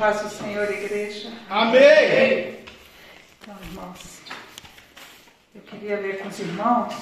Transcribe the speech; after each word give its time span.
Paz 0.00 0.22
do 0.22 0.30
Senhor, 0.30 0.64
igreja. 0.72 1.30
Amém. 1.50 2.64
Então, 3.38 3.54
irmãos, 3.64 4.22
eu 5.54 5.60
queria 5.60 6.00
ler 6.00 6.20
com 6.20 6.28
os 6.28 6.38
irmãos 6.38 6.94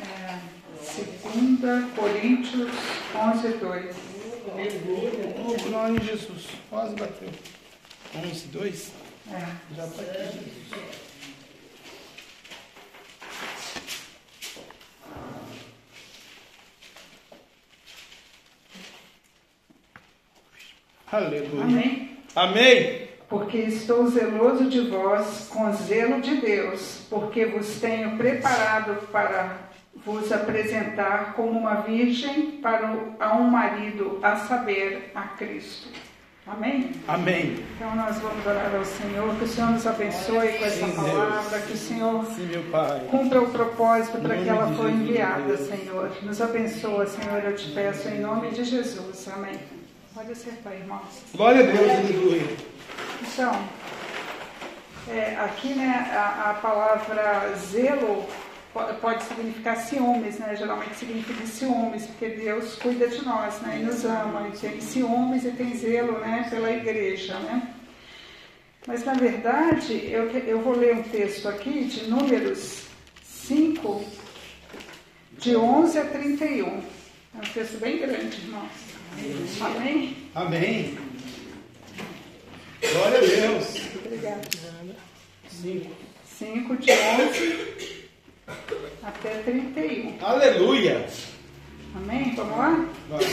é, 0.00 0.38
2 0.78 1.92
Coríntios 1.96 2.70
11, 3.12 3.48
2. 3.58 3.96
Oh, 5.36 5.62
glória 5.68 5.96
em 5.96 6.04
Jesus. 6.04 6.46
Quase 6.70 6.94
bateu. 6.94 7.28
11, 8.14 8.46
2. 8.46 8.92
É. 9.28 9.74
Já 9.74 9.84
está 9.84 10.02
aqui. 10.02 10.52
Aleluia. 21.10 21.64
Amém. 21.64 22.11
Amém. 22.34 23.08
Porque 23.28 23.56
estou 23.58 24.06
zeloso 24.08 24.68
de 24.68 24.80
vós 24.88 25.48
com 25.50 25.72
zelo 25.72 26.20
de 26.20 26.36
Deus, 26.36 27.06
porque 27.08 27.46
vos 27.46 27.80
tenho 27.80 28.16
preparado 28.18 28.94
para 29.10 29.56
vos 30.04 30.30
apresentar 30.32 31.32
como 31.34 31.58
uma 31.58 31.76
virgem 31.76 32.52
para 32.62 32.90
o- 32.92 33.14
a 33.18 33.34
um 33.36 33.44
marido, 33.44 34.18
a 34.22 34.36
saber, 34.36 35.12
a 35.14 35.22
Cristo. 35.22 35.88
Amém? 36.46 36.90
Amém. 37.06 37.64
Então 37.76 37.94
nós 37.94 38.18
vamos 38.18 38.44
orar 38.44 38.74
ao 38.74 38.84
Senhor, 38.84 39.34
que 39.36 39.44
o 39.44 39.48
Senhor 39.48 39.70
nos 39.70 39.86
abençoe 39.86 40.48
com 40.58 40.64
essa 40.64 40.86
Sim, 40.86 40.92
Deus. 40.92 40.96
palavra, 41.10 41.58
que 41.60 41.72
o 41.72 41.76
Senhor 41.76 42.24
Sim, 42.26 42.48
cumpra 43.10 43.40
o 43.40 43.50
propósito 43.50 44.18
para 44.18 44.36
que 44.36 44.48
ela 44.48 44.66
foi 44.74 44.90
enviada, 44.90 45.42
Deus. 45.56 45.68
Senhor. 45.68 46.10
Nos 46.22 46.40
abençoa, 46.42 47.06
Senhor, 47.06 47.44
eu 47.44 47.54
te 47.54 47.70
peço, 47.70 48.08
em 48.08 48.20
nome 48.20 48.50
de 48.50 48.64
Jesus. 48.64 49.28
Amém. 49.32 49.54
Pode 50.14 50.32
acertar, 50.32 50.74
irmãos. 50.74 51.22
Glória 51.34 51.62
a 51.62 51.72
Deus, 51.72 51.90
aleluia. 51.90 52.42
Então, 53.22 53.68
é, 55.08 55.36
aqui 55.36 55.68
né, 55.74 56.10
a, 56.14 56.50
a 56.50 56.54
palavra 56.54 57.54
zelo 57.56 58.26
po- 58.74 58.94
pode 59.00 59.22
significar 59.24 59.76
ciúmes, 59.76 60.38
né? 60.38 60.54
Geralmente 60.54 60.96
significa 60.96 61.46
ciúmes, 61.46 62.04
porque 62.06 62.28
Deus 62.28 62.74
cuida 62.76 63.08
de 63.08 63.24
nós, 63.24 63.60
né? 63.62 63.78
E 63.80 63.84
nos 63.84 64.04
ama, 64.04 64.48
e 64.48 64.58
tem 64.58 64.80
ciúmes 64.80 65.44
e 65.44 65.50
tem 65.52 65.74
zelo, 65.76 66.18
né? 66.18 66.46
Pela 66.50 66.70
igreja, 66.70 67.38
né? 67.40 67.74
Mas 68.86 69.04
na 69.04 69.14
verdade, 69.14 69.94
eu, 70.10 70.28
eu 70.30 70.60
vou 70.60 70.76
ler 70.76 70.94
um 70.96 71.02
texto 71.04 71.48
aqui 71.48 71.84
de 71.84 72.10
Números 72.10 72.82
5, 73.24 74.04
de 75.38 75.56
11 75.56 75.98
a 75.98 76.04
31. 76.04 76.82
É 77.34 77.38
um 77.38 77.52
texto 77.52 77.80
bem 77.80 77.98
grande, 77.98 78.36
irmãos. 78.42 78.70
Amém? 79.60 80.16
Amém. 80.34 80.98
Glória 82.92 83.18
a 83.18 83.20
Deus. 83.20 83.76
Obrigada. 84.04 84.48
Cinco. 85.48 85.90
5 86.38 86.76
de 86.78 86.90
11 86.90 88.08
até 89.02 89.30
31. 89.44 90.16
Aleluia. 90.20 91.06
Amém? 91.94 92.34
Vamos 92.34 92.58
lá? 92.58 92.86
Vai. 93.08 93.24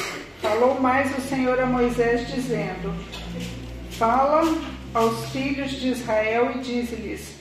Falou 0.42 0.80
mais 0.80 1.18
o 1.18 1.22
Senhor 1.22 1.60
a 1.60 1.66
Moisés, 1.66 2.28
dizendo: 2.32 2.94
Fala 3.92 4.44
aos 4.94 5.30
filhos 5.32 5.72
de 5.72 5.90
Israel 5.90 6.52
e 6.56 6.60
dize-lhes: 6.60 7.39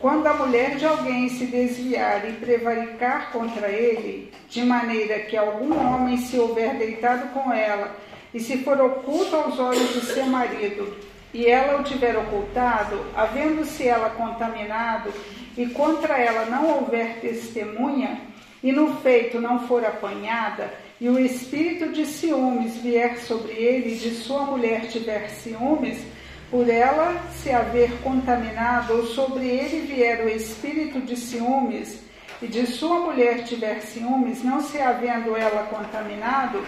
Quando 0.00 0.26
a 0.26 0.34
mulher 0.34 0.76
de 0.76 0.84
alguém 0.84 1.28
se 1.28 1.46
desviar 1.46 2.28
e 2.28 2.32
prevaricar 2.32 3.30
contra 3.32 3.68
ele, 3.68 4.30
de 4.48 4.62
maneira 4.62 5.20
que 5.20 5.36
algum 5.36 5.74
homem 5.78 6.18
se 6.18 6.38
houver 6.38 6.76
deitado 6.76 7.32
com 7.32 7.52
ela, 7.52 7.96
e 8.32 8.40
se 8.40 8.58
for 8.58 8.80
oculto 8.80 9.34
aos 9.34 9.58
olhos 9.58 9.94
de 9.94 10.00
seu 10.06 10.26
marido, 10.26 10.94
e 11.32 11.46
ela 11.46 11.80
o 11.80 11.84
tiver 11.84 12.16
ocultado, 12.16 13.04
havendo-se 13.16 13.86
ela 13.88 14.10
contaminado, 14.10 15.12
e 15.56 15.66
contra 15.66 16.18
ela 16.18 16.46
não 16.46 16.78
houver 16.78 17.20
testemunha, 17.20 18.20
e 18.62 18.72
no 18.72 18.96
feito 19.00 19.40
não 19.40 19.66
for 19.66 19.84
apanhada, 19.84 20.72
e 21.00 21.08
o 21.08 21.18
espírito 21.18 21.92
de 21.92 22.06
ciúmes 22.06 22.76
vier 22.76 23.18
sobre 23.18 23.52
ele, 23.52 23.94
e 23.94 23.98
de 23.98 24.10
sua 24.10 24.42
mulher 24.42 24.88
tiver 24.88 25.28
ciúmes, 25.30 25.98
por 26.50 26.68
ela 26.68 27.20
se 27.32 27.50
haver 27.50 27.90
contaminado, 28.02 28.94
ou 28.94 29.06
sobre 29.06 29.46
ele 29.46 29.86
vier 29.86 30.24
o 30.24 30.28
espírito 30.28 31.00
de 31.00 31.16
ciúmes, 31.16 32.00
e 32.42 32.46
de 32.46 32.66
sua 32.66 32.98
mulher 33.00 33.44
tiver 33.44 33.80
ciúmes, 33.80 34.42
não 34.42 34.60
se 34.60 34.80
havendo 34.80 35.36
ela 35.36 35.64
contaminado, 35.64 36.64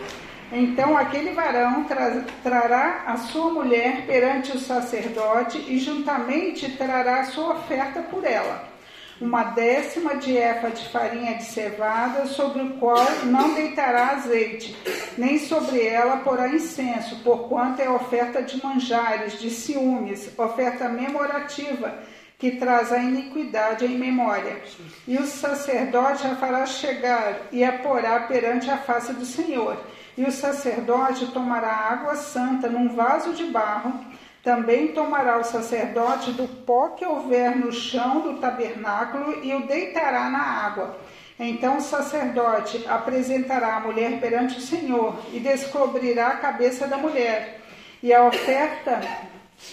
então 0.52 0.96
aquele 0.96 1.32
varão 1.32 1.84
tra- 1.84 2.24
trará 2.42 3.02
a 3.06 3.16
sua 3.16 3.50
mulher 3.52 4.06
perante 4.06 4.56
o 4.56 4.60
sacerdote 4.60 5.58
e 5.68 5.78
juntamente 5.78 6.70
trará 6.72 7.20
a 7.20 7.24
sua 7.24 7.54
oferta 7.54 8.00
por 8.02 8.24
ela 8.24 8.75
uma 9.20 9.44
décima 9.44 10.16
de 10.16 10.36
efa 10.36 10.70
de 10.70 10.88
farinha 10.88 11.34
de 11.34 11.44
cevada, 11.44 12.26
sobre 12.26 12.62
o 12.62 12.74
qual 12.74 13.06
não 13.24 13.54
deitará 13.54 14.10
azeite, 14.10 14.76
nem 15.16 15.38
sobre 15.38 15.84
ela 15.86 16.18
porá 16.18 16.48
incenso, 16.48 17.16
porquanto 17.22 17.80
é 17.80 17.88
oferta 17.88 18.42
de 18.42 18.62
manjares, 18.62 19.38
de 19.38 19.50
ciúmes, 19.50 20.30
oferta 20.38 20.88
memorativa, 20.88 21.98
que 22.38 22.52
traz 22.52 22.92
a 22.92 22.98
iniquidade 22.98 23.86
em 23.86 23.96
memória. 23.96 24.60
E 25.08 25.16
o 25.16 25.26
sacerdote 25.26 26.26
a 26.26 26.36
fará 26.36 26.66
chegar 26.66 27.48
e 27.50 27.64
a 27.64 27.78
porá 27.78 28.20
perante 28.20 28.70
a 28.70 28.76
face 28.76 29.14
do 29.14 29.24
Senhor. 29.24 29.78
E 30.18 30.24
o 30.24 30.32
sacerdote 30.32 31.26
tomará 31.32 31.70
água 31.70 32.14
santa 32.16 32.68
num 32.68 32.94
vaso 32.94 33.32
de 33.32 33.44
barro, 33.44 34.04
também 34.46 34.92
tomará 34.92 35.38
o 35.38 35.44
sacerdote 35.44 36.30
do 36.30 36.46
pó 36.46 36.90
que 36.90 37.04
houver 37.04 37.56
no 37.56 37.72
chão 37.72 38.20
do 38.20 38.34
tabernáculo 38.34 39.44
e 39.44 39.52
o 39.52 39.66
deitará 39.66 40.30
na 40.30 40.38
água. 40.38 40.96
Então 41.36 41.78
o 41.78 41.80
sacerdote 41.80 42.84
apresentará 42.86 43.74
a 43.74 43.80
mulher 43.80 44.20
perante 44.20 44.58
o 44.58 44.60
Senhor 44.60 45.18
e 45.32 45.40
descobrirá 45.40 46.28
a 46.28 46.36
cabeça 46.36 46.86
da 46.86 46.96
mulher. 46.96 47.60
E 48.00 48.14
a 48.14 48.22
oferta 48.22 49.00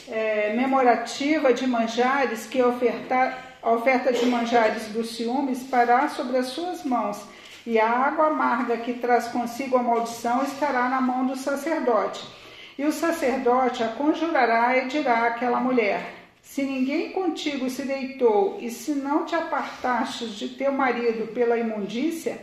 é, 0.10 0.54
memorativa 0.56 1.54
de 1.54 1.68
manjares 1.68 2.48
que 2.48 2.64
ofertar, 2.64 3.58
a 3.62 3.74
oferta 3.74 4.12
de 4.12 4.26
manjares 4.26 4.88
dos 4.88 5.16
ciúmes 5.16 5.62
pará 5.62 6.10
sobre 6.10 6.38
as 6.38 6.48
suas 6.48 6.84
mãos, 6.84 7.24
e 7.64 7.80
a 7.80 7.88
água 7.88 8.26
amarga 8.26 8.78
que 8.78 8.94
traz 8.94 9.28
consigo 9.28 9.78
a 9.78 9.84
maldição 9.84 10.42
estará 10.42 10.90
na 10.90 11.00
mão 11.00 11.28
do 11.28 11.36
sacerdote. 11.36 12.43
E 12.78 12.86
o 12.86 12.92
sacerdote 12.92 13.84
a 13.84 13.90
conjurará 13.90 14.78
e 14.78 14.88
dirá 14.88 15.28
àquela 15.28 15.60
mulher: 15.60 16.14
Se 16.42 16.64
ninguém 16.64 17.12
contigo 17.12 17.70
se 17.70 17.84
deitou, 17.84 18.58
e 18.60 18.70
se 18.72 18.94
não 18.96 19.26
te 19.26 19.36
apartastes 19.36 20.32
de 20.32 20.50
teu 20.50 20.72
marido 20.72 21.28
pela 21.34 21.58
imundícia 21.58 22.38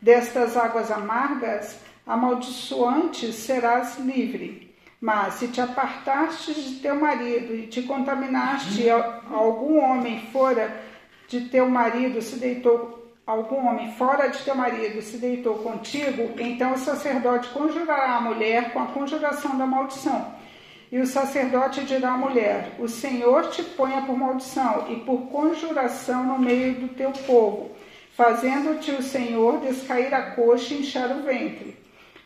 destas 0.00 0.56
águas 0.56 0.90
amargas, 0.90 1.78
amaldiçoantes 2.06 3.34
serás 3.36 3.98
livre. 3.98 4.74
Mas 5.00 5.34
se 5.34 5.48
te 5.48 5.60
apartastes 5.60 6.56
de 6.56 6.74
teu 6.80 6.94
marido 6.94 7.54
e 7.54 7.66
te 7.66 7.82
contaminaste, 7.82 8.88
al- 8.88 9.22
algum 9.32 9.78
homem 9.78 10.20
fora 10.32 10.80
de 11.28 11.42
teu 11.48 11.68
marido 11.68 12.20
se 12.22 12.36
deitou 12.36 13.01
algum 13.26 13.66
homem 13.66 13.92
fora 13.92 14.28
de 14.28 14.38
teu 14.38 14.54
marido 14.54 15.00
se 15.00 15.16
deitou 15.16 15.56
contigo, 15.56 16.30
então 16.38 16.72
o 16.72 16.78
sacerdote 16.78 17.48
conjurará 17.50 18.16
a 18.16 18.20
mulher 18.20 18.72
com 18.72 18.80
a 18.80 18.86
conjuração 18.86 19.56
da 19.56 19.66
maldição. 19.66 20.34
E 20.90 20.98
o 20.98 21.06
sacerdote 21.06 21.84
dirá 21.84 22.12
à 22.12 22.18
mulher: 22.18 22.72
O 22.78 22.86
Senhor 22.86 23.48
te 23.48 23.62
ponha 23.62 24.02
por 24.02 24.16
maldição 24.16 24.86
e 24.90 24.96
por 24.96 25.28
conjuração 25.28 26.24
no 26.24 26.38
meio 26.38 26.74
do 26.74 26.88
teu 26.88 27.10
povo, 27.12 27.70
fazendo-te 28.14 28.90
o 28.90 29.02
Senhor 29.02 29.60
descair 29.60 30.12
a 30.12 30.32
coxa 30.32 30.74
e 30.74 30.80
inchar 30.80 31.10
o 31.16 31.22
ventre. 31.22 31.76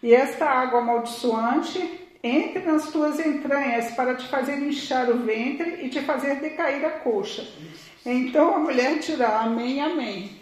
E 0.03 0.13
esta 0.13 0.47
água 0.47 0.81
amaldiçoante 0.81 2.01
entre 2.23 2.65
nas 2.65 2.91
tuas 2.91 3.25
entranhas 3.25 3.93
para 3.93 4.17
te 4.17 4.27
fazer 4.27 4.59
inchar 4.59 5.09
o 5.11 5.19
ventre 5.19 5.85
e 5.85 5.89
te 5.89 6.01
fazer 6.01 6.41
decair 6.41 6.85
a 6.85 6.91
coxa. 6.91 7.47
Então 8.05 8.53
a 8.53 8.59
mulher 8.59 8.99
dirá: 8.99 9.43
Amém, 9.43 9.81
Amém. 9.81 10.36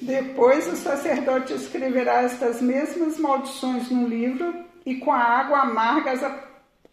Depois 0.00 0.66
o 0.68 0.76
sacerdote 0.76 1.52
escreverá 1.52 2.22
estas 2.22 2.60
mesmas 2.62 3.18
maldições 3.18 3.90
num 3.90 4.06
livro 4.06 4.64
e 4.86 4.96
com 4.96 5.12
a 5.12 5.18
água 5.18 5.60
amarga 5.60 6.12
as 6.12 6.22
ap- 6.22 6.44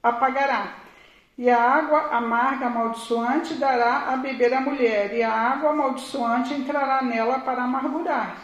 apagará. 0.02 0.76
E 1.38 1.50
a 1.50 1.62
água 1.62 2.16
amarga 2.16 2.68
amaldiçoante 2.68 3.56
dará 3.56 4.14
a 4.14 4.18
beber 4.18 4.54
à 4.54 4.62
mulher, 4.62 5.14
e 5.14 5.22
a 5.22 5.32
água 5.32 5.72
amaldiçoante 5.72 6.54
entrará 6.54 7.02
nela 7.02 7.40
para 7.40 7.64
amargurar. 7.64 8.38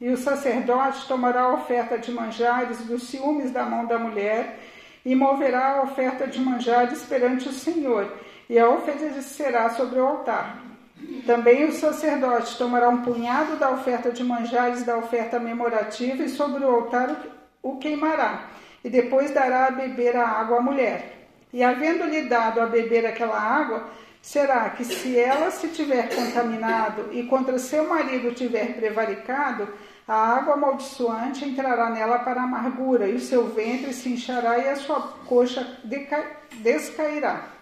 E 0.00 0.08
o 0.08 0.16
sacerdote 0.16 1.06
tomará 1.06 1.42
a 1.42 1.54
oferta 1.54 1.98
de 1.98 2.10
manjares 2.10 2.78
dos 2.86 3.02
ciúmes 3.02 3.50
da 3.50 3.64
mão 3.64 3.84
da 3.84 3.98
mulher 3.98 4.60
e 5.04 5.14
moverá 5.14 5.72
a 5.72 5.82
oferta 5.82 6.26
de 6.26 6.40
manjares 6.40 7.02
perante 7.04 7.48
o 7.48 7.52
Senhor, 7.52 8.10
e 8.48 8.58
a 8.58 8.68
oferecerá 8.68 9.70
sobre 9.70 9.98
o 9.98 10.06
altar. 10.06 10.67
Também 11.26 11.64
o 11.64 11.72
sacerdote 11.72 12.56
tomará 12.56 12.88
um 12.88 13.02
punhado 13.02 13.56
da 13.56 13.70
oferta 13.70 14.10
de 14.10 14.24
manjares 14.24 14.82
da 14.82 14.96
oferta 14.96 15.38
memorativa 15.38 16.22
e 16.22 16.28
sobre 16.28 16.64
o 16.64 16.70
altar 16.70 17.14
o 17.62 17.76
queimará. 17.76 18.48
e 18.82 18.88
depois 18.88 19.32
dará 19.32 19.66
a 19.66 19.70
beber 19.72 20.16
a 20.16 20.26
água 20.26 20.58
à 20.58 20.60
mulher. 20.60 21.28
E 21.52 21.64
havendo-lhe 21.64 22.22
dado 22.22 22.60
a 22.60 22.66
beber 22.66 23.04
aquela 23.06 23.38
água, 23.38 23.88
será 24.22 24.70
que 24.70 24.84
se 24.84 25.18
ela 25.18 25.50
se 25.50 25.68
tiver 25.68 26.14
contaminado 26.14 27.08
e 27.12 27.24
contra 27.24 27.58
seu 27.58 27.88
marido 27.88 28.34
tiver 28.34 28.74
prevaricado, 28.74 29.68
a 30.06 30.14
água 30.14 30.54
amaldiçoante 30.54 31.44
entrará 31.44 31.90
nela 31.90 32.20
para 32.20 32.42
amargura, 32.42 33.08
e 33.08 33.16
o 33.16 33.20
seu 33.20 33.48
ventre 33.48 33.92
se 33.92 34.08
inchará 34.08 34.58
e 34.58 34.68
a 34.68 34.76
sua 34.76 35.00
coxa 35.26 35.78
descairá. 36.62 37.57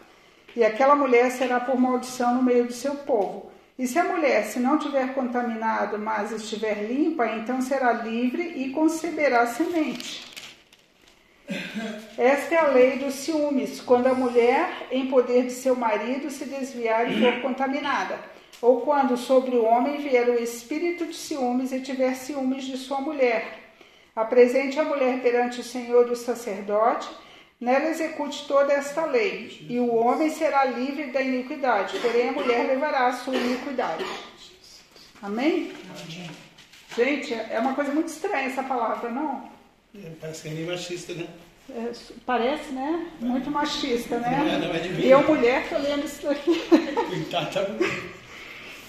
E 0.56 0.64
aquela 0.64 0.96
mulher 0.96 1.30
será 1.30 1.60
por 1.60 1.78
maldição 1.78 2.34
no 2.34 2.42
meio 2.42 2.64
do 2.64 2.72
seu 2.72 2.94
povo. 2.94 3.50
E 3.78 3.86
se 3.86 3.98
a 3.98 4.04
mulher 4.04 4.44
se 4.46 4.58
não 4.58 4.78
tiver 4.78 5.12
contaminado, 5.12 5.98
mas 5.98 6.32
estiver 6.32 6.82
limpa, 6.84 7.26
então 7.26 7.60
será 7.60 7.92
livre 7.92 8.42
e 8.56 8.70
conceberá 8.70 9.46
semente. 9.46 10.24
Esta 12.16 12.54
é 12.54 12.58
a 12.58 12.68
lei 12.68 12.96
dos 12.96 13.14
ciúmes, 13.14 13.82
quando 13.82 14.06
a 14.06 14.14
mulher, 14.14 14.88
em 14.90 15.08
poder 15.08 15.44
de 15.44 15.52
seu 15.52 15.76
marido, 15.76 16.30
se 16.30 16.46
desviar 16.46 17.10
e 17.10 17.20
for 17.20 17.42
contaminada, 17.42 18.18
ou 18.62 18.80
quando 18.80 19.16
sobre 19.16 19.54
o 19.56 19.64
homem 19.64 19.98
vier 19.98 20.26
o 20.28 20.42
espírito 20.42 21.04
de 21.04 21.14
ciúmes 21.14 21.70
e 21.70 21.80
tiver 21.80 22.14
ciúmes 22.14 22.64
de 22.64 22.78
sua 22.78 23.00
mulher. 23.02 23.58
Apresente 24.16 24.80
a 24.80 24.84
mulher 24.84 25.20
perante 25.20 25.60
o 25.60 25.64
Senhor 25.64 26.08
e 26.08 26.12
o 26.12 26.16
sacerdote, 26.16 27.06
nela 27.60 27.88
execute 27.88 28.46
toda 28.46 28.72
esta 28.72 29.04
lei, 29.06 29.66
e 29.68 29.78
o 29.78 29.94
homem 29.94 30.30
será 30.30 30.64
livre 30.64 31.10
da 31.10 31.20
iniquidade, 31.22 31.98
porém 31.98 32.28
a 32.28 32.32
mulher 32.32 32.66
levará 32.66 33.08
a 33.08 33.12
sua 33.14 33.34
iniquidade. 33.34 34.04
Amém? 35.22 35.72
Gente, 36.94 37.34
é 37.34 37.58
uma 37.58 37.74
coisa 37.74 37.92
muito 37.92 38.08
estranha 38.08 38.46
essa 38.46 38.62
palavra, 38.62 39.10
não? 39.10 39.50
É, 39.94 40.10
parece 40.20 40.42
que 40.42 40.48
é 40.48 40.50
meio 40.52 40.66
machista, 40.66 41.14
né? 41.14 41.26
É, 41.68 41.90
parece, 42.24 42.72
né? 42.72 43.10
Muito 43.20 43.50
machista, 43.50 44.18
né? 44.18 44.38
Não 44.38 44.46
é, 44.46 44.58
não 44.58 44.74
é 44.74 44.78
de. 44.78 45.06
Eu, 45.08 45.22
mulher, 45.26 45.62
estou 45.62 45.78
lendo 45.78 46.04
isso 46.04 46.22
daqui. 46.22 46.62
Tá, 47.30 47.44
tá. 47.46 47.66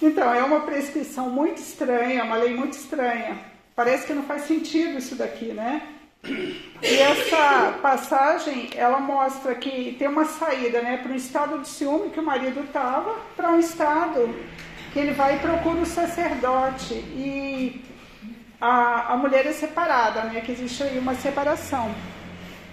Então, 0.01 0.33
é 0.33 0.43
uma 0.43 0.59
prescrição 0.59 1.29
muito 1.29 1.59
estranha, 1.59 2.23
uma 2.23 2.37
lei 2.37 2.53
muito 2.53 2.73
estranha. 2.73 3.39
Parece 3.75 4.05
que 4.05 4.13
não 4.13 4.23
faz 4.23 4.43
sentido 4.43 4.97
isso 4.97 5.15
daqui, 5.15 5.53
né? 5.53 5.81
E 6.23 6.97
essa 6.99 7.77
passagem, 7.81 8.69
ela 8.75 8.99
mostra 8.99 9.55
que 9.55 9.95
tem 9.97 10.07
uma 10.07 10.25
saída, 10.25 10.81
né? 10.81 10.97
Para 10.97 11.11
um 11.11 11.15
estado 11.15 11.59
de 11.59 11.67
ciúme 11.67 12.09
que 12.09 12.19
o 12.19 12.23
marido 12.23 12.61
estava, 12.61 13.15
para 13.35 13.51
um 13.51 13.59
estado 13.59 14.35
que 14.93 14.99
ele 14.99 15.13
vai 15.13 15.35
e 15.35 15.39
procura 15.39 15.81
o 15.81 15.85
sacerdote. 15.85 16.93
E 16.93 17.83
a, 18.59 19.13
a 19.13 19.17
mulher 19.17 19.45
é 19.45 19.53
separada, 19.53 20.23
né? 20.23 20.41
Que 20.41 20.51
existe 20.51 20.83
aí 20.83 20.99
uma 20.99 21.15
separação. 21.15 21.93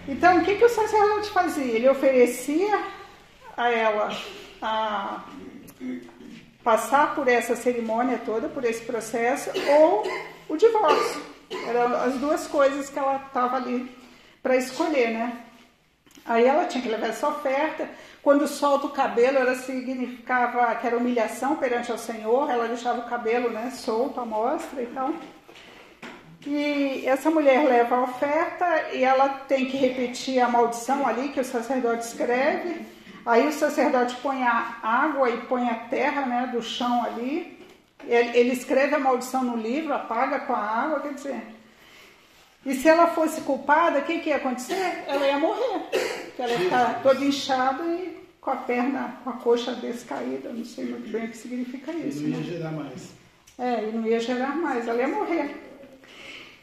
Então, 0.06 0.38
o 0.38 0.44
que, 0.44 0.56
que 0.56 0.64
o 0.64 0.68
sacerdote 0.68 1.30
fazia? 1.30 1.72
Ele 1.72 1.88
oferecia 1.88 2.78
a 3.56 3.70
ela 3.70 4.16
a 4.60 5.24
passar 6.62 7.14
por 7.14 7.28
essa 7.28 7.56
cerimônia 7.56 8.20
toda, 8.24 8.48
por 8.48 8.64
esse 8.64 8.82
processo, 8.84 9.50
ou 9.68 10.02
o 10.48 10.56
divórcio. 10.56 11.33
Eram 11.50 11.94
as 11.96 12.14
duas 12.14 12.46
coisas 12.46 12.88
que 12.88 12.98
ela 12.98 13.16
estava 13.16 13.56
ali 13.56 13.90
para 14.42 14.56
escolher, 14.56 15.10
né? 15.10 15.44
Aí 16.26 16.44
ela 16.44 16.64
tinha 16.64 16.82
que 16.82 16.88
levar 16.88 17.08
essa 17.08 17.28
oferta. 17.28 17.88
Quando 18.22 18.48
solta 18.48 18.86
o 18.86 18.90
cabelo, 18.90 19.36
ela 19.36 19.54
significava 19.54 20.74
que 20.76 20.86
era 20.86 20.96
humilhação 20.96 21.56
perante 21.56 21.92
ao 21.92 21.98
Senhor. 21.98 22.50
Ela 22.50 22.66
deixava 22.68 23.00
o 23.00 23.08
cabelo, 23.08 23.50
né, 23.50 23.70
solto 23.70 24.20
à 24.20 24.24
mostra 24.24 24.82
e 24.82 24.86
tal. 24.86 25.12
E 26.46 27.04
essa 27.06 27.30
mulher 27.30 27.64
leva 27.66 27.96
a 27.96 28.02
oferta 28.02 28.90
e 28.92 29.02
ela 29.02 29.28
tem 29.28 29.66
que 29.66 29.76
repetir 29.76 30.40
a 30.40 30.48
maldição 30.48 31.06
ali 31.06 31.28
que 31.28 31.40
o 31.40 31.44
sacerdote 31.44 32.06
escreve. 32.06 32.86
Aí 33.24 33.46
o 33.48 33.52
sacerdote 33.52 34.16
põe 34.16 34.42
a 34.42 34.78
água 34.82 35.30
e 35.30 35.38
põe 35.42 35.68
a 35.68 35.74
terra 35.74 36.26
né, 36.26 36.50
do 36.52 36.62
chão 36.62 37.02
ali. 37.02 37.63
Ele, 38.06 38.38
ele 38.38 38.52
escreve 38.52 38.94
a 38.94 38.98
maldição 38.98 39.42
no 39.42 39.56
livro, 39.56 39.94
apaga 39.94 40.40
com 40.40 40.52
a 40.52 40.58
água, 40.58 41.00
quer 41.00 41.14
dizer. 41.14 41.42
E 42.66 42.74
se 42.74 42.88
ela 42.88 43.08
fosse 43.08 43.42
culpada, 43.42 43.98
o 43.98 44.02
que, 44.02 44.20
que 44.20 44.30
ia 44.30 44.36
acontecer? 44.36 45.04
Ela 45.06 45.26
ia 45.26 45.38
morrer. 45.38 45.80
Porque 45.90 46.42
ela 46.42 46.52
ia 46.52 46.58
ficar 46.58 47.02
toda 47.02 47.24
inchada 47.24 47.82
e 47.84 48.24
com 48.40 48.50
a 48.50 48.56
perna, 48.56 49.16
com 49.22 49.30
a 49.30 49.34
coxa 49.34 49.74
descaída. 49.74 50.50
Não 50.50 50.64
sei 50.64 50.86
muito 50.86 51.10
bem 51.10 51.26
o 51.26 51.28
que 51.28 51.36
significa 51.36 51.92
isso. 51.92 52.22
Não 52.22 52.28
ia 52.30 52.36
né? 52.38 52.42
gerar 52.42 52.72
mais. 52.72 53.12
É, 53.58 53.88
e 53.88 53.92
não 53.92 54.06
ia 54.06 54.18
gerar 54.18 54.56
mais, 54.56 54.88
ela 54.88 54.98
ia 54.98 55.08
morrer. 55.08 55.64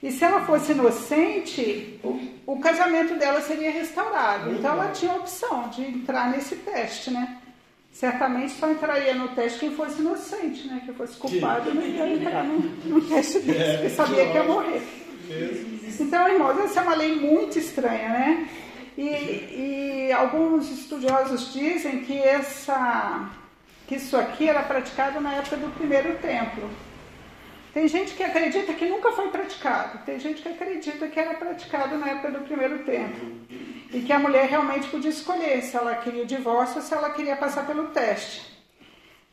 E 0.04 0.12
se 0.12 0.24
ela 0.24 0.42
fosse 0.46 0.72
inocente, 0.72 2.00
o, 2.04 2.20
o 2.54 2.60
casamento 2.60 3.16
dela 3.16 3.40
seria 3.42 3.72
restaurado. 3.72 4.52
Então 4.52 4.72
ela 4.72 4.92
tinha 4.92 5.14
a 5.14 5.18
opção 5.18 5.70
de 5.70 5.84
entrar 5.84 6.32
nesse 6.32 6.56
teste, 6.56 7.12
né? 7.12 7.41
Certamente 7.92 8.54
só 8.54 8.72
entraria 8.72 9.14
no 9.14 9.30
teste 9.30 9.60
quem 9.60 9.76
fosse 9.76 10.02
inocente, 10.02 10.68
né? 10.68 10.82
Quem 10.86 10.94
fosse 10.94 11.18
culpado 11.18 11.74
não 11.74 11.82
ia 11.82 12.08
entrar 12.08 12.44
no, 12.44 13.02
teste 13.08 13.40
desse, 13.40 13.74
porque 13.74 13.90
sabia 13.90 14.28
que 14.28 14.34
ia 14.34 14.44
morrer. 14.44 14.82
Então, 16.00 16.28
irmãos, 16.28 16.60
essa 16.60 16.80
é 16.80 16.84
uma 16.84 16.96
lei 16.96 17.16
muito 17.16 17.60
estranha, 17.60 18.10
né? 18.10 18.50
E, 18.98 20.08
e 20.08 20.12
alguns 20.14 20.70
estudiosos 20.70 21.54
dizem 21.54 22.02
que, 22.04 22.18
essa, 22.18 23.30
que 23.88 23.96
isso 23.96 24.18
aqui 24.18 24.48
era 24.48 24.64
praticado 24.64 25.20
na 25.20 25.34
época 25.34 25.58
do 25.58 25.70
primeiro 25.76 26.16
templo. 26.16 26.70
Tem 27.74 27.88
gente 27.88 28.14
que 28.14 28.24
acredita 28.24 28.74
que 28.74 28.86
nunca 28.86 29.12
foi 29.14 29.30
praticado, 29.30 30.00
tem 30.06 30.20
gente 30.20 30.42
que 30.42 30.50
acredita 30.50 31.08
que 31.08 31.20
era 31.20 31.36
praticado 31.36 31.98
na 31.98 32.10
época 32.10 32.32
do 32.32 32.40
primeiro 32.40 32.80
templo. 32.80 33.32
E 33.94 34.02
que 34.02 34.14
a 34.14 34.20
mulher 34.20 34.48
realmente 34.48 34.88
podia 34.90 35.10
escolher 35.10 35.62
se 35.62 35.76
ela 35.76 35.96
queria 35.96 36.24
o 36.24 36.26
divórcio 36.26 36.78
ou 36.78 36.82
se 36.82 36.94
ela 36.94 37.10
queria 37.10 37.36
passar 37.36 37.66
pelo 37.66 37.88
teste. 37.90 38.52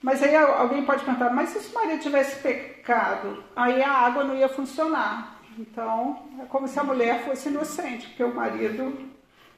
Mas 0.03 0.23
aí 0.23 0.35
alguém 0.35 0.85
pode 0.85 1.05
perguntar, 1.05 1.31
mas 1.31 1.51
se 1.51 1.71
o 1.71 1.75
marido 1.75 2.01
tivesse 2.01 2.41
pecado, 2.41 3.43
aí 3.55 3.83
a 3.83 3.91
água 3.91 4.25
não 4.25 4.35
ia 4.35 4.49
funcionar. 4.49 5.41
Então, 5.59 6.25
é 6.41 6.45
como 6.47 6.69
se 6.69 6.79
a 6.79 6.85
mulher 6.85 7.25
fosse 7.25 7.49
inocente, 7.49 8.07
porque 8.07 8.23
o 8.23 8.35
marido 8.35 8.97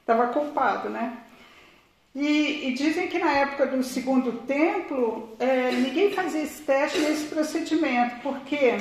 estava 0.01 0.29
culpado, 0.29 0.89
né? 0.89 1.19
E, 2.15 2.69
e, 2.69 2.75
dizem 2.75 3.07
que 3.07 3.19
na 3.19 3.31
época 3.31 3.67
do 3.67 3.83
segundo 3.85 4.33
templo, 4.45 5.37
é, 5.39 5.71
ninguém 5.71 6.13
fazia 6.13 6.43
esse 6.43 6.63
teste 6.63 6.99
nesse 6.99 7.27
procedimento. 7.27 8.21
Por 8.21 8.41
quê? 8.41 8.79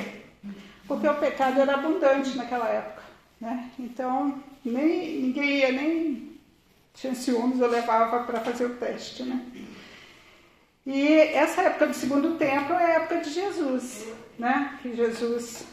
Porque 0.88 1.06
o 1.06 1.14
pecado 1.14 1.60
era 1.60 1.74
abundante 1.74 2.36
naquela 2.36 2.68
época. 2.68 3.02
Né? 3.40 3.70
Então, 3.78 4.42
nem, 4.64 5.22
ninguém 5.22 5.58
ia 5.58 5.72
nem 5.72 6.38
tinha 6.94 7.14
ciúmes 7.14 7.60
ou 7.60 7.68
levava 7.68 8.24
para 8.24 8.40
fazer 8.40 8.66
o 8.66 8.74
teste. 8.74 9.22
Né? 9.22 9.40
E 10.86 11.08
essa 11.18 11.62
época 11.62 11.88
do 11.88 11.94
segundo 11.94 12.36
templo 12.36 12.74
é 12.74 12.84
a 12.84 12.94
época 12.96 13.20
de 13.20 13.30
Jesus, 13.30 14.06
né? 14.38 14.78
que 14.82 14.94
Jesus 14.94 15.64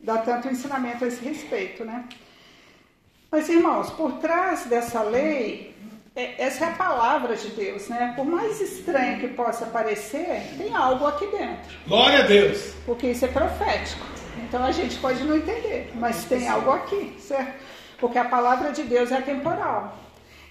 dá 0.00 0.18
tanto 0.18 0.48
ensinamento 0.48 1.04
a 1.04 1.08
esse 1.08 1.24
respeito. 1.24 1.84
Né? 1.84 2.04
Mas, 3.30 3.48
irmãos, 3.48 3.90
por 3.90 4.18
trás 4.18 4.66
dessa 4.66 5.02
lei 5.02 5.72
é, 6.14 6.42
essa 6.42 6.66
é 6.66 6.68
a 6.68 6.72
palavra 6.72 7.34
de 7.34 7.48
Deus, 7.48 7.88
né? 7.88 8.12
Por 8.14 8.26
mais 8.26 8.60
estranho 8.60 9.18
que 9.18 9.28
possa 9.28 9.64
parecer, 9.64 10.42
tem 10.58 10.74
algo 10.74 11.06
aqui 11.06 11.26
dentro. 11.28 11.74
Glória 11.88 12.18
a 12.18 12.26
Deus! 12.26 12.74
Porque 12.84 13.08
isso 13.08 13.24
é 13.24 13.28
profético. 13.28 14.04
Então 14.36 14.62
a 14.62 14.72
gente 14.72 14.98
pode 14.98 15.24
não 15.24 15.36
entender, 15.36 15.90
mas 15.94 16.24
tem 16.24 16.46
algo 16.46 16.70
aqui, 16.70 17.14
certo? 17.18 17.54
Porque 18.02 18.18
a 18.18 18.24
palavra 18.24 18.72
de 18.72 18.82
Deus 18.82 19.12
é 19.12 19.20
temporal. 19.20 19.96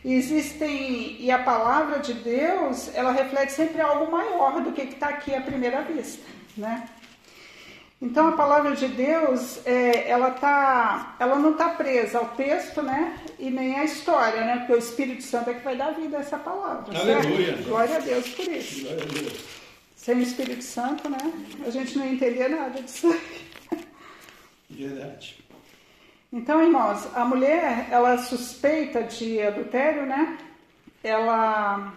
E 0.06 0.14
existem 0.14 1.18
e 1.20 1.30
a 1.30 1.40
palavra 1.40 2.00
de 2.00 2.14
Deus, 2.14 2.90
ela 2.96 3.12
reflete 3.12 3.52
sempre 3.52 3.82
algo 3.82 4.10
maior 4.10 4.62
do 4.62 4.72
que 4.72 4.84
está 4.84 5.10
aqui 5.10 5.36
à 5.36 5.42
primeira 5.42 5.82
vista, 5.82 6.26
né? 6.56 6.88
Então 8.02 8.30
a 8.30 8.32
palavra 8.32 8.74
de 8.74 8.88
Deus, 8.88 9.60
é, 9.66 10.10
ela, 10.10 10.32
tá, 10.32 11.18
ela 11.20 11.36
não 11.36 11.52
está 11.52 11.68
presa 11.70 12.20
ao 12.20 12.30
texto, 12.30 12.82
né? 12.82 13.20
E 13.38 13.52
nem 13.52 13.78
à 13.78 13.84
história, 13.84 14.46
né? 14.46 14.60
Porque 14.60 14.74
o 14.74 14.78
Espírito 14.78 15.22
Santo 15.22 15.50
é 15.50 15.54
que 15.54 15.64
vai 15.66 15.76
dar 15.76 15.92
vida 15.92 16.18
a 16.18 16.22
essa 16.22 16.38
palavra. 16.38 16.98
Aleluia. 16.98 17.48
Certo? 17.48 17.68
Glória 17.68 17.98
a 17.98 18.00
Deus 18.00 18.30
por 18.30 18.48
isso. 18.48 18.88
Sem 19.94 20.16
o 20.16 20.24
Espírito 20.24 20.64
Santo, 20.64 21.10
né? 21.10 21.20
A 21.68 21.70
gente 21.70 21.98
não 21.98 22.08
entendia 22.08 22.48
nada 22.48 22.82
disso. 22.82 23.14
Verdade. 24.70 25.41
Então, 26.32 26.64
irmãos, 26.64 27.08
a 27.14 27.26
mulher, 27.26 27.88
ela 27.92 28.18
suspeita 28.18 29.04
de 29.04 29.42
adultério, 29.42 30.06
né? 30.06 30.38
Ela 31.04 31.94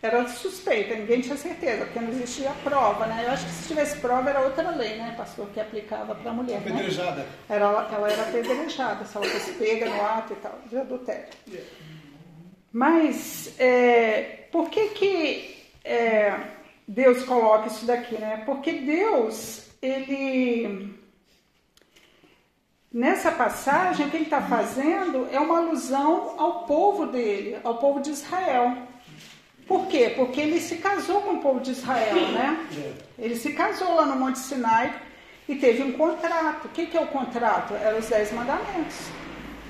era 0.00 0.26
suspeita, 0.28 0.94
ninguém 0.94 1.20
tinha 1.20 1.36
certeza, 1.36 1.84
porque 1.84 2.00
não 2.00 2.10
existia 2.10 2.50
prova, 2.62 3.06
né? 3.06 3.24
Eu 3.26 3.32
acho 3.32 3.44
que 3.44 3.52
se 3.52 3.68
tivesse 3.68 3.98
prova 3.98 4.30
era 4.30 4.40
outra 4.40 4.70
lei, 4.70 4.96
né, 4.96 5.14
pastor, 5.16 5.48
que 5.48 5.60
aplicava 5.60 6.14
para 6.14 6.30
a 6.30 6.34
mulher. 6.34 6.60
Né? 6.60 6.70
Apedrejada. 6.72 7.22
Né? 7.22 7.28
Era, 7.48 7.64
ela 7.64 8.10
era 8.10 8.22
apedrejada, 8.22 9.04
se 9.04 9.16
ela 9.16 9.26
fosse 9.26 9.52
pega 9.52 9.88
no 9.88 10.02
ato 10.02 10.32
e 10.32 10.36
tal, 10.36 10.58
de 10.68 10.76
adultério. 10.76 11.28
Mas 12.72 13.54
é, 13.58 14.46
por 14.52 14.68
que 14.68 14.88
que 14.88 15.56
é, 15.84 16.34
Deus 16.86 17.22
coloca 17.24 17.68
isso 17.68 17.86
daqui, 17.86 18.16
né? 18.16 18.42
Porque 18.44 18.72
Deus, 18.72 19.70
ele 19.80 20.94
Nessa 22.94 23.32
passagem, 23.32 24.06
o 24.06 24.10
que 24.10 24.18
ele 24.18 24.24
está 24.24 24.40
fazendo 24.40 25.26
é 25.32 25.40
uma 25.40 25.58
alusão 25.58 26.36
ao 26.38 26.62
povo 26.62 27.06
dele, 27.06 27.58
ao 27.64 27.78
povo 27.78 28.00
de 28.00 28.10
Israel. 28.10 28.76
Por 29.66 29.88
quê? 29.88 30.12
Porque 30.14 30.40
ele 30.40 30.60
se 30.60 30.76
casou 30.76 31.20
com 31.22 31.32
o 31.32 31.40
povo 31.40 31.58
de 31.58 31.72
Israel, 31.72 32.14
né? 32.28 32.56
Ele 33.18 33.34
se 33.34 33.52
casou 33.52 33.96
lá 33.96 34.06
no 34.06 34.14
Monte 34.14 34.38
Sinai 34.38 34.94
e 35.48 35.56
teve 35.56 35.82
um 35.82 35.94
contrato. 35.94 36.66
O 36.66 36.68
que, 36.68 36.86
que 36.86 36.96
é 36.96 37.00
o 37.00 37.08
contrato? 37.08 37.74
Eram 37.74 37.98
os 37.98 38.08
Dez 38.08 38.30
Mandamentos. 38.32 39.08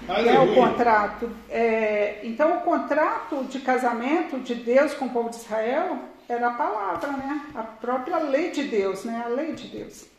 É 0.07 0.39
o 0.39 0.55
contrato. 0.55 1.31
É, 1.49 2.21
então, 2.25 2.59
o 2.59 2.61
contrato 2.61 3.43
de 3.45 3.59
casamento 3.61 4.39
de 4.41 4.55
Deus 4.55 4.93
com 4.93 5.07
o 5.07 5.11
povo 5.11 5.31
de 5.31 5.37
Israel 5.37 5.99
era 6.29 6.49
a 6.49 6.53
palavra, 6.53 7.13
né? 7.13 7.41
A 7.55 7.63
própria 7.63 8.19
lei 8.19 8.51
de 8.51 8.65
Deus, 8.65 9.03
né? 9.05 9.23
A 9.25 9.29
lei 9.29 9.55
de 9.55 9.69
Deus. 9.69 10.14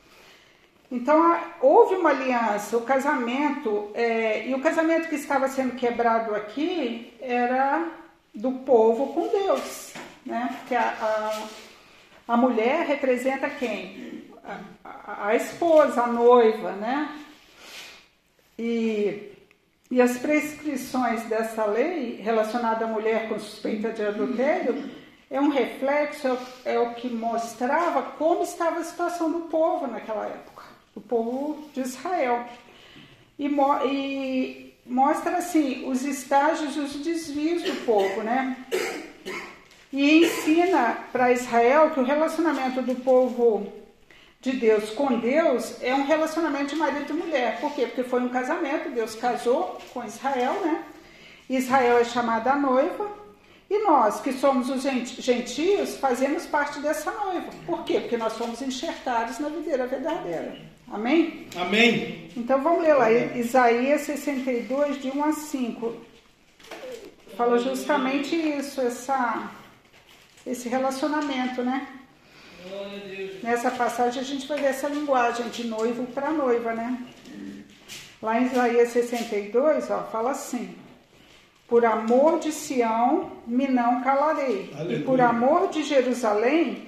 Então, 0.91 1.39
houve 1.61 1.95
uma 1.95 2.11
aliança, 2.11 2.77
o 2.77 2.81
casamento, 2.81 3.89
é, 3.93 4.47
e 4.47 4.53
o 4.53 4.61
casamento 4.61 5.09
que 5.09 5.15
estava 5.15 5.47
sendo 5.47 5.75
quebrado 5.75 6.35
aqui 6.35 7.13
era 7.19 7.87
do 8.33 8.51
povo 8.51 9.13
com 9.13 9.27
Deus, 9.27 9.93
né? 10.25 10.55
Porque 10.59 10.75
a, 10.75 11.47
a, 12.27 12.33
a 12.33 12.37
mulher 12.37 12.85
representa 12.85 13.49
quem? 13.49 14.25
A, 14.83 15.27
a, 15.27 15.35
esposa, 15.35 16.03
a 16.03 16.07
noiva, 16.07 16.73
né? 16.73 17.17
E, 18.59 19.31
e 19.89 20.01
as 20.01 20.17
prescrições 20.17 21.23
dessa 21.23 21.65
lei 21.65 22.21
relacionada 22.21 22.85
à 22.85 22.87
mulher 22.87 23.27
com 23.27 23.39
suspeita 23.39 23.91
de 23.91 24.05
adultério 24.05 24.83
é 25.29 25.39
um 25.39 25.49
reflexo, 25.49 26.27
é, 26.63 26.75
é 26.75 26.79
o 26.79 26.93
que 26.93 27.09
mostrava 27.09 28.03
como 28.17 28.43
estava 28.43 28.79
a 28.79 28.83
situação 28.83 29.31
do 29.31 29.41
povo 29.41 29.87
naquela 29.87 30.25
época, 30.25 30.54
do 30.95 31.01
povo 31.01 31.69
de 31.73 31.81
Israel. 31.81 32.45
E, 33.37 33.47
e 33.85 34.73
mostra 34.85 35.37
assim 35.37 35.87
os 35.89 36.03
estágios, 36.03 36.77
os 36.77 36.93
desvios 36.95 37.63
do 37.63 37.85
povo, 37.85 38.23
né? 38.23 38.57
E 39.91 40.19
ensina 40.19 40.97
para 41.11 41.31
Israel 41.31 41.91
que 41.91 41.99
o 41.99 42.03
relacionamento 42.03 42.81
do 42.81 42.95
povo 42.95 43.71
de 44.39 44.53
Deus 44.53 44.91
com 44.91 45.19
Deus 45.19 45.81
é 45.81 45.93
um 45.93 46.05
relacionamento 46.05 46.73
de 46.73 46.75
marido 46.75 47.09
e 47.09 47.13
mulher. 47.13 47.59
Por 47.59 47.73
quê? 47.73 47.87
Porque 47.87 48.03
foi 48.03 48.21
um 48.21 48.29
casamento, 48.29 48.89
Deus 48.89 49.15
casou 49.15 49.77
com 49.93 50.03
Israel, 50.03 50.53
né? 50.63 50.83
Israel 51.49 51.97
é 51.97 52.05
chamada 52.05 52.51
a 52.51 52.55
noiva, 52.55 53.09
e 53.69 53.83
nós, 53.83 54.21
que 54.21 54.31
somos 54.33 54.69
os 54.69 54.83
gentios, 54.83 55.97
fazemos 55.97 56.45
parte 56.45 56.79
dessa 56.79 57.11
noiva. 57.11 57.49
Por 57.65 57.83
quê? 57.83 57.99
Porque 57.99 58.17
nós 58.17 58.33
somos 58.33 58.61
enxertados 58.61 59.39
na 59.39 59.49
videira 59.49 59.87
verdadeira. 59.87 60.74
Amém? 60.91 61.47
Amém. 61.55 62.29
Então 62.37 62.61
vamos 62.61 62.83
ler 62.83 62.93
lá, 62.93 63.11
Isaías 63.11 64.01
62, 64.01 65.01
de 65.01 65.09
1 65.09 65.23
a 65.23 65.31
5. 65.33 65.95
Fala 67.35 67.57
justamente 67.59 68.35
isso, 68.35 68.79
essa, 68.81 69.51
esse 70.45 70.69
relacionamento, 70.69 71.63
né? 71.63 71.87
Nessa 73.43 73.69
passagem 73.71 74.21
a 74.21 74.25
gente 74.25 74.47
vai 74.47 74.59
ver 74.59 74.67
essa 74.67 74.87
linguagem 74.87 75.49
de 75.49 75.65
noivo 75.67 76.05
para 76.07 76.31
noiva, 76.31 76.73
né? 76.73 76.97
Lá 78.21 78.39
em 78.39 78.45
Isaías 78.45 78.89
62, 78.89 79.89
ó, 79.91 80.03
fala 80.03 80.31
assim: 80.31 80.75
Por 81.67 81.85
amor 81.85 82.39
de 82.39 82.51
Sião 82.51 83.31
me 83.45 83.67
não 83.67 84.01
calarei, 84.01 84.71
Aleluia. 84.73 84.97
e 84.97 85.03
por 85.03 85.21
amor 85.21 85.69
de 85.69 85.83
Jerusalém 85.83 86.87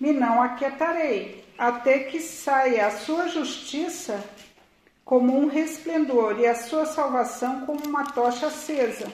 me 0.00 0.12
não 0.12 0.42
aquietarei 0.42 1.37
até 1.58 1.98
que 2.04 2.20
saia 2.20 2.86
a 2.86 2.90
sua 2.92 3.26
justiça 3.28 4.24
como 5.04 5.36
um 5.36 5.48
resplendor 5.48 6.38
e 6.38 6.46
a 6.46 6.54
sua 6.54 6.86
salvação 6.86 7.66
como 7.66 7.84
uma 7.84 8.12
tocha 8.12 8.46
acesa. 8.46 9.12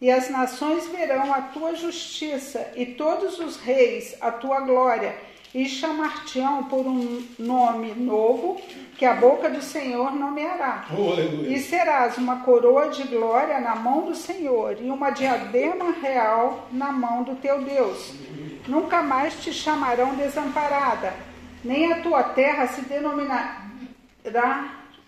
E 0.00 0.10
as 0.10 0.30
nações 0.30 0.86
verão 0.86 1.34
a 1.34 1.42
tua 1.42 1.74
justiça 1.74 2.72
e 2.74 2.86
todos 2.86 3.38
os 3.40 3.56
reis 3.56 4.16
a 4.20 4.30
tua 4.30 4.60
glória 4.60 5.14
e 5.54 5.66
chamar-te-ão 5.66 6.64
por 6.64 6.86
um 6.86 7.22
nome 7.38 7.94
novo 7.94 8.60
que 8.96 9.04
a 9.04 9.14
boca 9.14 9.48
do 9.48 9.62
Senhor 9.62 10.12
nomeará. 10.12 10.86
Oh, 10.90 11.14
e 11.46 11.58
serás 11.60 12.18
uma 12.18 12.40
coroa 12.40 12.88
de 12.88 13.04
glória 13.04 13.60
na 13.60 13.74
mão 13.76 14.06
do 14.06 14.14
Senhor 14.14 14.76
e 14.80 14.90
uma 14.90 15.10
diadema 15.10 15.92
real 16.02 16.68
na 16.72 16.92
mão 16.92 17.22
do 17.22 17.36
teu 17.36 17.62
Deus. 17.62 18.12
Nunca 18.66 19.02
mais 19.02 19.34
te 19.42 19.52
chamarão 19.52 20.14
desamparada, 20.16 21.14
nem 21.64 21.92
a 21.92 22.02
tua 22.02 22.22
terra 22.22 22.66
se 22.66 22.82
denominará 22.82 23.68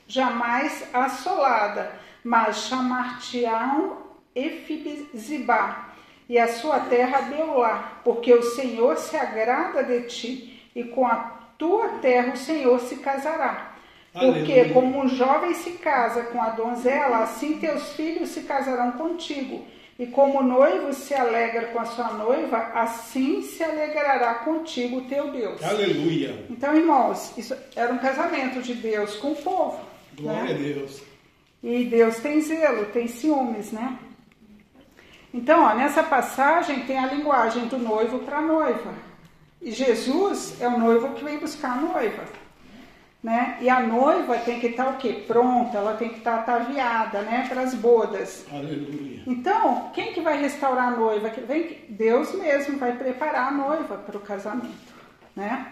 jamais 0.06 0.84
assolada, 0.92 1.92
mas 2.24 2.64
chamar-te-ão 2.66 3.98
Efibzibá, 4.34 5.89
e 6.30 6.38
a 6.38 6.46
sua 6.46 6.78
terra 6.78 7.22
Beulá, 7.22 8.00
porque 8.04 8.32
o 8.32 8.40
Senhor 8.40 8.96
se 8.96 9.16
agrada 9.16 9.82
de 9.82 10.02
ti, 10.02 10.62
e 10.76 10.84
com 10.84 11.04
a 11.04 11.16
tua 11.58 11.88
terra 12.00 12.34
o 12.34 12.36
Senhor 12.36 12.78
se 12.78 12.98
casará. 12.98 13.74
Porque 14.12 14.52
Aleluia. 14.52 14.72
como 14.72 15.00
um 15.00 15.08
jovem 15.08 15.54
se 15.54 15.72
casa 15.72 16.22
com 16.22 16.40
a 16.40 16.50
donzela, 16.50 17.18
assim 17.18 17.58
teus 17.58 17.94
filhos 17.94 18.28
se 18.28 18.42
casarão 18.42 18.92
contigo 18.92 19.64
e 19.98 20.06
como 20.06 20.38
o 20.38 20.42
noivo 20.42 20.92
se 20.92 21.14
alegra 21.14 21.66
com 21.66 21.80
a 21.80 21.84
sua 21.84 22.12
noiva, 22.12 22.58
assim 22.74 23.42
se 23.42 23.64
alegrará 23.64 24.34
contigo 24.34 24.98
o 24.98 25.04
teu 25.08 25.32
Deus. 25.32 25.60
Aleluia. 25.64 26.46
Então, 26.48 26.76
irmãos, 26.76 27.36
isso 27.36 27.56
era 27.74 27.92
um 27.92 27.98
casamento 27.98 28.62
de 28.62 28.74
Deus 28.74 29.16
com 29.16 29.32
o 29.32 29.36
povo. 29.36 29.80
Glória 30.14 30.44
né? 30.44 30.50
a 30.52 30.54
Deus. 30.54 31.02
E 31.62 31.84
Deus 31.86 32.16
tem 32.20 32.40
zelo, 32.40 32.86
tem 32.86 33.08
ciúmes, 33.08 33.72
né? 33.72 33.98
Então, 35.32 35.62
ó, 35.62 35.74
nessa 35.74 36.02
passagem 36.02 36.80
tem 36.80 36.98
a 36.98 37.06
linguagem 37.06 37.66
do 37.66 37.78
noivo 37.78 38.20
para 38.20 38.38
a 38.38 38.42
noiva. 38.42 38.92
E 39.62 39.70
Jesus 39.70 40.60
é 40.60 40.68
o 40.68 40.78
noivo 40.78 41.14
que 41.14 41.24
vem 41.24 41.38
buscar 41.38 41.72
a 41.72 41.80
noiva 41.80 42.24
né? 43.22 43.58
E 43.60 43.68
a 43.68 43.80
noiva 43.80 44.38
tem 44.38 44.58
que 44.58 44.68
estar 44.68 44.84
tá 44.84 44.90
o 44.90 44.96
quê? 44.96 45.24
Pronta, 45.26 45.76
ela 45.76 45.94
tem 45.94 46.08
que 46.08 46.18
estar 46.18 46.42
tá 46.42 46.54
ataviada, 46.54 47.20
né? 47.22 47.46
Para 47.48 47.62
as 47.62 47.74
bodas. 47.74 48.46
Aleluia. 48.50 49.22
Então, 49.26 49.90
quem 49.92 50.12
que 50.12 50.20
vai 50.20 50.40
restaurar 50.40 50.92
a 50.92 50.96
noiva? 50.96 51.30
Vem, 51.46 51.84
Deus 51.88 52.32
mesmo 52.34 52.78
vai 52.78 52.96
preparar 52.96 53.48
a 53.48 53.50
noiva 53.50 53.96
para 53.96 54.16
o 54.16 54.20
casamento, 54.20 54.94
né? 55.36 55.66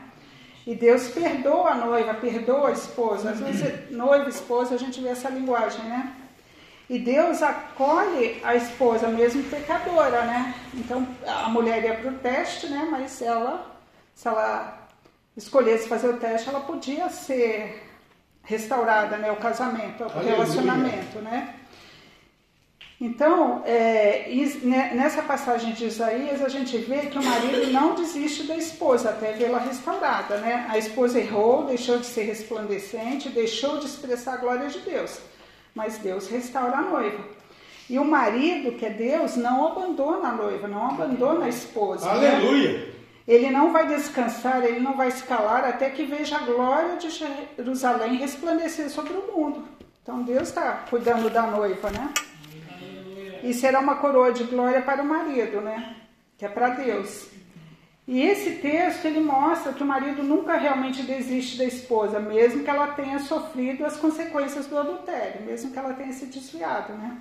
E 0.67 0.75
Deus 0.75 1.09
perdoa 1.09 1.71
a 1.71 1.75
noiva, 1.75 2.13
perdoa 2.13 2.69
a 2.69 2.73
esposa. 2.73 3.31
Às 3.31 3.41
vezes, 3.41 3.91
noiva 3.91 4.27
e 4.27 4.29
esposa, 4.29 4.75
a 4.75 4.79
gente 4.79 5.01
vê 5.01 5.09
essa 5.09 5.31
linguagem, 5.31 5.83
né? 5.85 6.13
E 6.89 6.99
Deus 6.99 7.43
acolhe 7.43 8.41
a 8.43 8.57
esposa, 8.57 9.09
mesmo 9.09 9.43
pecadora, 9.45 10.23
né? 10.25 10.55
Então, 10.73 11.07
a 11.27 11.49
mulher 11.49 11.85
ia 11.85 11.95
para 11.95 12.11
o 12.11 12.15
teste, 12.15 12.67
né? 12.69 12.89
Mas 12.91 13.21
ela, 13.21 13.77
se 14.15 14.27
ela 14.27 14.89
escolhesse 15.37 15.87
fazer 15.87 16.09
o 16.09 16.17
teste, 16.17 16.49
ela 16.49 16.61
podia 16.61 17.09
ser 17.11 17.85
restaurada, 18.43 19.19
né, 19.19 19.31
o 19.31 19.37
casamento, 19.37 20.05
o 20.05 20.21
relacionamento, 20.21 21.19
né? 21.19 21.55
Então, 23.01 23.63
é, 23.65 24.27
né, 24.63 24.93
nessa 24.95 25.23
passagem 25.23 25.73
de 25.73 25.85
Isaías, 25.85 26.43
a 26.43 26.49
gente 26.49 26.77
vê 26.79 27.03
que 27.07 27.17
o 27.19 27.23
marido 27.23 27.71
não 27.71 27.95
desiste 27.95 28.43
da 28.45 28.57
esposa 28.57 29.11
até 29.11 29.33
vê-la 29.35 29.59
restaurada, 29.59 30.39
né? 30.39 30.67
A 30.69 30.77
esposa 30.79 31.21
errou, 31.21 31.65
deixou 31.67 31.99
de 31.99 32.07
ser 32.07 32.23
resplandecente, 32.23 33.29
deixou 33.29 33.79
de 33.79 33.87
expressar 33.87 34.35
a 34.35 34.39
glória 34.39 34.69
de 34.69 34.81
Deus, 34.81 35.21
mas 35.79 35.97
Deus 35.99 36.29
restaura 36.29 36.79
a 36.79 36.83
noiva. 36.83 37.23
E 37.89 38.01
o 38.01 38.05
marido, 38.05 38.73
que 38.73 38.85
é 38.85 38.91
Deus, 38.91 39.37
não 39.37 39.69
abandona 39.69 40.31
a 40.31 40.33
noiva, 40.33 40.67
não 40.67 40.91
abandona 40.91 41.45
a 41.45 41.49
esposa. 41.49 42.05
Né? 42.15 42.31
Aleluia! 42.31 42.73
Né? 42.73 42.87
Ele 43.29 43.49
não 43.51 43.73
vai 43.73 43.87
descansar, 43.87 44.65
ele 44.65 44.81
não 44.81 44.97
vai 44.97 45.11
se 45.13 45.23
calar 45.23 45.65
até 45.65 45.89
que 45.91 46.05
veja 46.05 46.37
a 46.37 46.41
glória 46.41 46.97
de 46.97 47.11
Jerusalém 47.11 48.17
resplandecer 48.17 48.91
sobre 48.91 49.13
o 49.13 49.33
mundo. 49.33 49.69
Então 50.03 50.23
Deus 50.23 50.49
está 50.49 50.85
cuidando 50.91 51.31
da 51.31 51.43
noiva, 51.43 51.91
né? 51.91 52.13
E 53.45 53.55
será 53.55 53.79
uma 53.79 53.97
coroa 53.97 54.33
de 54.33 54.45
glória 54.45 54.83
para 54.83 55.03
o 55.03 55.07
marido, 55.07 55.61
né? 55.61 55.95
Que 56.37 56.45
é 56.45 56.49
para 56.49 56.71
Deus. 56.71 57.29
E 58.09 58.23
esse 58.23 58.53
texto 58.53 59.05
ele 59.05 59.21
mostra 59.21 59.75
que 59.75 59.83
o 59.83 59.87
marido 59.87 60.23
nunca 60.23 60.57
realmente 60.57 61.03
desiste 61.03 61.59
da 61.59 61.65
esposa, 61.65 62.19
mesmo 62.19 62.65
que 62.65 62.71
ela 62.71 62.87
tenha 62.93 63.19
sofrido 63.19 63.85
as 63.85 63.99
consequências 63.99 64.67
do 64.67 64.79
adultério, 64.79 65.43
mesmo 65.43 65.71
que 65.71 65.79
ela 65.79 65.93
tenha 65.93 66.11
se 66.15 66.25
desviado, 66.25 66.95
né? 66.95 67.19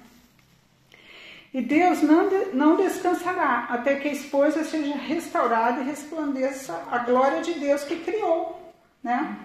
E 1.53 1.62
Deus 1.62 2.01
não, 2.01 2.29
não 2.53 2.77
descansará 2.77 3.67
até 3.70 3.98
que 3.98 4.08
a 4.08 4.13
esposa 4.13 4.63
seja 4.63 4.96
restaurada 4.96 5.82
e 5.82 5.86
resplandeça 5.86 6.82
a 6.89 7.00
glória 7.00 7.41
de 7.41 7.56
Deus 7.56 7.84
que 7.84 7.98
criou, 7.98 8.74
né? 9.03 9.39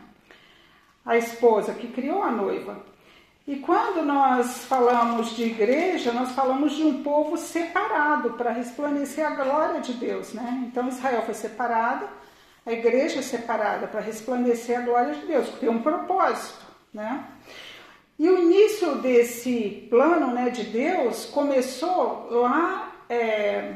A 1.04 1.16
esposa 1.16 1.74
que 1.74 1.88
criou 1.88 2.22
a 2.22 2.30
noiva. 2.30 2.91
E 3.46 3.56
quando 3.56 4.04
nós 4.04 4.64
falamos 4.66 5.34
de 5.34 5.42
igreja, 5.44 6.12
nós 6.12 6.30
falamos 6.32 6.74
de 6.74 6.84
um 6.84 7.02
povo 7.02 7.36
separado 7.36 8.34
para 8.34 8.52
resplandecer 8.52 9.26
a 9.26 9.30
glória 9.30 9.80
de 9.80 9.94
Deus, 9.94 10.32
né? 10.32 10.64
Então 10.66 10.88
Israel 10.88 11.22
foi 11.22 11.34
separada, 11.34 12.08
a 12.64 12.72
igreja 12.72 13.18
é 13.18 13.22
separada 13.22 13.88
para 13.88 14.00
resplandecer 14.00 14.78
a 14.78 14.82
glória 14.82 15.14
de 15.14 15.26
Deus, 15.26 15.48
tem 15.58 15.68
um 15.68 15.82
propósito, 15.82 16.64
né? 16.94 17.24
E 18.16 18.28
o 18.28 18.38
início 18.38 18.96
desse 18.96 19.88
plano 19.90 20.28
né, 20.28 20.50
de 20.50 20.62
Deus 20.62 21.24
começou 21.24 22.28
lá 22.30 22.92
é, 23.08 23.74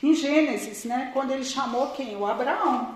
em 0.00 0.14
Gênesis, 0.14 0.84
né, 0.84 1.10
quando 1.12 1.32
ele 1.32 1.44
chamou 1.44 1.88
quem? 1.88 2.14
O 2.14 2.24
Abraão. 2.24 2.93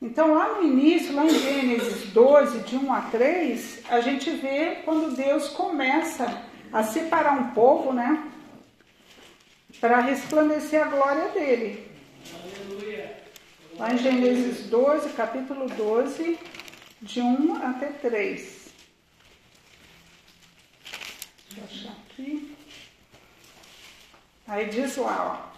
Então, 0.00 0.34
lá 0.34 0.54
no 0.54 0.62
início, 0.62 1.14
lá 1.14 1.24
em 1.24 1.30
Gênesis 1.30 2.12
12, 2.12 2.60
de 2.60 2.76
1 2.76 2.92
a 2.92 3.00
3, 3.02 3.82
a 3.88 4.00
gente 4.00 4.30
vê 4.30 4.82
quando 4.84 5.16
Deus 5.16 5.48
começa 5.48 6.42
a 6.72 6.82
separar 6.82 7.32
um 7.32 7.50
povo, 7.52 7.92
né? 7.94 8.30
Para 9.80 10.00
resplandecer 10.00 10.82
a 10.82 10.90
glória 10.90 11.28
dele. 11.30 11.90
Aleluia. 12.34 13.16
Lá 13.78 13.92
em 13.92 13.98
Gênesis 13.98 14.66
12, 14.66 15.10
capítulo 15.10 15.66
12, 15.66 16.38
de 17.00 17.20
1 17.20 17.56
até 17.64 17.86
3. 17.86 18.66
Deixa 21.48 21.60
eu 21.60 21.64
achar 21.64 21.96
aqui. 22.04 22.54
Aí 24.46 24.66
diz 24.66 24.96
lá, 24.96 25.50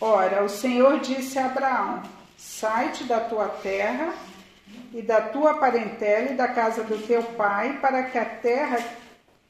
ó. 0.00 0.04
Ora, 0.04 0.44
o 0.44 0.48
Senhor 0.48 1.00
disse 1.00 1.38
a 1.38 1.46
Abraão: 1.46 2.02
Sai-te 2.38 3.02
da 3.02 3.18
tua 3.18 3.48
terra 3.48 4.14
e 4.94 5.02
da 5.02 5.20
tua 5.20 5.54
parentela 5.54 6.30
e 6.30 6.34
da 6.34 6.46
casa 6.46 6.84
do 6.84 6.96
teu 7.04 7.20
pai 7.20 7.80
para 7.80 8.04
que 8.04 8.16
a 8.16 8.24
terra 8.24 8.78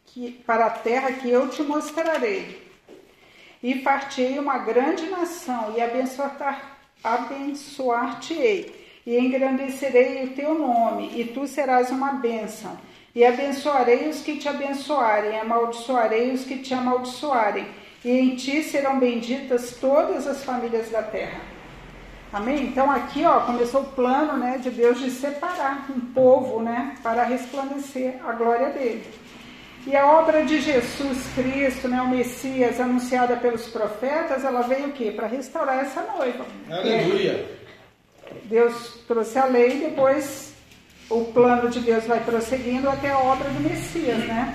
que, 0.07 0.33
para 0.47 0.64
a 0.64 0.71
terra 0.71 1.12
que 1.12 1.28
eu 1.28 1.50
te 1.50 1.62
mostrarei. 1.62 2.66
E 3.62 3.83
fartei 3.83 4.38
uma 4.38 4.57
grande 4.57 5.04
nação 5.11 5.75
e 5.76 5.83
abençoar-te-ei 7.04 8.75
e 9.04 9.18
engrandecerei 9.18 10.25
o 10.25 10.30
teu 10.30 10.54
nome 10.54 11.12
e 11.14 11.26
tu 11.26 11.47
serás 11.47 11.90
uma 11.90 12.12
bênção. 12.12 12.75
E 13.14 13.23
abençoarei 13.23 14.09
os 14.09 14.23
que 14.23 14.38
te 14.38 14.49
abençoarem, 14.49 15.38
amaldiçoarei 15.38 16.33
os 16.33 16.45
que 16.45 16.59
te 16.61 16.73
amaldiçoarem, 16.73 17.68
e 18.02 18.11
em 18.11 18.35
ti 18.35 18.62
serão 18.62 18.99
benditas 18.99 19.76
todas 19.78 20.26
as 20.26 20.42
famílias 20.42 20.88
da 20.88 21.02
terra. 21.02 21.57
Amém? 22.32 22.64
Então 22.64 22.90
aqui 22.90 23.25
ó, 23.25 23.40
começou 23.40 23.82
o 23.82 23.92
plano 23.92 24.37
né, 24.37 24.58
de 24.58 24.70
Deus 24.70 25.00
de 25.00 25.11
separar 25.11 25.87
um 25.90 26.00
povo 26.12 26.62
né, 26.62 26.94
para 27.02 27.25
resplandecer 27.25 28.16
a 28.26 28.32
glória 28.32 28.70
dele. 28.70 29.04
E 29.87 29.97
a 29.97 30.06
obra 30.06 30.44
de 30.44 30.61
Jesus 30.61 31.18
Cristo, 31.35 31.88
né, 31.88 32.02
o 32.02 32.08
Messias, 32.08 32.78
anunciada 32.78 33.37
pelos 33.37 33.68
profetas, 33.68 34.44
ela 34.44 34.61
veio 34.62 34.88
o 34.88 34.92
quê? 34.92 35.11
Para 35.11 35.26
restaurar 35.26 35.78
essa 35.78 36.02
noiva. 36.02 36.44
Aleluia! 36.70 37.47
Deus 38.44 39.00
trouxe 39.08 39.38
a 39.38 39.47
lei 39.47 39.76
e 39.76 39.88
depois 39.88 40.52
o 41.08 41.25
plano 41.26 41.70
de 41.70 41.80
Deus 41.80 42.04
vai 42.04 42.20
prosseguindo 42.20 42.88
até 42.90 43.11
a 43.11 43.18
obra 43.18 43.49
do 43.49 43.61
Messias, 43.61 44.18
né? 44.26 44.54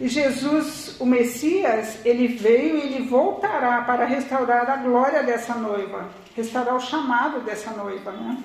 E 0.00 0.08
Jesus, 0.08 0.96
o 0.98 1.06
Messias, 1.06 2.04
ele 2.04 2.26
veio 2.26 2.78
e 2.78 2.80
ele 2.80 3.06
voltará 3.06 3.82
para 3.82 4.04
restaurar 4.04 4.68
a 4.68 4.76
glória 4.76 5.22
dessa 5.22 5.54
noiva, 5.54 6.10
restaurar 6.34 6.74
o 6.74 6.80
chamado 6.80 7.40
dessa 7.40 7.70
noiva, 7.70 8.10
né? 8.10 8.38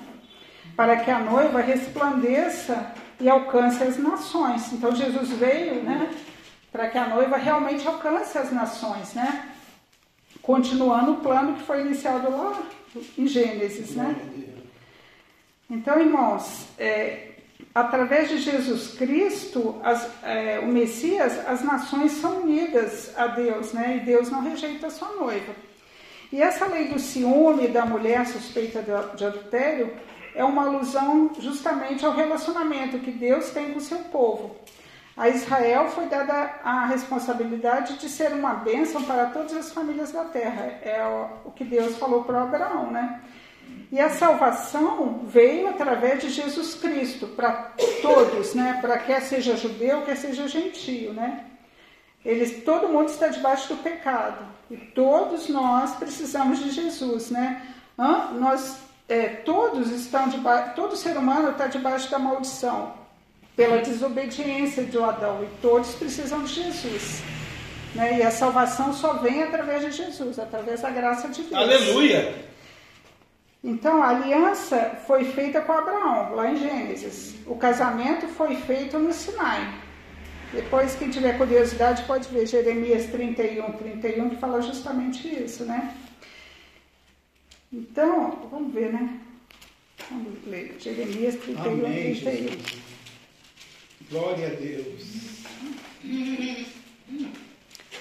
Para 0.76 0.96
que 0.96 1.10
a 1.10 1.18
noiva 1.18 1.60
resplandeça 1.60 2.94
e 3.18 3.28
alcance 3.28 3.82
as 3.82 3.98
nações. 3.98 4.72
Então 4.72 4.94
Jesus 4.94 5.30
veio, 5.30 5.82
né? 5.82 6.10
Para 6.70 6.88
que 6.88 6.96
a 6.96 7.08
noiva 7.08 7.36
realmente 7.36 7.86
alcance 7.86 8.38
as 8.38 8.52
nações, 8.52 9.12
né? 9.14 9.50
Continuando 10.40 11.12
o 11.12 11.16
plano 11.16 11.54
que 11.54 11.64
foi 11.64 11.80
iniciado 11.80 12.30
lá 12.30 12.62
em 13.18 13.26
Gênesis, 13.26 13.96
né? 13.96 14.14
Então, 15.68 16.00
irmãos, 16.00 16.66
é, 16.78 17.29
através 17.74 18.28
de 18.28 18.38
Jesus 18.38 18.94
Cristo, 18.94 19.80
as, 19.82 20.08
é, 20.22 20.58
o 20.60 20.66
Messias, 20.66 21.38
as 21.46 21.62
nações 21.62 22.12
são 22.12 22.42
unidas 22.42 23.12
a 23.16 23.26
Deus, 23.28 23.72
né? 23.72 23.98
E 23.98 24.04
Deus 24.04 24.30
não 24.30 24.42
rejeita 24.42 24.88
a 24.88 24.90
sua 24.90 25.08
noiva. 25.14 25.54
E 26.32 26.40
essa 26.40 26.66
lei 26.66 26.88
do 26.88 26.98
ciúme 26.98 27.68
da 27.68 27.84
mulher 27.84 28.26
suspeita 28.26 28.82
de, 28.82 29.16
de 29.16 29.24
adultério 29.24 29.92
é 30.34 30.44
uma 30.44 30.66
alusão 30.66 31.32
justamente 31.38 32.04
ao 32.04 32.14
relacionamento 32.14 32.98
que 33.00 33.10
Deus 33.10 33.50
tem 33.50 33.72
com 33.72 33.80
seu 33.80 33.98
povo. 33.98 34.56
A 35.16 35.28
Israel 35.28 35.88
foi 35.88 36.06
dada 36.06 36.60
a 36.64 36.86
responsabilidade 36.86 37.98
de 37.98 38.08
ser 38.08 38.32
uma 38.32 38.54
bênção 38.54 39.02
para 39.02 39.26
todas 39.26 39.54
as 39.54 39.72
famílias 39.72 40.12
da 40.12 40.24
terra. 40.24 40.78
É 40.82 41.04
o 41.44 41.50
que 41.50 41.64
Deus 41.64 41.98
falou 41.98 42.24
para 42.24 42.42
Abraão, 42.42 42.90
né? 42.90 43.20
E 43.92 43.98
a 43.98 44.08
salvação 44.08 45.22
veio 45.24 45.68
através 45.68 46.20
de 46.22 46.30
Jesus 46.30 46.74
Cristo 46.74 47.26
para 47.26 47.72
todos, 48.00 48.54
né? 48.54 48.78
Para 48.80 48.98
quer 48.98 49.20
seja 49.22 49.56
judeu, 49.56 50.02
quer 50.02 50.16
seja 50.16 50.46
gentio, 50.46 51.12
né? 51.12 51.44
Eles, 52.24 52.62
todo 52.64 52.88
mundo 52.88 53.08
está 53.08 53.28
debaixo 53.28 53.74
do 53.74 53.82
pecado 53.82 54.44
e 54.70 54.76
todos 54.76 55.48
nós 55.48 55.96
precisamos 55.96 56.60
de 56.60 56.70
Jesus, 56.70 57.30
né? 57.30 57.66
Hã? 57.98 58.32
Nós 58.34 58.78
é, 59.08 59.26
todos 59.28 59.90
estão 59.90 60.28
debaixo, 60.28 60.74
todo 60.76 60.96
ser 60.96 61.16
humano 61.16 61.50
está 61.50 61.66
debaixo 61.66 62.08
da 62.10 62.18
maldição 62.18 62.94
pela 63.56 63.78
desobediência 63.78 64.84
de 64.84 64.96
Adão 64.96 65.42
e 65.42 65.48
todos 65.60 65.94
precisam 65.96 66.44
de 66.44 66.54
Jesus. 66.54 67.22
Né? 67.94 68.18
E 68.18 68.22
a 68.22 68.30
salvação 68.30 68.92
só 68.92 69.14
vem 69.14 69.42
através 69.42 69.82
de 69.82 69.90
Jesus, 69.90 70.38
através 70.38 70.82
da 70.82 70.90
graça 70.90 71.28
de 71.28 71.42
Deus. 71.42 71.54
Aleluia! 71.54 72.49
Então, 73.62 74.02
a 74.02 74.08
aliança 74.08 74.98
foi 75.06 75.24
feita 75.24 75.60
com 75.60 75.72
Abraão, 75.72 76.34
lá 76.34 76.50
em 76.50 76.56
Gênesis. 76.56 77.34
O 77.46 77.56
casamento 77.56 78.26
foi 78.28 78.56
feito 78.56 78.98
no 78.98 79.12
Sinai. 79.12 79.80
Depois, 80.52 80.96
quem 80.96 81.10
tiver 81.10 81.36
curiosidade, 81.36 82.02
pode 82.04 82.28
ver 82.28 82.46
Jeremias 82.46 83.06
31, 83.06 83.72
31, 83.72 84.30
que 84.30 84.36
fala 84.36 84.62
justamente 84.62 85.28
isso, 85.28 85.64
né? 85.64 85.94
Então, 87.72 88.48
vamos 88.50 88.72
ver, 88.72 88.92
né? 88.92 89.20
Vamos 90.10 90.44
ler. 90.46 90.76
Jeremias 90.80 91.36
31, 91.36 91.72
Amém, 91.72 92.14
31. 92.14 92.48
Jesus. 92.48 92.82
Glória 94.10 94.46
a 94.48 94.50
Deus. 94.50 95.44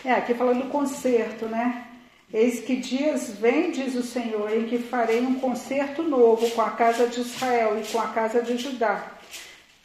É, 0.04 0.14
aqui 0.14 0.34
falando 0.34 0.64
do 0.64 0.70
concerto, 0.70 1.46
né? 1.46 1.89
Eis 2.32 2.60
que 2.60 2.76
dias 2.76 3.30
vem, 3.30 3.72
diz 3.72 3.96
o 3.96 4.04
Senhor, 4.04 4.56
em 4.56 4.66
que 4.66 4.78
farei 4.78 5.20
um 5.20 5.40
concerto 5.40 6.04
novo 6.04 6.48
com 6.52 6.62
a 6.62 6.70
casa 6.70 7.08
de 7.08 7.22
Israel 7.22 7.80
e 7.80 7.92
com 7.92 8.00
a 8.00 8.08
casa 8.10 8.40
de 8.42 8.56
Judá. 8.56 9.04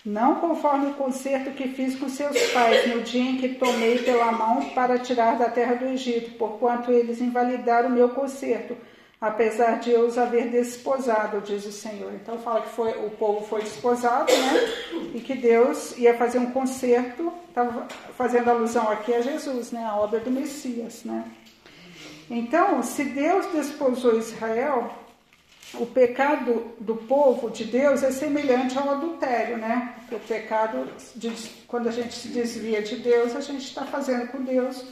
Não 0.04 0.34
conforme 0.34 0.88
o 0.88 0.94
concerto 0.94 1.52
que 1.52 1.68
fiz 1.68 1.98
com 1.98 2.06
seus 2.06 2.38
pais 2.50 2.94
no 2.94 3.00
dia 3.00 3.22
em 3.22 3.38
que 3.38 3.54
tomei 3.54 4.00
pela 4.00 4.30
mão 4.30 4.68
para 4.70 4.98
tirar 4.98 5.38
da 5.38 5.48
terra 5.48 5.76
do 5.76 5.86
Egito, 5.86 6.32
porquanto 6.32 6.92
eles 6.92 7.22
invalidaram 7.22 7.88
o 7.88 7.92
meu 7.92 8.10
concerto, 8.10 8.76
apesar 9.18 9.80
de 9.80 9.90
eu 9.90 10.06
os 10.06 10.18
haver 10.18 10.50
desposado, 10.50 11.40
diz 11.40 11.64
o 11.64 11.72
Senhor. 11.72 12.12
Então 12.12 12.36
fala 12.36 12.60
que 12.60 12.74
foi, 12.74 12.90
o 12.90 13.08
povo 13.12 13.46
foi 13.46 13.62
desposado, 13.62 14.30
né? 14.30 14.74
E 15.14 15.20
que 15.22 15.34
Deus 15.34 15.96
ia 15.96 16.12
fazer 16.12 16.38
um 16.38 16.50
concerto, 16.50 17.32
estava 17.48 17.88
fazendo 18.18 18.50
alusão 18.50 18.90
aqui 18.90 19.14
a 19.14 19.22
Jesus, 19.22 19.72
né? 19.72 19.82
A 19.86 19.96
obra 19.96 20.20
do 20.20 20.30
Messias, 20.30 21.02
né? 21.04 21.24
Então, 22.30 22.82
se 22.82 23.04
Deus 23.04 23.46
desposou 23.52 24.18
Israel, 24.18 24.92
o 25.74 25.86
pecado 25.86 26.72
do 26.78 26.94
povo 26.94 27.50
de 27.50 27.64
Deus 27.64 28.02
é 28.02 28.10
semelhante 28.10 28.78
ao 28.78 28.90
adultério, 28.90 29.56
né? 29.58 29.94
O 30.10 30.18
pecado, 30.20 30.88
de, 31.16 31.30
quando 31.66 31.88
a 31.88 31.92
gente 31.92 32.14
se 32.14 32.28
desvia 32.28 32.80
de 32.80 32.96
Deus, 32.96 33.34
a 33.34 33.40
gente 33.40 33.64
está 33.64 33.84
fazendo 33.84 34.28
com 34.28 34.42
Deus 34.42 34.84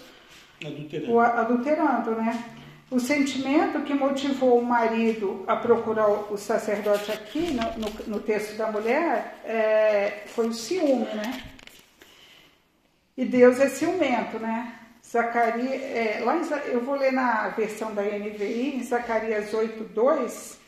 adulterando. 0.64 1.12
O, 1.12 1.20
adulterando, 1.20 2.10
né? 2.12 2.44
O 2.90 3.00
sentimento 3.00 3.80
que 3.82 3.94
motivou 3.94 4.58
o 4.58 4.64
marido 4.64 5.44
a 5.46 5.56
procurar 5.56 6.08
o 6.08 6.36
sacerdote 6.36 7.10
aqui, 7.10 7.50
no, 7.52 7.62
no, 7.78 8.06
no 8.06 8.20
texto 8.20 8.56
da 8.56 8.70
mulher, 8.70 9.38
é, 9.44 10.24
foi 10.26 10.48
o 10.48 10.52
ciúme, 10.52 11.06
né? 11.06 11.42
E 13.16 13.24
Deus 13.24 13.60
é 13.60 13.68
ciumento, 13.68 14.38
né? 14.38 14.81
Zacarias, 15.12 15.82
é, 15.82 16.22
lá 16.24 16.38
em, 16.38 16.70
eu 16.72 16.80
vou 16.80 16.94
ler 16.94 17.12
na 17.12 17.48
versão 17.48 17.94
da 17.94 18.00
NVI, 18.02 18.76
em 18.76 18.82
Zacarias 18.82 19.52
8, 19.52 19.84
2, 19.84 20.58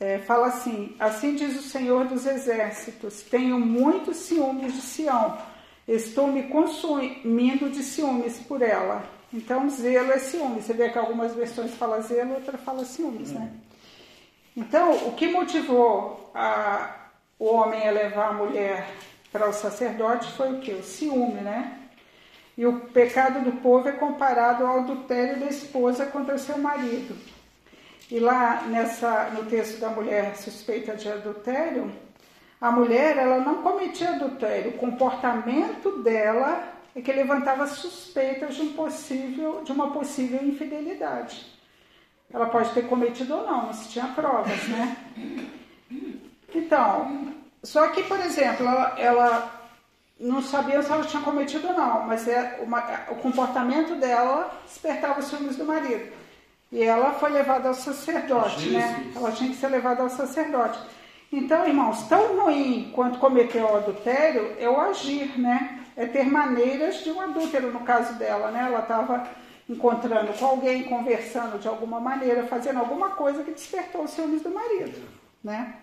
é, 0.00 0.18
fala 0.20 0.46
assim: 0.46 0.96
Assim 0.98 1.34
diz 1.34 1.58
o 1.58 1.62
Senhor 1.62 2.06
dos 2.06 2.24
Exércitos: 2.24 3.20
Tenho 3.20 3.60
muitos 3.60 4.16
ciúmes 4.16 4.72
de 4.72 4.80
Sião, 4.80 5.36
estou 5.86 6.28
me 6.28 6.44
consumindo 6.44 7.68
de 7.68 7.82
ciúmes 7.82 8.38
por 8.38 8.62
ela. 8.62 9.04
Então, 9.30 9.68
zelo 9.68 10.12
é 10.12 10.18
ciúme. 10.18 10.62
Você 10.62 10.72
vê 10.72 10.88
que 10.88 10.98
algumas 10.98 11.34
versões 11.34 11.74
fala 11.74 12.00
zelo, 12.00 12.34
outra 12.34 12.56
fala 12.56 12.86
ciúmes, 12.86 13.32
né? 13.32 13.52
Então, 14.56 15.08
o 15.08 15.12
que 15.12 15.28
motivou 15.28 16.30
a, 16.34 17.10
o 17.38 17.46
homem 17.46 17.86
a 17.86 17.90
levar 17.90 18.28
a 18.28 18.32
mulher 18.32 18.86
para 19.30 19.46
o 19.46 19.52
sacerdote 19.52 20.32
foi 20.32 20.52
o 20.52 20.60
que? 20.60 20.72
O 20.72 20.82
ciúme, 20.82 21.42
né? 21.42 21.81
E 22.56 22.66
o 22.66 22.80
pecado 22.80 23.44
do 23.44 23.52
povo 23.60 23.88
é 23.88 23.92
comparado 23.92 24.66
ao 24.66 24.80
adultério 24.80 25.40
da 25.40 25.46
esposa 25.46 26.06
contra 26.06 26.36
seu 26.38 26.58
marido. 26.58 27.16
E 28.10 28.18
lá 28.18 28.62
nessa, 28.68 29.30
no 29.30 29.44
texto 29.46 29.80
da 29.80 29.88
mulher 29.88 30.36
suspeita 30.36 30.94
de 30.94 31.08
adultério, 31.08 31.90
A 32.62 32.70
mulher, 32.70 33.16
ela 33.16 33.40
não 33.40 33.60
cometia 33.60 34.10
adultério, 34.10 34.70
o 34.70 34.78
comportamento 34.78 36.00
dela 36.00 36.62
é 36.94 37.00
que 37.00 37.12
levantava 37.12 37.66
suspeitas 37.66 38.54
de, 38.54 38.62
um 38.62 38.72
possível, 38.74 39.62
de 39.64 39.72
uma 39.72 39.90
possível 39.90 40.40
infidelidade. 40.40 41.44
Ela 42.32 42.46
pode 42.46 42.70
ter 42.70 42.86
cometido 42.86 43.34
ou 43.34 43.44
não, 43.44 43.66
mas 43.66 43.88
tinha 43.88 44.06
provas, 44.14 44.68
né? 44.68 44.96
Então, 46.54 47.34
só 47.64 47.88
que, 47.88 48.04
por 48.04 48.20
exemplo, 48.20 48.64
ela, 48.64 48.94
ela 48.96 49.61
não 50.22 50.40
sabia 50.40 50.80
se 50.82 50.90
ela 50.90 51.04
tinha 51.04 51.22
cometido 51.22 51.66
ou 51.68 51.74
não, 51.74 52.04
mas 52.06 52.28
é 52.28 52.60
uma, 52.62 52.78
o 53.10 53.16
comportamento 53.16 53.96
dela 53.96 54.54
despertava 54.64 55.18
os 55.18 55.26
ciúmes 55.26 55.56
do 55.56 55.64
marido. 55.64 56.12
E 56.70 56.82
ela 56.82 57.12
foi 57.14 57.30
levada 57.30 57.68
ao 57.68 57.74
sacerdote, 57.74 58.70
né? 58.70 58.80
Jesus. 58.80 59.06
né? 59.06 59.12
Ela 59.16 59.32
tinha 59.32 59.50
que 59.50 59.56
ser 59.56 59.68
levada 59.68 60.02
ao 60.02 60.08
sacerdote. 60.08 60.78
Então, 61.30 61.66
irmãos, 61.66 62.06
tão 62.08 62.40
ruim 62.40 62.92
quanto 62.94 63.18
cometer 63.18 63.62
o 63.62 63.76
adultério 63.76 64.54
é 64.58 64.68
o 64.70 64.80
agir, 64.80 65.38
né? 65.38 65.80
É 65.96 66.06
ter 66.06 66.24
maneiras 66.24 67.02
de 67.02 67.10
um 67.10 67.20
adúltero, 67.20 67.72
no 67.72 67.80
caso 67.80 68.14
dela, 68.14 68.50
né? 68.50 68.64
Ela 68.66 68.80
estava 68.80 69.26
encontrando 69.68 70.32
com 70.34 70.46
alguém, 70.46 70.84
conversando 70.84 71.58
de 71.58 71.66
alguma 71.66 71.98
maneira, 71.98 72.46
fazendo 72.46 72.78
alguma 72.78 73.10
coisa 73.10 73.42
que 73.42 73.50
despertou 73.50 74.04
os 74.04 74.10
ciúmes 74.12 74.42
do 74.42 74.50
marido, 74.50 75.00
né? 75.42 75.74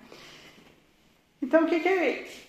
Então, 1.41 1.63
o 1.63 1.67
que 1.67 1.79
que, 1.79 2.48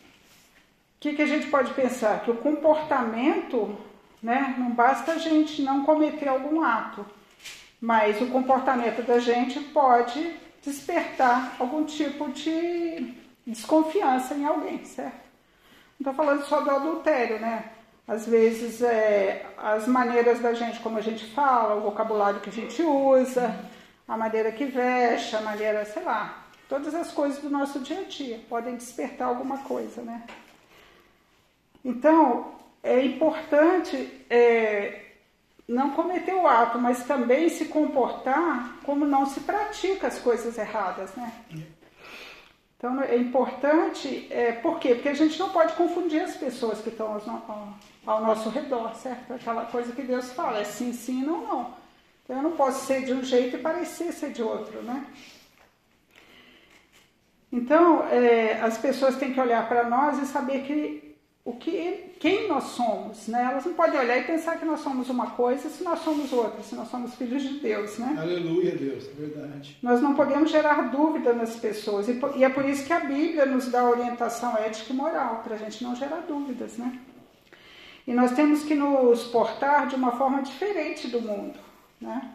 que 1.00 1.14
que 1.14 1.22
a 1.22 1.26
gente 1.26 1.46
pode 1.46 1.72
pensar? 1.72 2.20
Que 2.20 2.30
o 2.30 2.36
comportamento, 2.36 3.74
né? 4.22 4.54
Não 4.58 4.70
basta 4.70 5.12
a 5.12 5.18
gente 5.18 5.62
não 5.62 5.82
cometer 5.82 6.28
algum 6.28 6.62
ato, 6.62 7.06
mas 7.80 8.20
o 8.20 8.26
comportamento 8.26 9.02
da 9.02 9.18
gente 9.18 9.58
pode 9.60 10.36
despertar 10.62 11.56
algum 11.58 11.84
tipo 11.84 12.30
de 12.30 13.14
desconfiança 13.46 14.34
em 14.34 14.44
alguém, 14.44 14.84
certo? 14.84 15.30
Não 15.98 16.10
estou 16.10 16.14
falando 16.14 16.44
só 16.44 16.60
do 16.60 16.70
adultério, 16.70 17.40
né? 17.40 17.70
Às 18.06 18.26
vezes, 18.26 18.82
é, 18.82 19.46
as 19.56 19.86
maneiras 19.86 20.40
da 20.40 20.52
gente, 20.52 20.80
como 20.80 20.98
a 20.98 21.00
gente 21.00 21.24
fala, 21.32 21.76
o 21.76 21.80
vocabulário 21.80 22.40
que 22.40 22.50
a 22.50 22.52
gente 22.52 22.82
usa, 22.82 23.58
a 24.06 24.16
maneira 24.18 24.52
que 24.52 24.66
veste, 24.66 25.34
a 25.36 25.40
maneira, 25.40 25.84
sei 25.86 26.02
lá, 26.02 26.44
todas 26.68 26.94
as 26.94 27.10
coisas 27.12 27.40
do 27.40 27.48
nosso 27.48 27.78
dia 27.78 28.00
a 28.00 28.04
dia 28.04 28.40
podem 28.48 28.76
despertar 28.76 29.28
alguma 29.28 29.58
coisa, 29.58 30.02
né? 30.02 30.24
Então, 31.84 32.54
é 32.82 33.04
importante 33.04 34.24
é, 34.28 35.10
não 35.68 35.90
cometer 35.90 36.34
o 36.34 36.46
ato, 36.46 36.78
mas 36.78 37.04
também 37.04 37.48
se 37.48 37.66
comportar 37.66 38.78
como 38.84 39.04
não 39.04 39.24
se 39.26 39.40
pratica 39.40 40.08
as 40.08 40.18
coisas 40.18 40.58
erradas, 40.58 41.14
né? 41.14 41.32
Então 42.76 43.00
é 43.02 43.16
importante, 43.16 44.26
é, 44.30 44.52
por 44.52 44.80
quê? 44.80 44.94
Porque 44.94 45.10
a 45.10 45.14
gente 45.14 45.38
não 45.38 45.50
pode 45.50 45.74
confundir 45.74 46.22
as 46.22 46.34
pessoas 46.36 46.80
que 46.80 46.88
estão 46.88 47.12
ao, 47.12 47.74
ao 48.06 48.24
nosso 48.24 48.48
redor, 48.48 48.94
certo? 48.94 49.34
Aquela 49.34 49.66
coisa 49.66 49.92
que 49.92 50.02
Deus 50.02 50.32
fala, 50.32 50.60
é 50.60 50.64
sim, 50.64 50.92
sim, 50.92 51.22
não, 51.22 51.46
não. 51.46 51.74
Então 52.24 52.36
eu 52.36 52.42
não 52.42 52.52
posso 52.52 52.86
ser 52.86 53.04
de 53.04 53.12
um 53.12 53.22
jeito 53.22 53.56
e 53.56 53.60
parecer 53.60 54.12
ser 54.12 54.32
de 54.32 54.42
outro, 54.42 54.82
né? 54.82 55.04
Então, 57.52 58.06
é, 58.08 58.60
as 58.60 58.78
pessoas 58.78 59.16
têm 59.16 59.34
que 59.34 59.40
olhar 59.40 59.68
para 59.68 59.84
nós 59.84 60.18
e 60.22 60.26
saber 60.26 60.62
que 60.62 61.09
o 61.42 61.54
que, 61.54 62.14
quem 62.20 62.48
nós 62.48 62.64
somos, 62.64 63.26
né? 63.26 63.48
Elas 63.50 63.64
não 63.64 63.72
podem 63.72 63.98
olhar 63.98 64.18
e 64.18 64.24
pensar 64.24 64.58
que 64.58 64.64
nós 64.64 64.80
somos 64.80 65.08
uma 65.08 65.30
coisa 65.30 65.70
se 65.70 65.82
nós 65.82 66.00
somos 66.00 66.30
outra, 66.32 66.62
se 66.62 66.74
nós 66.74 66.88
somos 66.88 67.14
filhos 67.14 67.42
de 67.42 67.60
Deus, 67.60 67.98
né? 67.98 68.14
Aleluia, 68.20 68.76
Deus, 68.76 69.08
é 69.08 69.20
verdade. 69.20 69.78
Nós 69.82 70.02
não 70.02 70.14
podemos 70.14 70.50
gerar 70.50 70.90
dúvida 70.90 71.32
nas 71.32 71.56
pessoas 71.56 72.08
e, 72.08 72.20
e 72.36 72.44
é 72.44 72.48
por 72.50 72.64
isso 72.66 72.84
que 72.84 72.92
a 72.92 73.00
Bíblia 73.00 73.46
nos 73.46 73.68
dá 73.68 73.88
orientação 73.88 74.56
ética 74.58 74.92
e 74.92 74.96
moral, 74.96 75.40
para 75.42 75.54
a 75.54 75.58
gente 75.58 75.82
não 75.82 75.96
gerar 75.96 76.20
dúvidas, 76.28 76.76
né? 76.76 76.98
E 78.06 78.12
nós 78.12 78.32
temos 78.32 78.62
que 78.62 78.74
nos 78.74 79.24
portar 79.24 79.88
de 79.88 79.94
uma 79.94 80.12
forma 80.12 80.42
diferente 80.42 81.08
do 81.08 81.22
mundo, 81.22 81.58
né? 81.98 82.32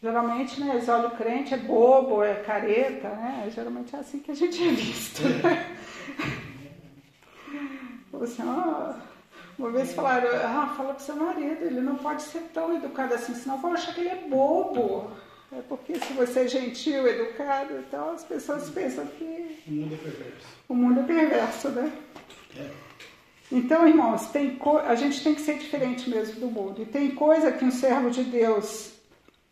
Geralmente, 0.00 0.60
né, 0.60 0.74
eles 0.74 0.88
olham 0.88 1.08
o 1.08 1.16
crente, 1.16 1.54
é 1.54 1.56
bobo, 1.56 2.22
é 2.22 2.34
careta, 2.34 3.08
né? 3.08 3.50
Geralmente 3.52 3.96
é 3.96 3.98
assim 3.98 4.20
que 4.20 4.30
a 4.30 4.34
gente 4.34 4.62
é 4.62 4.70
visto, 4.70 5.22
né? 5.22 5.74
assim, 8.22 8.42
ah, 8.42 8.96
uma 9.58 9.70
vez 9.70 9.92
falaram, 9.92 10.28
ah, 10.28 10.74
fala 10.76 10.94
pro 10.94 11.04
seu 11.04 11.16
marido, 11.16 11.64
ele 11.64 11.80
não 11.80 11.96
pode 11.96 12.22
ser 12.22 12.40
tão 12.52 12.76
educado 12.76 13.14
assim, 13.14 13.34
senão 13.34 13.58
vão 13.58 13.72
achar 13.72 13.94
que 13.94 14.00
ele 14.00 14.10
é 14.10 14.28
bobo. 14.28 15.10
É 15.52 15.60
porque 15.68 15.94
se 15.94 16.12
você 16.14 16.40
é 16.40 16.48
gentil, 16.48 17.06
educado, 17.06 17.74
então 17.78 18.10
as 18.10 18.24
pessoas 18.24 18.68
pensam 18.70 19.06
que. 19.06 19.62
O 19.68 19.72
mundo 19.72 19.94
é 19.94 19.98
perverso. 19.98 20.46
O 20.68 20.74
mundo 20.74 21.00
é 21.00 21.02
perverso, 21.04 21.68
né? 21.68 21.92
É. 22.56 22.70
Então, 23.52 23.86
irmãos, 23.86 24.26
tem 24.30 24.56
co... 24.56 24.78
a 24.78 24.96
gente 24.96 25.22
tem 25.22 25.34
que 25.34 25.42
ser 25.42 25.58
diferente 25.58 26.10
mesmo 26.10 26.40
do 26.40 26.46
mundo. 26.48 26.82
E 26.82 26.86
tem 26.86 27.12
coisa 27.12 27.52
que 27.52 27.64
um 27.64 27.70
servo 27.70 28.10
de 28.10 28.24
Deus 28.24 28.94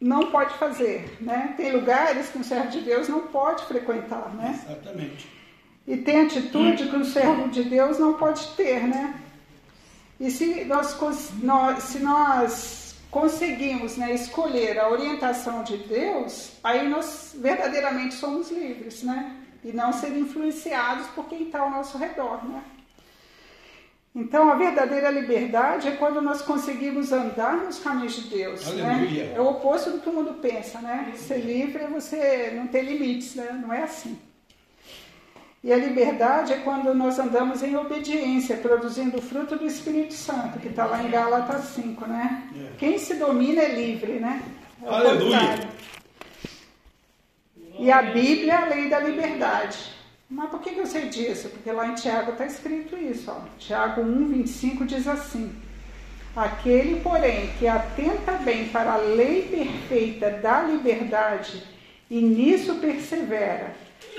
não 0.00 0.32
pode 0.32 0.54
fazer, 0.54 1.16
né? 1.20 1.54
Tem 1.56 1.70
lugares 1.70 2.28
que 2.28 2.38
um 2.38 2.42
servo 2.42 2.70
de 2.70 2.80
Deus 2.80 3.08
não 3.08 3.28
pode 3.28 3.64
frequentar, 3.66 4.34
né? 4.34 4.60
Exatamente. 4.66 5.41
E 5.86 5.96
tem 5.96 6.22
atitude 6.22 6.88
que 6.88 6.96
um 6.96 7.04
servo 7.04 7.48
de 7.48 7.64
Deus 7.64 7.98
não 7.98 8.14
pode 8.14 8.46
ter, 8.56 8.86
né? 8.86 9.20
E 10.20 10.30
se 10.30 10.64
nós, 10.64 10.96
nós 11.42 11.82
se 11.82 11.98
nós 11.98 12.94
conseguimos 13.10 13.96
né, 13.96 14.14
escolher 14.14 14.78
a 14.78 14.88
orientação 14.88 15.62
de 15.62 15.76
Deus, 15.76 16.52
aí 16.62 16.88
nós 16.88 17.36
verdadeiramente 17.38 18.14
somos 18.14 18.50
livres, 18.50 19.02
né? 19.02 19.36
E 19.64 19.72
não 19.72 19.92
ser 19.92 20.16
influenciados 20.16 21.06
por 21.08 21.26
quem 21.26 21.42
está 21.42 21.60
ao 21.60 21.70
nosso 21.70 21.98
redor, 21.98 22.44
né? 22.48 22.62
Então, 24.14 24.50
a 24.50 24.54
verdadeira 24.54 25.10
liberdade 25.10 25.88
é 25.88 25.92
quando 25.92 26.20
nós 26.20 26.42
conseguimos 26.42 27.12
andar 27.12 27.56
nos 27.56 27.78
caminhos 27.78 28.14
de 28.14 28.28
Deus. 28.28 28.66
Né? 28.74 29.32
É 29.34 29.40
o 29.40 29.48
oposto 29.48 29.90
do 29.90 30.00
que 30.00 30.08
o 30.08 30.12
mundo 30.12 30.34
pensa, 30.34 30.80
né? 30.80 31.12
Ser 31.16 31.38
livre 31.38 31.82
é 31.82 31.86
você 31.86 32.52
não 32.54 32.66
ter 32.66 32.82
limites, 32.82 33.34
né? 33.34 33.58
Não 33.60 33.72
é 33.72 33.84
assim. 33.84 34.18
E 35.64 35.72
a 35.72 35.76
liberdade 35.76 36.52
é 36.52 36.56
quando 36.56 36.92
nós 36.92 37.18
andamos 37.20 37.62
em 37.62 37.76
obediência, 37.76 38.56
produzindo 38.56 39.18
o 39.18 39.22
fruto 39.22 39.54
do 39.54 39.64
Espírito 39.64 40.12
Santo, 40.12 40.58
que 40.58 40.68
está 40.68 40.86
lá 40.86 41.02
em 41.02 41.10
Gálatas 41.10 41.66
5, 41.66 42.04
né? 42.06 42.42
É. 42.56 42.76
Quem 42.78 42.98
se 42.98 43.14
domina 43.14 43.62
é 43.62 43.74
livre, 43.74 44.14
né? 44.14 44.42
É 44.82 44.88
Aleluia! 44.88 45.38
E 47.78 47.90
a 47.92 48.02
Bíblia 48.02 48.52
é 48.52 48.56
a 48.56 48.66
lei 48.66 48.88
da 48.88 48.98
liberdade. 48.98 49.92
Mas 50.28 50.50
por 50.50 50.60
que, 50.60 50.70
eu 50.76 50.86
sei 50.86 51.08
disso? 51.08 51.48
Porque 51.50 51.70
lá 51.70 51.88
em 51.88 51.94
Tiago 51.94 52.32
está 52.32 52.46
escrito 52.46 52.96
isso. 52.96 53.30
Ó. 53.30 53.40
Tiago 53.58 54.00
1, 54.00 54.28
25 54.28 54.84
diz 54.84 55.06
assim: 55.06 55.54
Aquele, 56.34 57.00
porém, 57.00 57.50
que 57.58 57.68
atenta 57.68 58.32
bem 58.32 58.68
para 58.68 58.94
a 58.94 58.96
lei 58.96 59.42
perfeita 59.42 60.30
da 60.30 60.62
liberdade 60.62 61.62
e 62.10 62.20
nisso 62.20 62.76
persevera, 62.76 63.74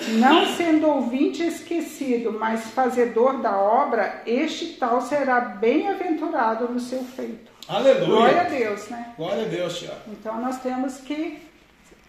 não 0.10 0.46
sendo 0.56 0.88
ouvinte 0.88 1.44
esquecido, 1.44 2.32
mas 2.34 2.62
fazedor 2.72 3.42
da 3.42 3.58
obra, 3.58 4.22
este 4.26 4.74
tal 4.74 5.02
será 5.02 5.40
bem-aventurado 5.40 6.68
no 6.68 6.80
seu 6.80 7.04
feito. 7.04 7.52
Aleluia. 7.68 8.06
Glória 8.06 8.42
a 8.42 8.44
Deus, 8.46 8.90
né? 8.90 9.14
Glória 9.18 9.44
a 9.44 9.48
Deus, 9.48 9.80
Tiago. 9.80 10.02
Então 10.08 10.42
nós 10.42 10.60
temos 10.62 10.98
que 10.98 11.40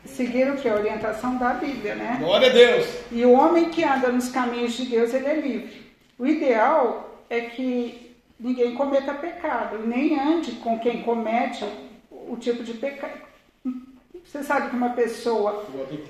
seguir 0.04 0.50
o 0.50 0.56
que? 0.56 0.68
A 0.68 0.74
orientação 0.74 1.36
da 1.36 1.54
Bíblia, 1.54 1.94
né? 1.94 2.16
Glória 2.20 2.50
a 2.50 2.52
Deus. 2.52 2.86
E 3.12 3.24
o 3.24 3.32
homem 3.32 3.70
que 3.70 3.84
anda 3.84 4.08
nos 4.08 4.30
caminhos 4.30 4.72
de 4.72 4.86
Deus, 4.86 5.14
ele 5.14 5.26
é 5.26 5.34
livre. 5.34 5.92
O 6.18 6.26
ideal 6.26 7.22
é 7.30 7.40
que 7.42 8.16
ninguém 8.38 8.74
cometa 8.74 9.14
pecado, 9.14 9.78
nem 9.86 10.18
ande 10.18 10.52
com 10.52 10.78
quem 10.78 11.02
comete 11.02 11.64
o 12.10 12.36
tipo 12.36 12.62
de 12.64 12.74
pecado. 12.74 13.22
Você 14.24 14.42
sabe 14.42 14.70
que 14.70 14.76
uma 14.76 14.90
pessoa 14.90 15.64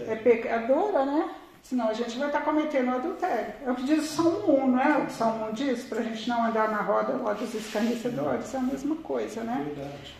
é 0.06 0.14
pecadora, 0.14 1.04
né? 1.04 1.28
Senão 1.64 1.88
a 1.88 1.94
gente 1.94 2.18
vai 2.18 2.26
estar 2.26 2.42
cometendo 2.42 2.90
adultério. 2.90 3.54
É 3.64 3.70
o 3.70 3.74
que 3.74 3.84
diz 3.84 4.04
o 4.04 4.06
Salmo 4.06 4.64
1, 4.64 4.70
não 4.72 4.80
é? 4.80 4.98
O 4.98 5.10
Salmo 5.10 5.48
1 5.48 5.52
diz 5.54 5.84
para 5.84 6.00
a 6.00 6.02
gente 6.02 6.28
não 6.28 6.44
andar 6.44 6.70
na 6.70 6.82
roda 6.82 7.14
lá 7.14 7.32
dos 7.32 7.54
escarnecedores. 7.54 8.52
É 8.52 8.58
a 8.58 8.60
mesma 8.60 8.96
coisa, 8.96 9.42
né? 9.42 9.64
Verdade. 9.74 10.14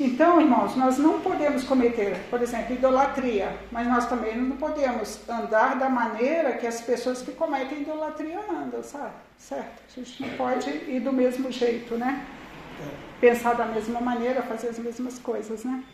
Então, 0.00 0.40
irmãos, 0.40 0.74
nós 0.74 0.96
não 0.96 1.20
podemos 1.20 1.64
cometer, 1.64 2.16
por 2.30 2.40
exemplo, 2.40 2.74
idolatria, 2.74 3.54
mas 3.70 3.86
nós 3.86 4.06
também 4.06 4.38
não 4.38 4.56
podemos 4.56 5.20
andar 5.28 5.76
da 5.76 5.90
maneira 5.90 6.52
que 6.54 6.66
as 6.66 6.80
pessoas 6.80 7.20
que 7.20 7.32
cometem 7.32 7.82
idolatria 7.82 8.40
andam, 8.50 8.82
sabe? 8.82 9.12
Certo? 9.36 9.82
A 9.86 10.00
gente 10.00 10.22
não 10.22 10.30
pode 10.38 10.70
ir 10.70 11.00
do 11.00 11.12
mesmo 11.12 11.52
jeito, 11.52 11.94
né? 11.96 12.24
É. 12.80 13.20
Pensar 13.20 13.54
da 13.54 13.66
mesma 13.66 14.00
maneira, 14.00 14.40
fazer 14.42 14.68
as 14.68 14.78
mesmas 14.78 15.18
coisas, 15.18 15.62
né? 15.64 15.84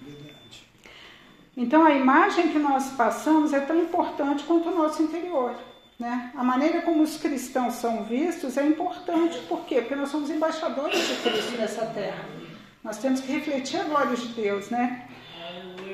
Então, 1.56 1.84
a 1.84 1.92
imagem 1.92 2.48
que 2.48 2.58
nós 2.58 2.90
passamos 2.92 3.52
é 3.52 3.60
tão 3.60 3.78
importante 3.78 4.42
quanto 4.44 4.68
o 4.70 4.74
nosso 4.76 5.02
interior. 5.02 5.54
Né? 5.98 6.32
A 6.34 6.42
maneira 6.42 6.82
como 6.82 7.02
os 7.02 7.16
cristãos 7.16 7.74
são 7.74 8.02
vistos 8.02 8.56
é 8.58 8.66
importante, 8.66 9.38
por 9.48 9.60
quê? 9.60 9.76
Porque 9.80 9.94
nós 9.94 10.08
somos 10.08 10.28
embaixadores 10.28 11.06
de 11.06 11.14
Cristo 11.22 11.56
nessa 11.56 11.86
terra. 11.86 12.24
Nós 12.82 12.98
temos 12.98 13.20
que 13.20 13.30
refletir 13.32 13.80
a 13.80 13.84
glória 13.84 14.16
de 14.16 14.26
Deus, 14.28 14.68
né? 14.70 15.08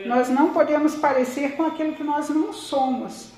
Nós 0.06 0.30
não 0.30 0.54
podemos 0.54 0.94
parecer 0.96 1.54
com 1.56 1.64
aquilo 1.64 1.92
que 1.94 2.02
nós 2.02 2.30
não 2.30 2.52
somos. 2.54 3.30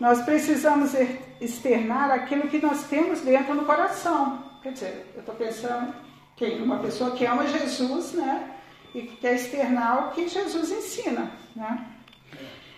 Nós 0.00 0.20
precisamos 0.22 0.92
er- 0.94 1.20
externar 1.40 2.10
aquilo 2.10 2.48
que 2.48 2.58
nós 2.60 2.82
temos 2.84 3.20
dentro 3.20 3.54
do 3.54 3.64
coração. 3.64 4.42
Quer 4.62 4.72
dizer, 4.72 5.12
eu 5.14 5.20
estou 5.20 5.34
pensando 5.36 5.94
que 6.36 6.44
uma 6.60 6.80
pessoa 6.80 7.12
que 7.12 7.24
ama 7.24 7.46
Jesus, 7.46 8.12
né? 8.12 8.50
E 8.94 9.02
que 9.02 9.16
quer 9.16 9.36
externar 9.36 10.08
o 10.08 10.10
que 10.10 10.26
Jesus 10.28 10.70
ensina, 10.70 11.30
né? 11.54 11.86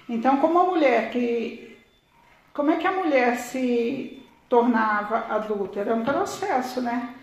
Então, 0.09 0.39
como 0.39 0.59
a 0.59 0.65
mulher 0.65 1.11
que. 1.11 1.77
Como 2.53 2.71
é 2.71 2.77
que 2.77 2.87
a 2.87 2.93
mulher 2.93 3.39
se 3.39 4.23
tornava 4.49 5.27
adulta? 5.35 5.81
Era 5.81 5.95
um 5.95 6.05
processo, 6.05 6.81
né? 6.81 7.15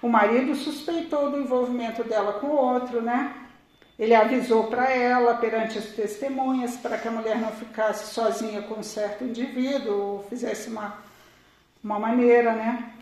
O 0.00 0.08
marido 0.08 0.54
suspeitou 0.54 1.30
do 1.30 1.40
envolvimento 1.40 2.04
dela 2.04 2.34
com 2.34 2.46
o 2.46 2.56
outro, 2.56 3.02
né? 3.02 3.34
Ele 3.98 4.14
avisou 4.14 4.68
para 4.68 4.88
ela 4.90 5.34
perante 5.34 5.76
as 5.76 5.86
testemunhas 5.86 6.76
para 6.76 6.96
que 6.96 7.08
a 7.08 7.10
mulher 7.10 7.36
não 7.36 7.50
ficasse 7.50 8.14
sozinha 8.14 8.62
com 8.62 8.74
um 8.74 8.82
certo 8.82 9.24
indivíduo 9.24 10.00
ou 10.00 10.22
fizesse 10.22 10.70
uma, 10.70 10.98
uma 11.82 11.98
maneira, 11.98 12.52
né? 12.52 12.92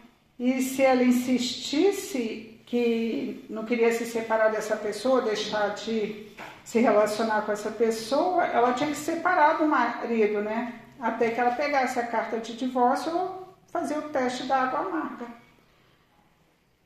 E 0.40 0.62
se 0.62 0.82
ela 0.82 1.04
insistisse 1.04 2.58
que 2.64 3.44
não 3.48 3.64
queria 3.64 3.92
se 3.92 4.06
separar 4.06 4.50
dessa 4.50 4.76
pessoa, 4.76 5.20
deixar 5.20 5.74
de 5.74 6.26
se 6.66 6.80
relacionar 6.80 7.42
com 7.42 7.52
essa 7.52 7.70
pessoa, 7.70 8.44
ela 8.44 8.72
tinha 8.72 8.90
que 8.90 8.96
separar 8.96 9.56
do 9.56 9.68
marido, 9.68 10.42
né? 10.42 10.74
Até 10.98 11.30
que 11.30 11.40
ela 11.40 11.52
pegasse 11.52 11.96
a 12.00 12.06
carta 12.08 12.38
de 12.38 12.56
divórcio 12.56 13.16
ou 13.16 13.54
fazer 13.68 13.96
o 13.96 14.08
teste 14.08 14.42
da 14.48 14.62
água 14.62 14.80
amarga. 14.80 15.26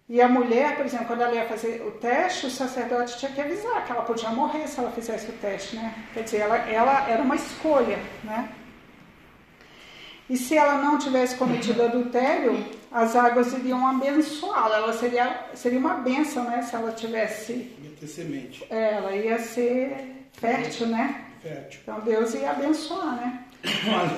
E 0.07 0.21
a 0.21 0.29
mulher, 0.29 0.77
por 0.77 0.85
exemplo, 0.85 1.07
quando 1.07 1.23
ela 1.23 1.35
ia 1.35 1.49
fazer 1.49 1.83
o 1.87 1.93
teste, 1.93 2.47
o 2.47 2.51
sacerdote 2.51 3.17
tinha 3.17 3.33
que 3.33 3.41
avisar 3.41 3.87
que 3.87 3.93
ela 3.93 4.03
podia 4.03 4.29
morrer 4.29 4.69
se 4.69 4.79
ela 4.79 4.91
fizesse 4.91 5.31
o 5.31 5.39
teste, 5.39 5.77
né? 5.77 5.95
Quer 6.13 6.25
dizer, 6.25 6.41
ela, 6.41 6.57
ela 6.57 7.09
era 7.09 7.23
uma 7.23 7.37
escolha, 7.37 7.99
né? 8.23 8.53
E 10.29 10.37
se 10.37 10.59
ela 10.59 10.75
não 10.75 10.99
tivesse 10.99 11.37
cometido 11.37 11.83
adultério, 11.83 12.67
as 12.91 13.15
águas 13.17 13.53
iriam 13.53 13.87
abençoá-la. 13.87 14.77
Ela 14.77 14.93
seria, 14.93 15.47
seria 15.55 15.79
uma 15.79 15.95
bênção, 15.95 16.45
né? 16.45 16.63
Se 16.63 16.75
ela 16.75 16.93
tivesse. 16.93 17.53
ia 17.83 17.91
ter 17.99 18.07
semente. 18.07 18.67
é, 18.71 18.95
ela 18.95 19.15
ia 19.17 19.39
ser 19.39 20.29
fértil, 20.33 20.87
né? 20.89 21.25
Fértil. 21.43 21.81
Então 21.83 22.01
Deus 22.01 22.35
ia 22.35 22.51
abençoar, 22.51 23.17
né? 23.17 23.45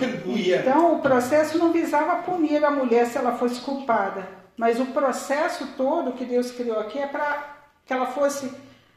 Aleluia. 0.01 0.61
Então, 0.61 0.95
o 0.97 1.01
processo 1.01 1.59
não 1.59 1.73
visava 1.73 2.23
punir 2.23 2.65
a 2.65 2.71
mulher 2.71 3.07
se 3.07 3.19
ela 3.19 3.37
fosse 3.37 3.61
culpada, 3.61 4.27
mas 4.57 4.79
o 4.79 4.87
processo 4.87 5.67
todo 5.77 6.13
que 6.13 6.25
Deus 6.25 6.51
criou 6.53 6.79
aqui 6.79 6.99
é 6.99 7.07
para 7.09 7.57
que 7.85 7.93
ela 7.93 8.07
fosse 8.07 8.49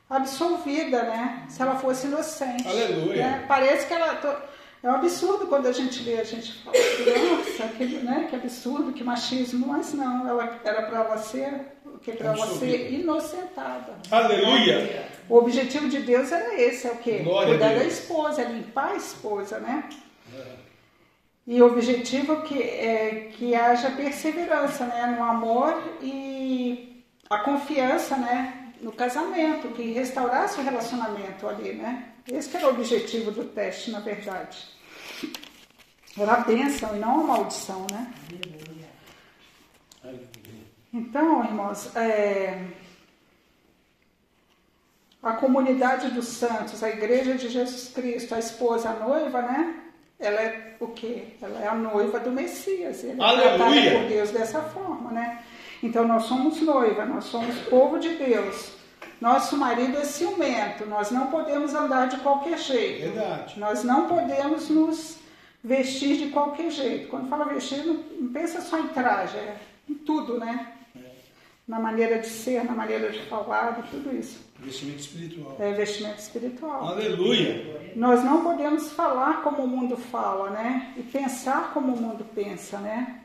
absolvida, 0.07 1.01
né? 1.03 1.45
Se 1.49 1.61
ela 1.61 1.75
fosse 1.77 2.07
inocente. 2.07 2.67
Aleluia. 2.67 3.15
né? 3.27 3.45
Parece 3.47 3.87
que 3.87 3.93
ela. 3.93 4.13
É 4.85 4.87
um 4.87 4.97
absurdo 4.97 5.47
quando 5.47 5.65
a 5.65 5.71
gente 5.71 6.03
lê, 6.03 6.19
a 6.19 6.23
gente 6.23 6.53
fala, 6.61 6.77
nossa, 6.77 7.67
que, 7.69 7.85
né? 7.85 8.27
que 8.29 8.35
absurdo, 8.35 8.93
que 8.93 9.03
machismo, 9.03 9.65
mas 9.65 9.95
não, 9.95 10.29
ela, 10.29 10.59
era 10.63 10.83
para 10.83 10.99
ela 10.99 11.17
ser, 11.17 11.73
o 11.83 11.97
que 11.97 12.11
para 12.11 12.33
ela 12.33 12.45
ser 12.45 12.93
inocentada. 12.93 13.95
Aleluia. 14.11 15.07
O 15.27 15.37
objetivo 15.37 15.89
de 15.89 16.01
Deus 16.01 16.31
era 16.31 16.61
esse, 16.61 16.85
é 16.85 16.91
o 16.91 16.97
quê? 16.97 17.23
Glória 17.23 17.55
a 17.55 17.57
Cuidar 17.57 17.79
da 17.79 17.83
esposa, 17.83 18.43
é 18.43 18.45
limpar 18.45 18.91
a 18.91 18.95
esposa, 18.95 19.57
né? 19.57 19.89
E 21.47 21.59
o 21.63 21.65
objetivo 21.65 22.43
que 22.43 22.61
é 22.61 23.31
que 23.35 23.55
haja 23.55 23.89
perseverança, 23.89 24.85
né, 24.85 25.15
no 25.17 25.23
amor 25.23 25.81
e 25.99 27.03
a 27.27 27.39
confiança, 27.39 28.15
né, 28.17 28.71
no 28.81 28.91
casamento, 28.91 29.69
que 29.69 29.93
restaurasse 29.93 30.59
o 30.59 30.63
relacionamento 30.63 31.47
ali, 31.47 31.73
né? 31.73 32.09
Esse 32.31 32.55
era 32.55 32.67
o 32.67 32.69
objetivo 32.69 33.31
do 33.31 33.45
teste, 33.45 33.89
na 33.89 33.99
verdade. 33.99 34.74
Era 36.17 36.33
a 36.33 36.39
bênção 36.41 36.95
e 36.95 36.99
não 36.99 37.21
a 37.21 37.23
maldição, 37.23 37.85
né? 37.91 38.13
Então, 40.93 41.43
irmãos, 41.43 41.93
é, 41.95 42.67
a 45.21 45.33
comunidade 45.33 46.11
dos 46.11 46.27
santos, 46.27 46.81
a 46.83 46.89
igreja 46.89 47.33
de 47.33 47.49
Jesus 47.49 47.91
Cristo, 47.93 48.33
a 48.33 48.39
esposa, 48.39 48.89
a 48.89 48.93
noiva, 48.93 49.41
né? 49.41 49.81
Ela 50.17 50.41
é 50.41 50.75
o 50.79 50.87
quê? 50.87 51.29
Ela 51.41 51.59
é 51.59 51.67
a 51.67 51.75
noiva 51.75 52.19
do 52.19 52.31
Messias. 52.31 53.03
Ele 53.03 53.13
é 53.13 53.15
tratada 53.15 53.91
por 53.91 54.07
Deus 54.07 54.31
dessa 54.31 54.61
forma, 54.61 55.11
né? 55.11 55.43
Então 55.83 56.07
nós 56.07 56.23
somos 56.23 56.61
noiva, 56.61 57.05
nós 57.05 57.25
somos 57.25 57.55
povo 57.67 57.99
de 57.99 58.09
Deus. 58.15 58.71
Nosso 59.21 59.57
marido 59.57 59.97
é 59.97 60.03
ciumento, 60.03 60.85
nós 60.85 61.11
não 61.11 61.27
podemos 61.27 61.73
andar 61.73 62.07
de 62.07 62.17
qualquer 62.17 62.57
jeito. 62.57 63.13
Verdade. 63.13 63.59
Nós 63.59 63.83
não 63.83 64.07
podemos 64.07 64.69
nos 64.69 65.17
vestir 65.63 66.17
de 66.17 66.27
qualquer 66.31 66.69
jeito. 66.69 67.07
Quando 67.07 67.27
fala 67.27 67.45
vestir, 67.45 67.83
não, 67.85 68.03
pensa 68.31 68.61
só 68.61 68.79
em 68.79 68.87
traje, 68.89 69.37
é 69.37 69.57
em 69.89 69.93
tudo, 69.95 70.39
né? 70.39 70.73
Na 71.67 71.79
maneira 71.79 72.19
de 72.19 72.27
ser, 72.27 72.63
na 72.63 72.73
maneira 72.73 73.09
de 73.09 73.19
falar, 73.23 73.81
de 73.81 73.89
tudo 73.89 74.15
isso. 74.15 74.39
Investimento 74.59 74.99
espiritual. 74.99 75.57
É 75.59 75.71
vestimento 75.73 76.19
espiritual. 76.19 76.87
Aleluia. 76.89 77.91
Nós 77.95 78.23
não 78.23 78.43
podemos 78.43 78.91
falar 78.91 79.41
como 79.41 79.63
o 79.63 79.67
mundo 79.67 79.97
fala, 79.97 80.51
né? 80.51 80.93
E 80.95 81.01
pensar 81.01 81.71
como 81.73 81.93
o 81.93 81.99
mundo 81.99 82.23
pensa, 82.35 82.77
né? 82.77 83.21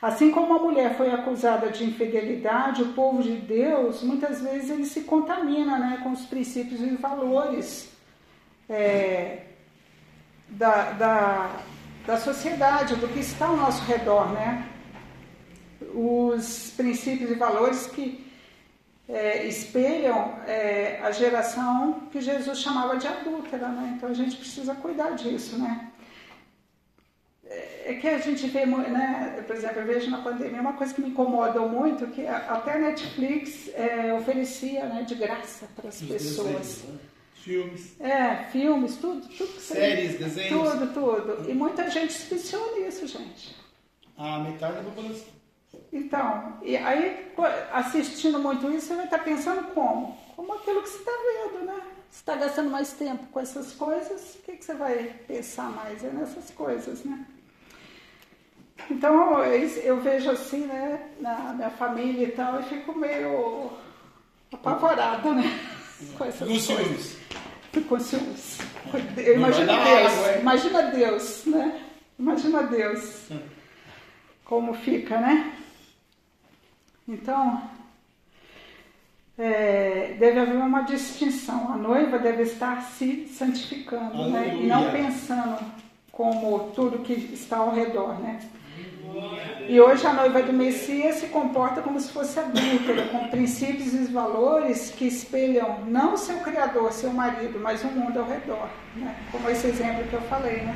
Assim 0.00 0.30
como 0.30 0.54
a 0.54 0.58
mulher 0.58 0.96
foi 0.96 1.10
acusada 1.10 1.70
de 1.70 1.84
infidelidade, 1.84 2.82
o 2.82 2.92
povo 2.92 3.22
de 3.22 3.34
Deus, 3.36 4.02
muitas 4.02 4.42
vezes 4.42 4.70
ele 4.70 4.84
se 4.84 5.02
contamina, 5.02 5.78
né? 5.78 6.00
Com 6.02 6.12
os 6.12 6.26
princípios 6.26 6.80
e 6.80 6.90
valores 6.96 7.90
é, 8.68 9.44
da, 10.48 10.92
da, 10.92 11.50
da 12.06 12.18
sociedade, 12.18 12.94
do 12.96 13.08
que 13.08 13.20
está 13.20 13.46
ao 13.46 13.56
nosso 13.56 13.82
redor, 13.84 14.32
né? 14.32 14.66
Os 15.94 16.72
princípios 16.76 17.30
e 17.30 17.34
valores 17.34 17.86
que 17.86 18.26
é, 19.08 19.46
espelham 19.46 20.34
é, 20.46 21.00
a 21.02 21.10
geração 21.10 22.02
que 22.10 22.20
Jesus 22.20 22.58
chamava 22.58 22.96
de 22.96 23.06
adúltera, 23.06 23.68
né? 23.68 23.94
Então 23.96 24.10
a 24.10 24.14
gente 24.14 24.36
precisa 24.36 24.74
cuidar 24.74 25.10
disso, 25.12 25.58
né? 25.58 25.90
É 27.88 27.94
que 27.94 28.08
a 28.08 28.18
gente 28.18 28.48
vê, 28.48 28.66
né? 28.66 29.44
Por 29.46 29.54
exemplo, 29.54 29.78
eu 29.80 29.86
vejo 29.86 30.10
na 30.10 30.18
pandemia 30.20 30.60
uma 30.60 30.72
coisa 30.72 30.92
que 30.92 31.00
me 31.00 31.10
incomodou 31.10 31.68
muito, 31.68 32.08
que 32.08 32.26
até 32.26 32.72
a 32.72 32.78
Netflix 32.80 33.68
é, 33.74 34.12
oferecia, 34.12 34.86
né, 34.86 35.02
de 35.02 35.14
graça 35.14 35.68
para 35.76 35.88
as 35.88 36.02
pessoas. 36.02 36.48
desenhos, 36.48 36.82
né? 36.84 36.98
Filmes. 37.34 38.00
É, 38.00 38.36
filmes, 38.50 38.96
tudo, 38.96 39.20
tudo 39.28 39.52
que 39.52 39.60
você- 39.60 39.74
Séries, 39.74 40.18
desenhos. 40.18 40.68
Tudo, 40.72 40.92
tudo. 40.92 41.48
E 41.48 41.54
muita 41.54 41.88
gente 41.88 42.12
se 42.12 42.34
viciou 42.34 42.76
nisso, 42.76 43.06
gente. 43.06 43.54
A 44.18 44.40
metade 44.40 44.78
da 44.78 44.82
população. 44.82 45.28
Então, 45.92 46.58
e 46.62 46.76
aí 46.76 47.32
assistindo 47.72 48.38
muito 48.40 48.68
isso, 48.72 48.88
você 48.88 48.96
vai 48.96 49.04
estar 49.04 49.20
pensando 49.20 49.62
como? 49.74 50.18
Como 50.34 50.52
aquilo 50.54 50.82
que 50.82 50.88
você 50.88 50.98
está 50.98 51.12
vendo, 51.12 51.66
né? 51.66 51.80
Você 52.10 52.18
está 52.18 52.34
gastando 52.34 52.70
mais 52.70 52.92
tempo 52.94 53.26
com 53.26 53.38
essas 53.38 53.72
coisas, 53.72 54.34
o 54.34 54.38
que, 54.42 54.56
que 54.56 54.64
você 54.64 54.74
vai 54.74 55.14
pensar 55.28 55.70
mais? 55.70 56.02
É 56.02 56.08
nessas 56.10 56.50
coisas, 56.50 57.04
né? 57.04 57.24
Então, 58.90 59.42
eu, 59.42 60.00
vejo 60.00 60.30
assim, 60.30 60.66
né, 60.66 61.00
na 61.20 61.52
minha 61.54 61.70
família 61.70 62.26
e 62.26 62.32
tal, 62.32 62.60
e 62.60 62.64
fico 62.64 62.96
meio 62.96 63.70
apavorada, 64.52 65.32
né? 65.32 65.58
Com 66.16 66.24
essas 66.24 66.48
os 66.48 66.66
filmes. 66.66 67.16
Fico 67.72 67.88
com 67.88 67.98
ciúmes. 67.98 68.58
Dar 68.92 69.84
Deus, 69.84 70.12
água, 70.12 70.38
imagina 70.38 70.82
Deus, 70.82 71.44
né? 71.46 71.82
Imagina 72.18 72.62
Deus 72.62 73.28
como 74.44 74.72
fica, 74.74 75.18
né? 75.20 75.52
Então, 77.08 77.62
é, 79.36 80.16
deve 80.18 80.38
haver 80.38 80.56
uma 80.56 80.82
distinção. 80.82 81.72
A 81.72 81.76
noiva 81.76 82.18
deve 82.18 82.44
estar 82.44 82.80
se 82.82 83.26
santificando, 83.28 84.30
né? 84.30 84.56
E 84.56 84.66
não 84.66 84.88
Aleluia. 84.88 85.04
pensando 85.04 85.58
como 86.10 86.70
tudo 86.74 87.00
que 87.00 87.12
está 87.12 87.58
ao 87.58 87.74
redor, 87.74 88.18
né? 88.20 88.40
E 89.68 89.80
hoje 89.80 90.06
a 90.06 90.12
noiva 90.12 90.42
do 90.42 90.52
Messias 90.52 91.16
se 91.16 91.26
comporta 91.26 91.82
como 91.82 92.00
se 92.00 92.10
fosse 92.12 92.38
adúltera, 92.38 93.08
com 93.08 93.28
princípios 93.28 93.92
e 93.94 94.04
valores 94.12 94.90
que 94.90 95.06
espelham 95.06 95.84
não 95.86 96.16
seu 96.16 96.38
criador, 96.38 96.92
seu 96.92 97.10
marido, 97.10 97.58
mas 97.58 97.82
o 97.82 97.88
mundo 97.88 98.20
ao 98.20 98.28
redor, 98.28 98.68
né? 98.94 99.16
Como 99.32 99.48
esse 99.50 99.66
exemplo 99.66 100.04
que 100.04 100.14
eu 100.14 100.20
falei, 100.22 100.62
né? 100.62 100.74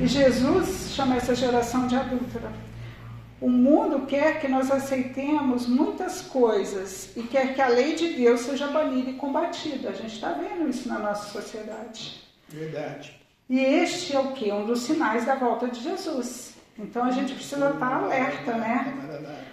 E 0.00 0.06
Jesus 0.06 0.92
chama 0.94 1.16
essa 1.16 1.34
geração 1.34 1.86
de 1.86 1.96
adúltera. 1.96 2.50
O 3.40 3.48
mundo 3.48 4.06
quer 4.06 4.40
que 4.40 4.48
nós 4.48 4.70
aceitemos 4.70 5.66
muitas 5.66 6.22
coisas 6.22 7.16
e 7.16 7.22
quer 7.22 7.54
que 7.54 7.60
a 7.60 7.68
lei 7.68 7.94
de 7.94 8.14
Deus 8.14 8.40
seja 8.40 8.66
banida 8.68 9.10
e 9.10 9.14
combatida. 9.14 9.90
A 9.90 9.92
gente 9.92 10.14
está 10.14 10.32
vendo 10.32 10.68
isso 10.68 10.88
na 10.88 10.98
nossa 10.98 11.28
sociedade. 11.28 12.22
Verdade. 12.48 13.20
E 13.48 13.60
este 13.60 14.14
é 14.14 14.18
o 14.18 14.32
que? 14.32 14.50
Um 14.50 14.66
dos 14.66 14.80
sinais 14.80 15.24
da 15.24 15.34
volta 15.34 15.68
de 15.68 15.80
Jesus. 15.80 16.57
Então 16.78 17.04
a 17.04 17.10
gente 17.10 17.34
precisa 17.34 17.70
estar 17.70 17.92
alerta, 17.92 18.52
né? 18.52 18.94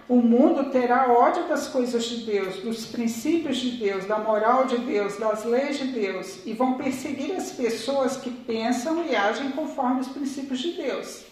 O 0.08 0.18
mundo 0.18 0.70
terá 0.70 1.12
ódio 1.12 1.48
das 1.48 1.68
coisas 1.68 2.04
de 2.06 2.24
Deus, 2.24 2.58
dos 2.58 2.86
princípios 2.86 3.58
de 3.58 3.72
Deus, 3.72 4.06
da 4.06 4.20
moral 4.20 4.66
de 4.66 4.78
Deus, 4.78 5.18
das 5.18 5.44
leis 5.44 5.80
de 5.80 5.88
Deus, 5.88 6.46
e 6.46 6.54
vão 6.54 6.78
perseguir 6.78 7.36
as 7.36 7.52
pessoas 7.52 8.16
que 8.16 8.30
pensam 8.30 9.04
e 9.04 9.16
agem 9.16 9.52
conforme 9.52 10.02
os 10.02 10.08
princípios 10.08 10.60
de 10.60 10.74
Deus. 10.74 11.26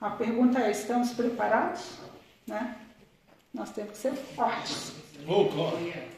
A 0.00 0.08
pergunta 0.10 0.58
é: 0.58 0.70
estamos 0.70 1.12
preparados? 1.12 1.98
Né? 2.46 2.76
Nós 3.52 3.70
temos 3.70 3.92
que 3.92 3.98
ser 3.98 4.12
fortes. 4.12 4.92
Oh, 5.28 5.44
glória. 5.44 6.08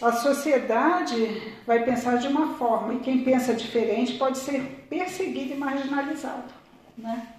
A 0.00 0.12
sociedade 0.12 1.52
vai 1.66 1.84
pensar 1.84 2.16
de 2.16 2.26
uma 2.26 2.54
forma 2.54 2.94
e 2.94 3.00
quem 3.00 3.22
pensa 3.22 3.54
diferente 3.54 4.14
pode 4.14 4.38
ser 4.38 4.86
perseguido 4.88 5.52
e 5.52 5.56
marginalizado, 5.56 6.52
né? 6.96 7.33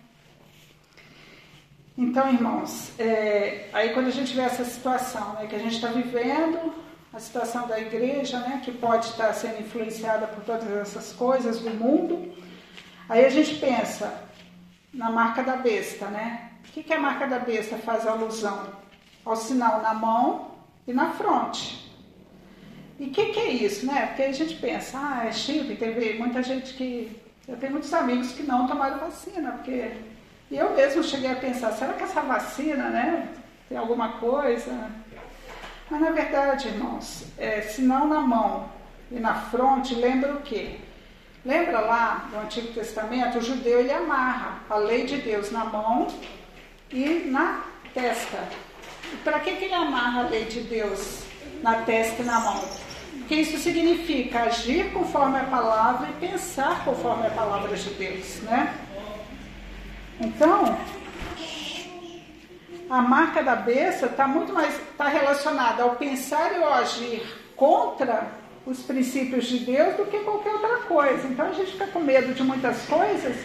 Então, 1.98 2.30
irmãos, 2.30 2.92
é, 3.00 3.70
aí 3.72 3.94
quando 3.94 4.08
a 4.08 4.12
gente 4.12 4.36
vê 4.36 4.42
essa 4.42 4.66
situação 4.66 5.34
né, 5.34 5.48
que 5.48 5.56
a 5.56 5.60
gente 5.60 5.76
está 5.76 5.88
vivendo, 5.88 6.74
a 7.14 7.20
situação 7.20 7.68
da 7.68 7.80
igreja, 7.80 8.38
né, 8.40 8.62
que 8.66 8.72
pode 8.72 9.06
estar 9.06 9.32
sendo 9.34 9.62
influenciada 9.62 10.28
por 10.28 10.44
todas 10.44 10.70
essas 10.70 11.14
coisas 11.14 11.60
do 11.60 11.70
mundo, 11.70 12.34
aí 13.08 13.24
a 13.24 13.30
gente 13.30 13.56
pensa 13.56 14.26
na 14.94 15.10
marca 15.10 15.42
da 15.42 15.56
besta, 15.56 16.08
né? 16.08 16.52
O 16.68 16.72
que, 16.72 16.84
que 16.84 16.94
a 16.94 17.00
marca 17.00 17.28
da 17.28 17.40
besta 17.40 17.78
faz 17.78 18.06
alusão? 18.06 18.68
Ao 19.24 19.36
sinal 19.36 19.82
na 19.82 19.94
mão 19.94 20.52
e 20.86 20.94
na 20.94 21.12
fronte. 21.12 21.90
E 23.00 23.06
o 23.06 23.12
que, 23.12 23.26
que, 23.28 23.40
é 23.40 23.52
isso, 23.52 23.86
né? 23.86 24.08
Porque 24.08 24.24
a 24.24 24.32
gente 24.32 24.56
pensa, 24.56 24.98
ah, 24.98 25.26
é 25.26 25.32
chip, 25.32 25.76
teve 25.76 26.18
muita 26.18 26.42
gente 26.42 26.74
que. 26.74 27.22
Eu 27.48 27.58
tenho 27.58 27.74
muitos 27.74 27.94
amigos 27.94 28.32
que 28.32 28.44
não 28.44 28.68
tomaram 28.68 29.00
vacina, 29.00 29.52
porque. 29.52 29.92
E 30.56 30.58
eu 30.58 30.74
mesmo 30.74 31.04
cheguei 31.04 31.30
a 31.30 31.36
pensar, 31.36 31.74
será 31.74 31.92
que 31.92 32.04
essa 32.04 32.22
vacina, 32.22 32.88
né, 32.88 33.28
tem 33.68 33.78
alguma 33.78 34.14
coisa? 34.20 34.90
Mas 35.92 36.00
na 36.00 36.12
verdade, 36.12 36.70
irmãos, 36.70 37.26
é, 37.38 37.60
se 37.60 37.82
não 37.82 38.08
na 38.08 38.22
mão 38.22 38.70
e 39.12 39.20
na 39.20 39.36
fronte, 39.36 39.94
lembra 39.94 40.34
o 40.34 40.42
quê? 40.44 40.78
Lembra 41.46 41.82
lá 41.82 42.30
do 42.32 42.38
Antigo 42.40 42.72
Testamento, 42.72 43.38
o 43.38 43.42
judeu 43.42 43.82
ele 43.82 43.92
amarra 43.92 44.60
a 44.70 44.78
lei 44.78 45.06
de 45.06 45.18
Deus 45.18 45.52
na 45.52 45.66
mão 45.66 46.08
e 46.90 47.28
na 47.30 47.66
testa. 47.94 48.48
Para 49.26 49.42
que, 49.42 49.58
que 49.58 49.66
ele 49.66 49.74
amarra 49.74 50.22
a 50.22 50.30
lei 50.30 50.46
de 50.46 50.62
Deus 50.62 51.24
na 51.62 51.82
testa 51.82 52.22
e 52.22 52.26
na 52.26 52.40
mão? 52.40 52.64
Porque 53.18 53.36
isso 53.36 53.58
significa 53.58 54.44
agir 54.44 54.94
conforme 54.94 55.38
a 55.38 55.44
palavra 55.44 56.08
e 56.08 56.14
pensar 56.26 56.86
conforme 56.86 57.28
a 57.28 57.32
palavra 57.32 57.76
de 57.76 57.90
Deus, 57.90 58.42
né? 58.44 58.85
Então, 60.20 60.78
a 62.90 63.02
marca 63.02 63.44
da 63.44 63.56
besta 63.56 64.06
está 64.06 64.28
muito 64.28 64.54
mais 64.54 64.80
tá 64.98 65.08
relacionada 65.08 65.84
ao 65.84 65.96
pensar 65.96 66.54
e 66.54 66.64
ao 66.64 66.74
agir 66.74 67.24
contra 67.56 68.28
os 68.66 68.82
princípios 68.82 69.46
de 69.46 69.60
Deus 69.60 69.96
do 69.96 70.06
que 70.06 70.20
qualquer 70.20 70.54
outra 70.54 70.78
coisa. 70.88 71.28
Então 71.28 71.48
a 71.48 71.54
gente 71.54 71.72
fica 71.72 71.88
com 71.88 72.00
medo 72.00 72.34
de 72.34 72.44
muitas 72.44 72.86
coisas, 72.86 73.36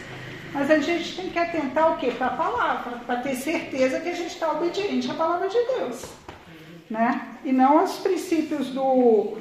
mas 0.53 0.71
a 0.71 0.79
gente 0.79 1.17
tem 1.17 1.31
que 1.31 1.39
atentar 1.39 1.93
o 1.93 1.97
quê? 1.99 2.11
Para 2.11 2.29
a 2.29 2.37
palavra, 2.37 2.99
para 3.07 3.17
ter 3.17 3.35
certeza 3.35 4.01
que 4.01 4.09
a 4.09 4.15
gente 4.15 4.33
está 4.33 4.53
obediente 4.53 5.11
à 5.11 5.15
palavra 5.15 5.49
de 5.49 5.59
Deus. 5.77 6.05
Né? 6.89 7.21
E 7.45 7.53
não 7.53 7.79
aos 7.79 7.99
princípios 7.99 8.69
do, 8.69 9.37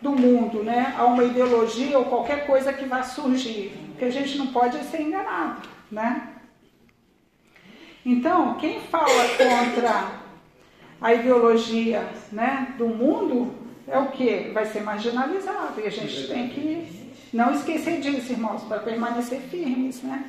do 0.00 0.12
mundo, 0.12 0.62
né? 0.62 0.94
a 0.96 1.04
uma 1.04 1.24
ideologia 1.24 1.98
ou 1.98 2.06
qualquer 2.06 2.46
coisa 2.46 2.72
que 2.72 2.86
vá 2.86 3.02
surgir, 3.02 3.76
porque 3.90 4.06
a 4.06 4.10
gente 4.10 4.38
não 4.38 4.46
pode 4.48 4.78
ser 4.84 5.02
enganado, 5.02 5.68
né? 5.90 6.33
Então, 8.04 8.54
quem 8.54 8.80
fala 8.80 9.28
contra 9.38 10.24
a 11.00 11.14
ideologia, 11.14 12.06
né, 12.30 12.74
do 12.76 12.86
mundo 12.86 13.52
é 13.88 13.98
o 13.98 14.06
que 14.08 14.50
vai 14.52 14.66
ser 14.66 14.82
marginalizado 14.82 15.80
e 15.80 15.86
a 15.86 15.90
gente 15.90 16.28
tem 16.28 16.48
que 16.48 17.04
não 17.32 17.52
esquecer 17.52 18.00
disso, 18.00 18.32
irmãos, 18.32 18.62
para 18.62 18.78
permanecer 18.78 19.40
firmes, 19.40 20.02
né? 20.02 20.24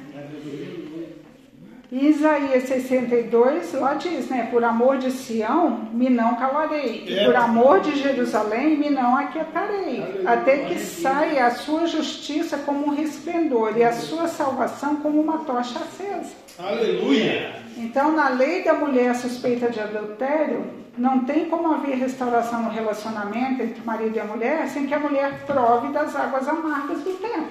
Isaías 1.92 2.64
62, 2.64 3.74
lá 3.74 3.94
diz, 3.94 4.28
né? 4.28 4.48
Por 4.52 4.64
amor 4.64 4.98
de 4.98 5.12
Sião, 5.12 5.88
me 5.94 6.10
não 6.10 6.36
calarei. 6.36 7.06
E 7.08 7.26
por 7.26 7.36
amor 7.36 7.80
de 7.82 7.96
Jerusalém, 7.96 8.76
me 8.76 8.90
não 8.90 9.16
aquietarei. 9.16 10.04
Até 10.26 10.66
que 10.66 10.80
saia 10.80 11.46
a 11.46 11.52
sua 11.52 11.86
justiça 11.86 12.58
como 12.58 12.88
um 12.88 12.96
resplendor 12.96 13.78
e 13.78 13.84
a 13.84 13.94
sua 13.94 14.28
salvação 14.28 14.98
como 14.98 15.22
uma 15.22 15.40
tocha 15.40 15.80
acesa. 15.80 16.45
Aleluia! 16.58 17.54
Então, 17.76 18.14
na 18.14 18.30
lei 18.30 18.64
da 18.64 18.74
mulher 18.74 19.14
suspeita 19.16 19.70
de 19.70 19.80
adultério, 19.80 20.66
não 20.98 21.26
tem 21.26 21.50
como 21.50 21.74
haver 21.74 21.98
restauração 21.98 22.64
no 22.64 22.70
relacionamento 22.70 23.62
entre 23.62 23.82
o 23.82 23.86
marido 23.86 24.16
e 24.16 24.20
a 24.20 24.26
mulher 24.26 24.68
sem 24.70 24.88
que 24.88 24.94
a 24.94 25.00
mulher 25.00 25.46
prove 25.46 25.92
das 25.92 26.16
águas 26.16 26.48
amargas 26.48 27.00
do 27.00 27.14
tempo. 27.16 27.50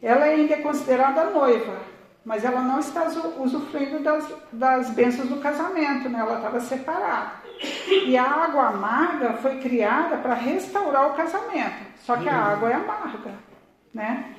Ela 0.00 0.24
ainda 0.24 0.54
é 0.54 0.62
considerada 0.62 1.30
noiva, 1.30 1.76
mas 2.24 2.44
ela 2.44 2.62
não 2.62 2.80
está 2.80 3.04
usufruindo 3.38 3.98
das, 3.98 4.26
das 4.50 4.90
bênçãos 4.90 5.28
do 5.28 5.36
casamento, 5.36 6.08
né? 6.08 6.20
ela 6.20 6.36
estava 6.36 6.60
separada. 6.60 7.32
E 8.06 8.16
a 8.16 8.24
água 8.24 8.68
amarga 8.68 9.34
foi 9.34 9.58
criada 9.58 10.16
para 10.18 10.34
restaurar 10.34 11.10
o 11.10 11.14
casamento, 11.14 11.86
só 11.98 12.16
que 12.16 12.28
a 12.28 12.36
água 12.36 12.70
é 12.70 12.74
amarga, 12.74 13.34
né? 13.92 14.34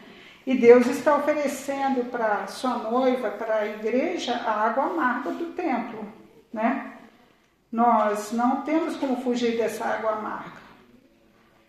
E 0.47 0.55
Deus 0.55 0.87
está 0.87 1.17
oferecendo 1.17 2.09
para 2.09 2.47
sua 2.47 2.77
noiva, 2.77 3.31
para 3.31 3.55
a 3.55 3.67
igreja, 3.67 4.33
a 4.33 4.67
água 4.67 4.85
amarga 4.85 5.31
do 5.31 5.47
templo, 5.51 6.07
né? 6.53 6.93
Nós 7.69 8.31
não 8.31 8.61
temos 8.61 8.95
como 8.95 9.21
fugir 9.21 9.57
dessa 9.57 9.83
água 9.83 10.13
amarga. 10.13 10.61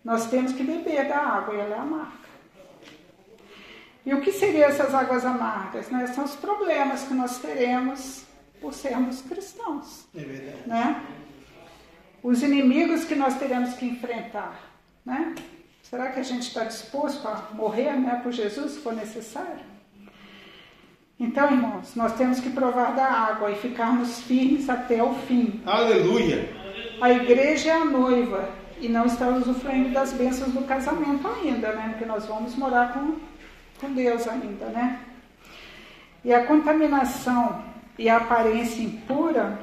Nós 0.01 0.27
temos 0.27 0.53
que 0.53 0.63
beber 0.63 1.09
da 1.09 1.17
água 1.17 1.55
e 1.55 1.59
ela 1.59 1.75
é 1.75 1.77
amarga. 1.79 2.19
E 4.05 4.13
o 4.13 4.21
que 4.21 4.31
seriam 4.31 4.69
essas 4.69 4.95
águas 4.95 5.25
amargas? 5.25 5.89
Né? 5.89 6.07
São 6.07 6.23
os 6.23 6.37
problemas 6.37 7.03
que 7.03 7.13
nós 7.13 7.37
teremos 7.37 8.23
por 8.61 8.73
sermos 8.73 9.21
cristãos. 9.23 10.07
É 10.15 10.21
verdade. 10.21 10.69
Né? 10.69 11.05
Os 12.23 12.41
inimigos 12.41 13.03
que 13.03 13.15
nós 13.15 13.37
teremos 13.37 13.73
que 13.73 13.85
enfrentar. 13.85 14.57
Né? 15.05 15.35
Será 15.89 16.09
que 16.09 16.19
a 16.19 16.23
gente 16.23 16.43
está 16.43 16.63
disposto 16.65 17.27
a 17.27 17.49
morrer 17.53 17.93
né, 17.93 18.19
por 18.21 18.31
Jesus 18.31 18.73
se 18.73 18.79
for 18.79 18.93
necessário? 18.93 19.67
Então, 21.19 21.51
irmãos, 21.51 21.95
nós 21.95 22.13
temos 22.13 22.39
que 22.39 22.49
provar 22.49 22.95
da 22.95 23.05
água 23.05 23.51
e 23.51 23.55
ficarmos 23.55 24.21
firmes 24.21 24.69
até 24.69 25.01
o 25.03 25.13
fim. 25.13 25.61
Aleluia! 25.65 26.47
A 27.01 27.11
igreja 27.11 27.71
é 27.71 27.73
a 27.73 27.85
noiva 27.85 28.49
e 28.79 28.87
não 28.87 29.05
está 29.05 29.27
usufruindo 29.29 29.89
das 29.89 30.13
bênçãos 30.13 30.53
do 30.53 30.63
casamento 30.63 31.27
ainda, 31.27 31.73
né? 31.73 31.89
Porque 31.89 32.05
nós 32.05 32.25
vamos 32.25 32.55
morar 32.55 32.93
com 32.93 33.15
com 33.79 33.93
Deus 33.93 34.27
ainda, 34.27 34.65
né? 34.67 34.99
E 36.23 36.33
a 36.33 36.45
contaminação 36.45 37.63
e 37.97 38.09
a 38.09 38.17
aparência 38.17 38.81
impura, 38.81 39.57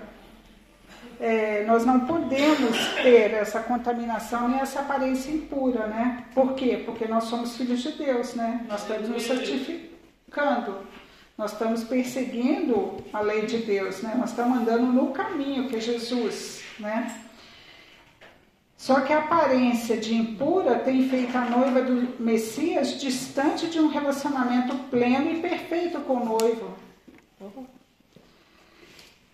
é, 1.19 1.65
nós 1.65 1.85
não 1.85 2.01
podemos 2.01 2.77
ter 3.03 3.33
essa 3.33 3.61
contaminação 3.61 4.49
nem 4.49 4.61
essa 4.61 4.81
aparência 4.81 5.31
impura, 5.31 5.87
né? 5.87 6.25
Por 6.35 6.55
quê? 6.55 6.83
Porque 6.85 7.07
nós 7.07 7.25
somos 7.25 7.57
filhos 7.57 7.83
de 7.83 7.93
Deus, 7.93 8.35
né? 8.35 8.65
Nós 8.69 8.83
estamos 8.83 9.09
nos 9.09 9.23
santificando, 9.23 10.79
nós 11.37 11.53
estamos 11.53 11.85
perseguindo 11.85 12.99
a 13.13 13.21
lei 13.21 13.47
de 13.47 13.59
Deus, 13.59 14.03
né? 14.03 14.15
Nós 14.17 14.31
estamos 14.31 14.59
andando 14.59 14.87
no 14.87 15.13
caminho 15.13 15.69
que 15.69 15.77
é 15.77 15.81
Jesus, 15.81 16.63
né? 16.79 17.23
Só 18.77 19.01
que 19.01 19.13
a 19.13 19.21
aparência 19.21 19.97
de 19.97 20.15
impura 20.15 20.79
tem 20.79 21.09
feito 21.09 21.37
a 21.37 21.47
noiva 21.47 21.81
do 21.81 22.23
Messias 22.23 23.01
distante 23.01 23.69
de 23.69 23.81
um 23.81 23.89
relacionamento 23.89 24.77
pleno 24.91 25.31
e 25.31 25.41
perfeito 25.41 26.01
com 26.01 26.15
o 26.15 26.25
noivo. 26.25 26.75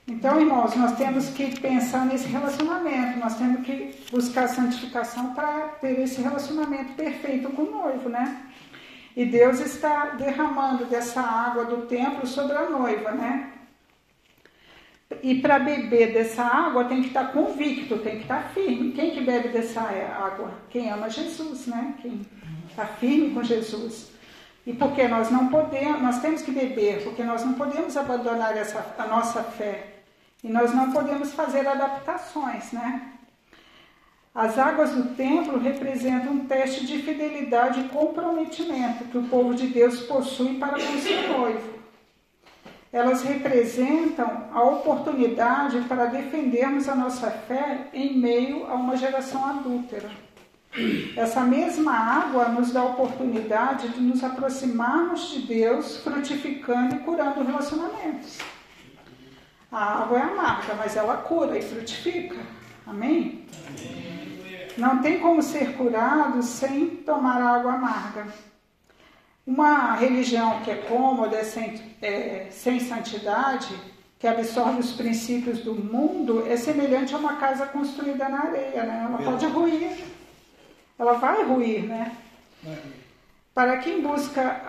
Então, 0.07 0.41
irmãos, 0.41 0.75
nós 0.75 0.97
temos 0.97 1.29
que 1.31 1.61
pensar 1.61 2.05
nesse 2.05 2.27
relacionamento, 2.27 3.21
nós 3.21 3.37
temos 3.37 3.65
que 3.65 3.95
buscar 4.11 4.49
santificação 4.49 5.33
para 5.33 5.69
ter 5.81 6.01
esse 6.01 6.21
relacionamento 6.21 6.95
perfeito 6.95 7.51
com 7.51 7.63
o 7.63 7.71
noivo, 7.71 8.09
né? 8.09 8.47
E 9.17 9.25
Deus 9.25 9.61
está 9.61 10.07
derramando 10.11 10.87
dessa 10.87 11.21
água 11.21 11.67
do 11.67 11.87
templo 11.87 12.27
sobre 12.27 12.57
a 12.57 12.69
noiva, 12.69 13.13
né? 13.13 13.53
E 15.23 15.37
para 15.41 15.59
beber 15.59 16.13
dessa 16.13 16.43
água 16.43 16.87
tem 16.87 17.03
que 17.03 17.09
estar 17.09 17.33
convicto, 17.33 17.99
tem 17.99 18.17
que 18.17 18.23
estar 18.23 18.51
firme. 18.55 18.93
Quem 18.93 19.11
que 19.11 19.21
bebe 19.21 19.49
dessa 19.51 19.83
água? 19.83 20.53
Quem 20.71 20.91
ama 20.91 21.09
Jesus, 21.11 21.67
né? 21.67 21.95
Quem 22.03 22.23
está 22.69 22.87
firme 22.87 23.31
com 23.31 23.43
Jesus. 23.45 24.11
E 24.67 24.73
porque 24.73 25.07
nós 25.07 25.31
não 25.31 25.49
podemos, 25.49 26.01
nós 26.03 26.21
temos 26.21 26.43
que 26.43 26.51
beber, 26.51 27.05
porque 27.05 27.23
nós 27.23 27.45
não 27.45 27.55
podemos 27.55 27.97
abandonar 27.97 28.57
essa, 28.57 28.95
a 28.99 29.07
nossa 29.07 29.43
fé. 29.43 29.92
E 30.43 30.49
nós 30.49 30.75
não 30.75 30.91
podemos 30.91 31.33
fazer 31.33 31.67
adaptações, 31.67 32.73
né? 32.73 33.13
As 34.35 34.59
águas 34.59 34.91
do 34.93 35.15
templo 35.15 35.59
representam 35.59 36.33
um 36.33 36.47
teste 36.47 36.87
de 36.87 37.03
fidelidade 37.03 37.81
e 37.81 37.89
comprometimento 37.91 39.05
que 39.05 39.19
o 39.19 39.29
povo 39.29 39.55
de 39.55 39.67
Deus 39.67 40.01
possui 40.01 40.59
para 40.59 40.73
com 40.73 40.99
seu 40.99 41.39
noivo. 41.39 41.83
elas 42.91 43.23
representam 43.23 44.49
a 44.53 44.63
oportunidade 44.63 45.81
para 45.83 46.07
defendermos 46.07 46.89
a 46.89 46.95
nossa 46.95 47.31
fé 47.31 47.89
em 47.93 48.19
meio 48.19 48.67
a 48.67 48.75
uma 48.75 48.97
geração 48.97 49.45
adúltera. 49.47 50.11
Essa 51.17 51.43
mesma 51.43 51.93
água 51.93 52.49
nos 52.49 52.71
dá 52.71 52.81
a 52.81 52.87
oportunidade 52.87 53.89
de 53.89 54.01
nos 54.01 54.23
aproximarmos 54.25 55.31
de 55.31 55.41
Deus, 55.41 55.99
frutificando 55.99 56.97
e 56.97 56.99
curando 57.01 57.43
relacionamentos. 57.43 58.39
A 59.73 60.03
água 60.03 60.19
é 60.19 60.23
amarga, 60.23 60.75
mas 60.75 60.95
ela 60.97 61.17
cura 61.17 61.59
e 61.59 61.63
frutifica. 61.63 62.37
Amém? 62.87 63.47
Não 64.77 65.01
tem 65.01 65.19
como 65.19 65.43
ser 65.43 65.77
curado 65.77 66.43
sem 66.43 66.89
tomar 66.97 67.41
água 67.41 67.73
amarga. 67.73 68.27
Uma 69.47 69.95
religião 69.95 70.61
que 70.61 70.71
é 70.71 70.77
cômoda, 70.77 71.43
sem, 71.43 71.81
é, 72.03 72.49
sem 72.51 72.81
santidade, 72.81 73.75
que 74.19 74.27
absorve 74.27 74.81
os 74.81 74.93
princípios 74.93 75.61
do 75.61 75.75
mundo, 75.75 76.47
é 76.47 76.57
semelhante 76.57 77.15
a 77.15 77.19
uma 77.19 77.37
casa 77.37 77.67
construída 77.67 78.29
na 78.29 78.41
areia, 78.41 78.85
né? 78.85 79.07
Ela 79.09 79.19
pode 79.19 79.47
ruir. 79.47 80.05
Ela 80.99 81.15
vai 81.15 81.43
ruir, 81.45 81.85
né? 81.85 82.13
Para 83.55 83.77
quem 83.79 84.01
busca 84.01 84.63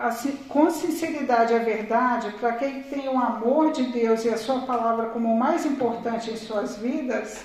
com 0.48 0.70
sinceridade 0.70 1.54
a 1.54 1.58
verdade, 1.58 2.32
para 2.32 2.52
quem 2.52 2.82
tem 2.82 3.08
o 3.08 3.18
amor 3.18 3.72
de 3.72 3.84
Deus 3.84 4.24
e 4.26 4.28
a 4.28 4.36
sua 4.36 4.60
palavra 4.60 5.08
como 5.08 5.32
o 5.32 5.38
mais 5.38 5.64
importante 5.64 6.30
em 6.30 6.36
suas 6.36 6.76
vidas, 6.76 7.44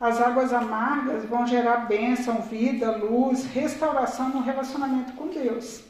as 0.00 0.20
águas 0.20 0.52
amargas 0.52 1.24
vão 1.26 1.46
gerar 1.46 1.86
bênção, 1.86 2.42
vida, 2.42 2.90
luz, 2.90 3.44
restauração 3.46 4.30
no 4.30 4.42
relacionamento 4.42 5.12
com 5.12 5.28
Deus. 5.28 5.82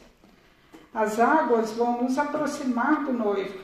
As 0.93 1.19
águas 1.19 1.71
vão 1.71 2.03
nos 2.03 2.17
aproximar 2.19 3.03
do 3.03 3.11
noivo. 3.11 3.59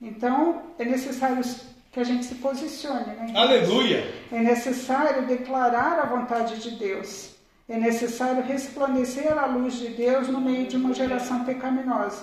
Então, 0.00 0.62
é 0.78 0.84
necessário 0.84 1.42
que 1.90 1.98
a 1.98 2.04
gente 2.04 2.26
se 2.26 2.36
posicione. 2.36 3.06
Né? 3.06 3.32
Aleluia! 3.34 4.06
É 4.30 4.38
necessário 4.38 5.26
declarar 5.26 5.98
a 5.98 6.04
vontade 6.04 6.58
de 6.60 6.72
Deus. 6.72 7.37
É 7.68 7.76
necessário 7.76 8.42
resplandecer 8.44 9.38
a 9.38 9.44
luz 9.44 9.74
de 9.74 9.88
Deus 9.88 10.28
no 10.28 10.40
meio 10.40 10.66
de 10.66 10.76
uma 10.76 10.94
geração 10.94 11.44
pecaminosa. 11.44 12.22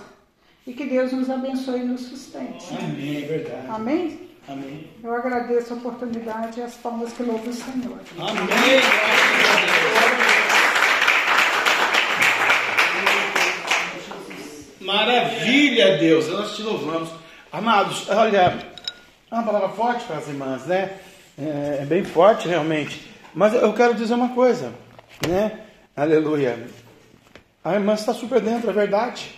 E 0.65 0.73
que 0.73 0.85
Deus 0.85 1.11
nos 1.11 1.29
abençoe 1.29 1.81
e 1.81 1.83
nos 1.83 2.01
sustente. 2.01 2.65
Amém, 2.75 3.17
é 3.17 3.27
verdade. 3.27 3.67
Amém? 3.69 4.29
Amém. 4.47 4.89
Eu 5.03 5.13
agradeço 5.13 5.73
a 5.73 5.77
oportunidade 5.77 6.59
e 6.59 6.63
as 6.63 6.73
palmas 6.73 7.13
que 7.13 7.21
louvo 7.21 7.47
o 7.47 7.53
Senhor. 7.53 7.99
Amém. 8.17 8.81
Maravilha, 14.81 15.97
Deus. 15.99 16.27
Nós 16.27 16.55
te 16.55 16.63
louvamos. 16.63 17.09
Amados, 17.51 18.09
olha, 18.09 18.57
é 19.29 19.33
uma 19.35 19.43
palavra 19.43 19.69
forte 19.69 20.05
para 20.05 20.17
as 20.17 20.27
irmãs, 20.27 20.65
né? 20.65 20.97
É, 21.37 21.79
é 21.81 21.85
bem 21.85 22.03
forte, 22.03 22.47
realmente. 22.47 23.07
Mas 23.33 23.53
eu 23.53 23.71
quero 23.73 23.93
dizer 23.93 24.15
uma 24.15 24.29
coisa, 24.29 24.73
né? 25.27 25.61
Aleluia. 25.95 26.67
A 27.63 27.73
irmã 27.73 27.93
está 27.93 28.13
super 28.13 28.41
dentro, 28.41 28.69
é 28.69 28.73
verdade. 28.73 29.33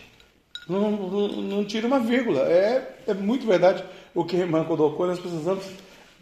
Não, 0.68 0.92
não, 0.92 1.28
não 1.28 1.66
tira 1.66 1.88
uma 1.88 2.00
vírgula. 2.00 2.42
É, 2.42 2.98
é 3.08 3.14
muito 3.14 3.48
verdade 3.48 3.84
o 4.14 4.26
que 4.26 4.36
a 4.36 4.40
irmã 4.40 4.64
colocou. 4.66 5.08
Nós 5.08 5.20
precisamos 5.20 5.66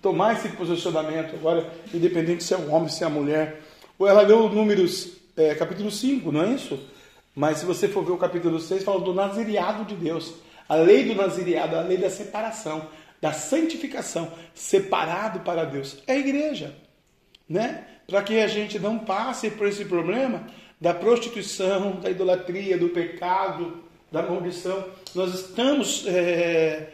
tomar 0.01 0.33
esse 0.33 0.49
posicionamento 0.49 1.35
agora, 1.35 1.67
independente 1.93 2.43
se 2.43 2.53
é 2.53 2.57
um 2.57 2.71
homem, 2.73 2.89
se 2.89 3.03
é 3.03 3.07
uma 3.07 3.19
mulher. 3.19 3.61
Ela 3.99 4.21
leu 4.21 4.49
Números, 4.49 5.17
é, 5.35 5.55
capítulo 5.55 5.89
5, 5.89 6.31
não 6.31 6.43
é 6.43 6.49
isso? 6.51 6.79
Mas 7.33 7.57
se 7.57 7.65
você 7.65 7.87
for 7.87 8.05
ver 8.05 8.11
o 8.11 8.17
capítulo 8.17 8.59
6, 8.59 8.83
fala 8.83 9.01
do 9.01 9.13
nazireado 9.13 9.83
de 9.85 9.95
Deus. 9.95 10.33
A 10.69 10.75
lei 10.75 11.05
do 11.05 11.15
nazireado, 11.15 11.75
a 11.75 11.81
lei 11.81 11.97
da 11.97 12.09
separação, 12.09 12.87
da 13.21 13.33
santificação, 13.33 14.31
separado 14.53 15.39
para 15.39 15.65
Deus. 15.65 15.97
É 16.05 16.13
a 16.13 16.17
igreja, 16.17 16.75
né? 17.49 17.85
Para 18.07 18.21
que 18.21 18.39
a 18.39 18.47
gente 18.47 18.77
não 18.79 18.99
passe 18.99 19.49
por 19.49 19.67
esse 19.67 19.85
problema 19.85 20.45
da 20.79 20.93
prostituição, 20.93 21.99
da 21.99 22.09
idolatria, 22.09 22.77
do 22.77 22.89
pecado, 22.89 23.83
da 24.11 24.21
maldição. 24.21 24.85
Nós 25.13 25.33
estamos 25.33 26.05
é, 26.07 26.89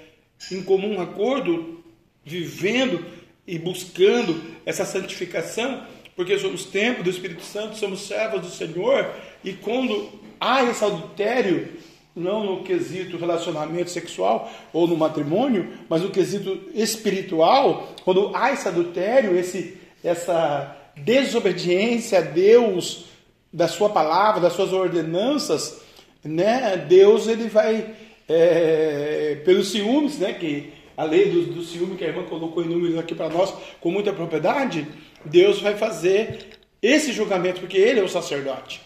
em 0.52 0.64
comum 0.64 1.02
acordo, 1.02 1.84
vivendo 2.24 3.06
e 3.46 3.58
buscando 3.58 4.42
essa 4.66 4.86
santificação, 4.86 5.86
porque 6.16 6.38
somos 6.38 6.66
templo 6.66 7.04
do 7.04 7.10
Espírito 7.10 7.44
Santo, 7.44 7.78
somos 7.78 8.08
servos 8.08 8.42
do 8.42 8.50
Senhor, 8.50 9.10
e 9.44 9.54
quando 9.54 10.10
há 10.40 10.64
esse 10.64 10.84
adultério, 10.84 11.70
não 12.16 12.44
no 12.44 12.64
quesito 12.64 13.18
relacionamento 13.18 13.90
sexual 13.90 14.52
ou 14.74 14.88
no 14.88 14.98
matrimônio, 14.98 15.74
mas 15.88 16.02
no 16.02 16.12
quesito 16.12 16.70
espiritual, 16.74 17.94
quando 18.04 18.36
há 18.36 18.52
esse 18.52 18.68
adultério, 18.68 19.38
esse, 19.38 19.78
essa 20.04 20.78
desobediência 20.96 22.20
a 22.20 22.22
Deus, 22.22 23.06
da 23.52 23.68
sua 23.68 23.90
palavra, 23.90 24.42
das 24.42 24.54
suas 24.54 24.72
ordenanças, 24.72 25.82
né? 26.24 26.78
Deus 26.78 27.28
ele 27.28 27.50
vai 27.50 27.94
é, 28.28 29.42
pelos 29.44 29.72
ciúmes, 29.72 30.18
né? 30.20 30.34
Que 30.34 30.74
a 30.96 31.04
lei 31.04 31.30
do, 31.30 31.54
do 31.54 31.64
ciúme 31.64 31.96
que 31.96 32.04
a 32.04 32.08
irmã 32.08 32.24
colocou 32.24 32.64
em 32.64 32.68
números 32.68 32.98
aqui 32.98 33.16
para 33.16 33.30
nós 33.30 33.54
com 33.80 33.92
muita 33.92 34.14
propriedade, 34.14 34.88
Deus 35.26 35.62
vai 35.62 35.76
fazer 35.76 36.50
esse 36.82 37.12
julgamento 37.12 37.60
porque 37.60 37.78
Ele 37.78 38.00
é 38.00 38.04
o 38.04 38.10
sacerdote. 38.10 38.82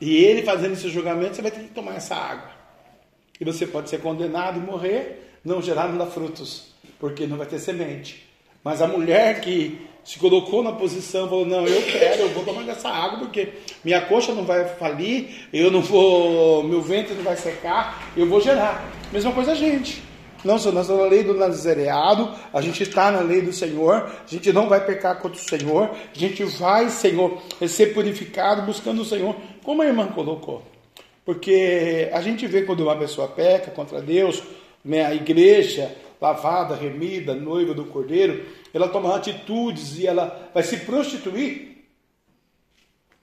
E 0.00 0.16
ele 0.16 0.42
fazendo 0.42 0.72
esse 0.72 0.88
julgamento, 0.88 1.36
você 1.36 1.42
vai 1.42 1.50
ter 1.50 1.60
que 1.60 1.68
tomar 1.68 1.94
essa 1.94 2.14
água. 2.14 2.50
E 3.40 3.44
você 3.44 3.66
pode 3.66 3.88
ser 3.88 4.00
condenado 4.00 4.58
e 4.58 4.62
morrer, 4.62 5.38
não 5.44 5.62
gerar 5.62 5.88
nada 5.88 6.10
frutos, 6.10 6.74
porque 6.98 7.26
não 7.26 7.36
vai 7.36 7.46
ter 7.46 7.58
semente. 7.58 8.28
Mas 8.62 8.82
a 8.82 8.86
mulher 8.86 9.40
que 9.40 9.86
se 10.04 10.18
colocou 10.18 10.62
na 10.62 10.72
posição, 10.72 11.28
falou: 11.28 11.46
Não, 11.46 11.66
eu 11.66 11.82
quero, 11.82 12.22
eu 12.22 12.28
vou 12.30 12.44
tomar 12.44 12.62
dessa 12.62 12.88
água, 12.88 13.20
porque 13.20 13.48
minha 13.82 14.02
coxa 14.02 14.34
não 14.34 14.44
vai 14.44 14.66
falir, 14.76 15.48
eu 15.52 15.70
não 15.70 15.80
vou, 15.80 16.62
meu 16.62 16.82
ventre 16.82 17.14
não 17.14 17.22
vai 17.22 17.36
secar, 17.36 18.12
eu 18.16 18.26
vou 18.26 18.40
gerar. 18.40 18.84
Mesma 19.10 19.32
coisa 19.32 19.52
a 19.52 19.54
gente. 19.54 20.02
Não, 20.44 20.56
nós 20.56 20.66
estamos 20.66 20.88
na 20.88 21.06
lei 21.06 21.22
do 21.24 21.32
nazireado, 21.32 22.30
a 22.52 22.60
gente 22.60 22.82
está 22.82 23.10
na 23.10 23.20
lei 23.20 23.40
do 23.40 23.50
Senhor, 23.50 24.10
a 24.22 24.26
gente 24.26 24.52
não 24.52 24.68
vai 24.68 24.84
pecar 24.84 25.18
contra 25.18 25.40
o 25.40 25.42
Senhor, 25.42 25.90
a 26.14 26.18
gente 26.18 26.44
vai, 26.44 26.90
Senhor, 26.90 27.40
ser 27.66 27.94
purificado 27.94 28.60
buscando 28.60 29.00
o 29.00 29.04
Senhor, 29.06 29.34
como 29.62 29.80
a 29.80 29.86
irmã 29.86 30.06
colocou. 30.08 30.62
Porque 31.24 32.10
a 32.12 32.20
gente 32.20 32.46
vê 32.46 32.60
quando 32.60 32.80
uma 32.80 32.94
pessoa 32.94 33.26
peca 33.26 33.70
contra 33.70 34.02
Deus, 34.02 34.42
né, 34.84 35.06
a 35.06 35.14
igreja 35.14 35.90
lavada, 36.20 36.74
remida, 36.74 37.34
noiva 37.34 37.72
do 37.72 37.86
cordeiro, 37.86 38.44
ela 38.74 38.88
toma 38.88 39.14
atitudes 39.14 39.96
e 39.98 40.06
ela 40.06 40.50
vai 40.52 40.64
se 40.64 40.78
prostituir, 40.78 41.84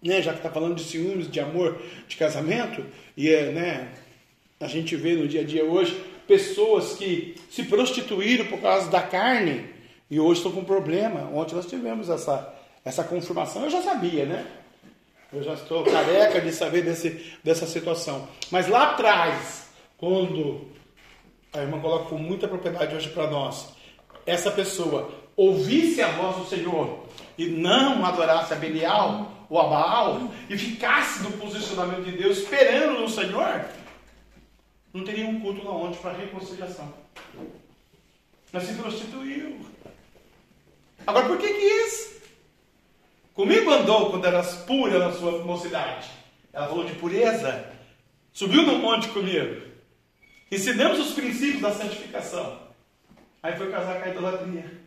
né, 0.01 0.21
já 0.21 0.31
que 0.31 0.39
está 0.39 0.49
falando 0.49 0.75
de 0.75 0.83
ciúmes, 0.83 1.29
de 1.29 1.39
amor, 1.39 1.79
de 2.07 2.15
casamento, 2.15 2.83
e 3.15 3.29
é, 3.29 3.51
né, 3.51 3.93
a 4.59 4.67
gente 4.67 4.95
vê 4.95 5.13
no 5.13 5.27
dia 5.27 5.41
a 5.41 5.43
dia 5.43 5.65
hoje 5.65 6.01
pessoas 6.25 6.93
que 6.93 7.35
se 7.49 7.63
prostituíram 7.63 8.45
por 8.45 8.61
causa 8.61 8.89
da 8.89 9.01
carne 9.01 9.69
e 10.09 10.19
hoje 10.19 10.39
estão 10.39 10.51
com 10.51 10.63
problema. 10.63 11.29
Ontem 11.33 11.55
nós 11.55 11.65
tivemos 11.65 12.09
essa, 12.09 12.53
essa 12.85 13.03
confirmação, 13.03 13.63
eu 13.63 13.69
já 13.69 13.81
sabia, 13.81 14.25
né? 14.25 14.45
Eu 15.33 15.43
já 15.43 15.53
estou 15.53 15.83
careca 15.83 16.39
de 16.39 16.51
saber 16.51 16.83
desse, 16.83 17.33
dessa 17.43 17.65
situação. 17.65 18.27
Mas 18.49 18.67
lá 18.67 18.91
atrás, 18.91 19.67
quando 19.97 20.69
a 21.53 21.59
irmã 21.59 21.79
coloca 21.79 22.09
com 22.09 22.17
muita 22.17 22.47
propriedade 22.47 22.95
hoje 22.95 23.09
para 23.09 23.29
nós, 23.29 23.69
essa 24.25 24.51
pessoa 24.51 25.20
ouvisse 25.35 26.01
a 26.01 26.09
voz 26.09 26.37
do 26.37 26.45
Senhor 26.45 27.05
e 27.37 27.47
não 27.47 28.05
adorasse 28.05 28.53
a 28.53 28.57
Belial 28.57 29.31
ou 29.49 29.59
a 29.59 29.67
Baal 29.67 30.31
e 30.49 30.57
ficasse 30.57 31.23
no 31.23 31.31
posicionamento 31.33 32.05
de 32.05 32.11
Deus 32.11 32.39
esperando 32.39 32.99
no 32.99 33.09
Senhor, 33.09 33.65
não 34.93 35.03
teria 35.03 35.27
um 35.27 35.39
culto 35.39 35.65
lá 35.65 35.71
onde 35.71 35.97
para 35.97 36.13
reconciliação. 36.13 36.93
Mas 38.51 38.63
se 38.63 38.73
prostituiu. 38.73 39.59
Agora, 41.07 41.27
por 41.27 41.37
que 41.37 41.47
quis? 41.47 42.21
Comigo 43.33 43.71
andou 43.71 44.11
quando 44.11 44.25
era 44.25 44.43
pura 44.43 44.99
na 44.99 45.13
sua 45.13 45.43
mocidade. 45.43 46.09
Ela 46.51 46.67
falou 46.67 46.83
de 46.83 46.93
pureza. 46.95 47.71
Subiu 48.33 48.63
no 48.63 48.77
monte 48.77 49.07
comigo. 49.09 49.61
Ensinamos 50.51 50.99
os 50.99 51.13
princípios 51.13 51.61
da 51.61 51.71
santificação. 51.71 52.59
Aí 53.41 53.55
foi 53.57 53.71
casar 53.71 53.99
com 54.01 54.09
a 54.09 54.11
idolatria. 54.11 54.80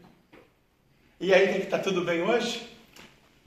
E 1.24 1.32
aí 1.32 1.46
tem 1.46 1.60
que 1.60 1.64
estar 1.64 1.78
tudo 1.78 2.04
bem 2.04 2.20
hoje? 2.20 2.60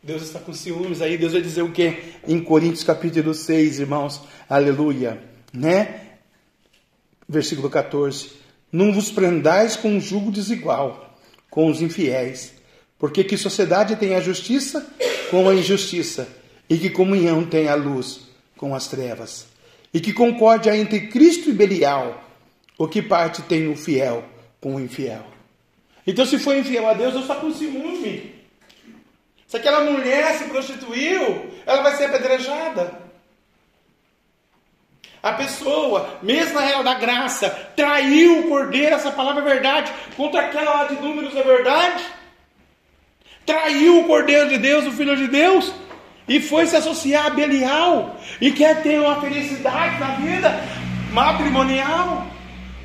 Deus 0.01 0.23
está 0.23 0.39
com 0.39 0.51
ciúmes 0.51 0.99
aí. 0.99 1.15
Deus 1.15 1.33
vai 1.33 1.43
dizer 1.43 1.61
o 1.61 1.71
que? 1.71 1.95
Em 2.27 2.39
Coríntios 2.39 2.83
capítulo 2.83 3.35
6, 3.35 3.81
irmãos. 3.81 4.19
Aleluia. 4.49 5.21
Né? 5.53 6.07
versículo 7.29 7.69
14: 7.69 8.31
Não 8.71 8.91
vos 8.91 9.11
prendais 9.11 9.75
com 9.75 9.89
um 9.89 10.01
jugo 10.01 10.31
desigual 10.31 11.19
com 11.51 11.69
os 11.69 11.79
infiéis, 11.79 12.51
porque 12.97 13.23
que 13.23 13.37
sociedade 13.37 13.95
tem 13.95 14.15
a 14.15 14.21
justiça 14.21 14.83
com 15.29 15.47
a 15.47 15.53
injustiça, 15.53 16.27
e 16.67 16.79
que 16.79 16.89
comunhão 16.89 17.45
tem 17.45 17.67
a 17.67 17.75
luz 17.75 18.21
com 18.57 18.73
as 18.73 18.87
trevas, 18.87 19.45
e 19.93 19.99
que 19.99 20.13
concórdia 20.13 20.75
entre 20.75 21.01
Cristo 21.09 21.47
e 21.47 21.53
Belial. 21.53 22.23
O 22.75 22.87
que 22.87 23.03
parte 23.03 23.43
tem 23.43 23.67
o 23.67 23.75
fiel 23.75 24.23
com 24.59 24.77
o 24.77 24.79
infiel? 24.79 25.36
Então, 26.07 26.25
se 26.25 26.39
foi 26.39 26.59
infiel 26.59 26.87
a 26.87 26.93
Deus, 26.93 27.11
Deus 27.11 27.25
está 27.25 27.35
com 27.35 27.53
ciúme. 27.53 28.33
Se 29.45 29.57
aquela 29.57 29.81
mulher 29.81 30.37
se 30.37 30.45
prostituiu, 30.45 31.51
ela 31.65 31.83
vai 31.83 31.95
ser 31.97 32.05
apedrejada. 32.05 33.05
A 35.21 35.33
pessoa, 35.33 36.19
mesmo 36.21 36.53
na 36.53 36.65
era 36.65 36.83
da 36.83 36.93
graça, 36.93 37.49
traiu 37.75 38.39
o 38.39 38.49
cordeiro, 38.49 38.95
essa 38.95 39.11
palavra 39.11 39.41
é 39.41 39.53
verdade, 39.53 39.91
contra 40.15 40.41
aquela 40.41 40.83
lá 40.83 40.83
de 40.85 40.95
números 40.95 41.35
é 41.35 41.43
verdade. 41.43 42.03
Traiu 43.45 44.01
o 44.01 44.07
cordeiro 44.07 44.47
de 44.47 44.57
Deus, 44.57 44.85
o 44.85 44.91
filho 44.91 45.17
de 45.17 45.27
Deus, 45.27 45.73
e 46.27 46.39
foi 46.39 46.65
se 46.67 46.75
associar 46.75 47.25
a 47.25 47.29
Belial, 47.29 48.17
e 48.39 48.51
quer 48.51 48.81
ter 48.81 48.99
uma 48.99 49.19
felicidade 49.19 49.99
na 49.99 50.11
vida 50.15 50.63
matrimonial. 51.11 52.27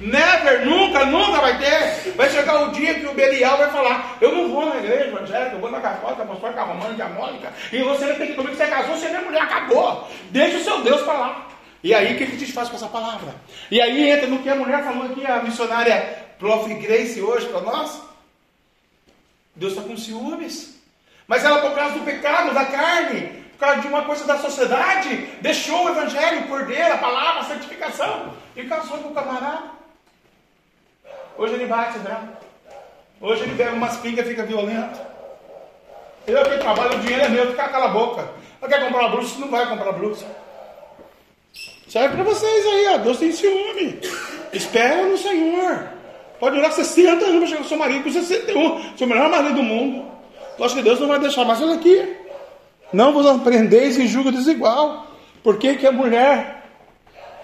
Never, 0.03 0.67
nunca, 0.67 1.05
nunca 1.05 1.41
vai 1.41 1.59
ter. 1.59 2.13
Vai 2.13 2.29
chegar 2.29 2.63
o 2.63 2.73
dia 2.73 2.95
que 2.95 3.07
o 3.07 3.15
Belial 3.15 3.57
vai 3.57 3.71
falar: 3.71 4.17
Eu 4.21 4.35
não 4.35 4.49
vou 4.49 4.67
na 4.67 4.77
igreja 4.77 5.07
evangélica, 5.07 5.55
eu 5.55 5.61
vou 5.61 5.71
na 5.71 5.81
católica, 5.81 6.23
apostólica, 6.23 6.63
romana, 6.63 6.95
diamólica. 6.95 7.53
E 7.73 7.83
você 7.83 8.07
vai 8.07 8.17
ter 8.17 8.27
que 8.29 8.35
comigo, 8.35 8.57
você 8.57 8.67
casou, 8.67 8.97
você 8.97 9.07
é 9.07 9.11
minha 9.11 9.23
mulher, 9.23 9.43
acabou. 9.43 10.09
Deixa 10.31 10.59
o 10.59 10.65
seu 10.65 10.83
Deus 10.83 11.03
falar. 11.03 11.51
E 11.85 11.95
aí, 11.95 12.15
o 12.15 12.19
que 12.19 12.25
a 12.25 12.27
gente 12.27 12.53
faz 12.53 12.69
com 12.69 12.77
essa 12.77 12.89
palavra? 12.89 13.35
E 13.71 13.81
aí 13.81 14.11
entra 14.11 14.27
no 14.27 14.39
que 14.39 14.49
a 14.49 14.55
mulher 14.55 14.85
falou 14.85 15.05
aqui, 15.05 15.27
a 15.27 15.43
missionária 15.43 16.19
Prof. 16.39 16.73
Grace 16.75 17.21
hoje 17.21 17.47
para 17.47 17.61
nós. 17.61 18.01
Deus 19.55 19.73
está 19.73 19.85
com 19.85 19.97
ciúmes. 19.97 20.81
Mas 21.27 21.45
ela, 21.45 21.61
por 21.61 21.75
causa 21.75 21.99
do 21.99 22.05
pecado, 22.05 22.53
da 22.53 22.65
carne, 22.65 23.43
por 23.53 23.59
causa 23.59 23.81
de 23.81 23.87
uma 23.87 24.03
coisa 24.03 24.25
da 24.25 24.39
sociedade, 24.39 25.15
deixou 25.41 25.85
o 25.85 25.89
evangelho, 25.91 26.41
o 26.41 26.49
cordeiro, 26.49 26.93
a 26.93 26.99
palavra, 26.99 27.41
a 27.41 27.45
santificação, 27.45 28.35
e 28.57 28.65
casou 28.65 28.99
com 28.99 29.11
o 29.11 29.15
camarada. 29.15 29.82
Hoje 31.39 31.55
ele 31.55 31.67
bate 31.67 31.99
né? 31.99 32.29
Hoje 33.21 33.43
ele 33.43 33.55
pega 33.55 33.73
umas 33.73 33.97
pingas 33.99 34.27
e 34.27 34.31
fica 34.31 34.45
violento. 34.45 34.99
Eu 36.27 36.43
que 36.45 36.59
trabalho, 36.59 36.97
o 36.97 37.01
dinheiro 37.01 37.25
é 37.25 37.29
meu, 37.29 37.47
fica 37.49 37.69
cala 37.69 37.87
a 37.87 37.89
boca. 37.89 38.29
Não 38.61 38.69
quer 38.69 38.81
comprar 38.81 39.09
blusa, 39.09 39.29
você 39.29 39.41
não 39.41 39.49
vai 39.49 39.69
comprar 39.69 39.93
blusa. 39.93 40.27
Serve 41.89 42.17
para 42.17 42.25
vocês 42.25 42.67
aí, 42.67 42.87
ó. 42.95 42.99
Deus 42.99 43.19
tem 43.19 43.33
ciúme. 43.33 44.01
Espera 44.53 45.05
no 45.05 45.19
Senhor. 45.19 45.89
Pode 46.39 46.57
durar 46.57 46.73
60 46.73 47.25
anos 47.25 47.39
para 47.39 47.47
chegar 47.47 47.63
o 47.63 47.69
seu 47.69 47.79
marido 47.79 48.05
com 48.05 48.11
61, 48.11 48.97
seu 48.97 49.07
melhor 49.07 49.29
marido 49.29 49.55
do 49.55 49.63
mundo. 49.63 50.11
Eu 50.59 50.65
acho 50.65 50.75
que 50.75 50.83
Deus 50.83 50.99
não 50.99 51.09
vai 51.09 51.19
deixar, 51.19 51.45
mas 51.45 51.61
olha 51.61 51.75
aqui. 51.75 52.17
Não 52.93 53.13
vos 53.13 53.27
aprendeis 53.27 53.99
em 53.99 54.07
julgo 54.07 54.33
desigual. 54.33 55.07
Por 55.43 55.59
que, 55.59 55.77
que 55.77 55.87
a 55.87 55.93
mulher 55.93 56.65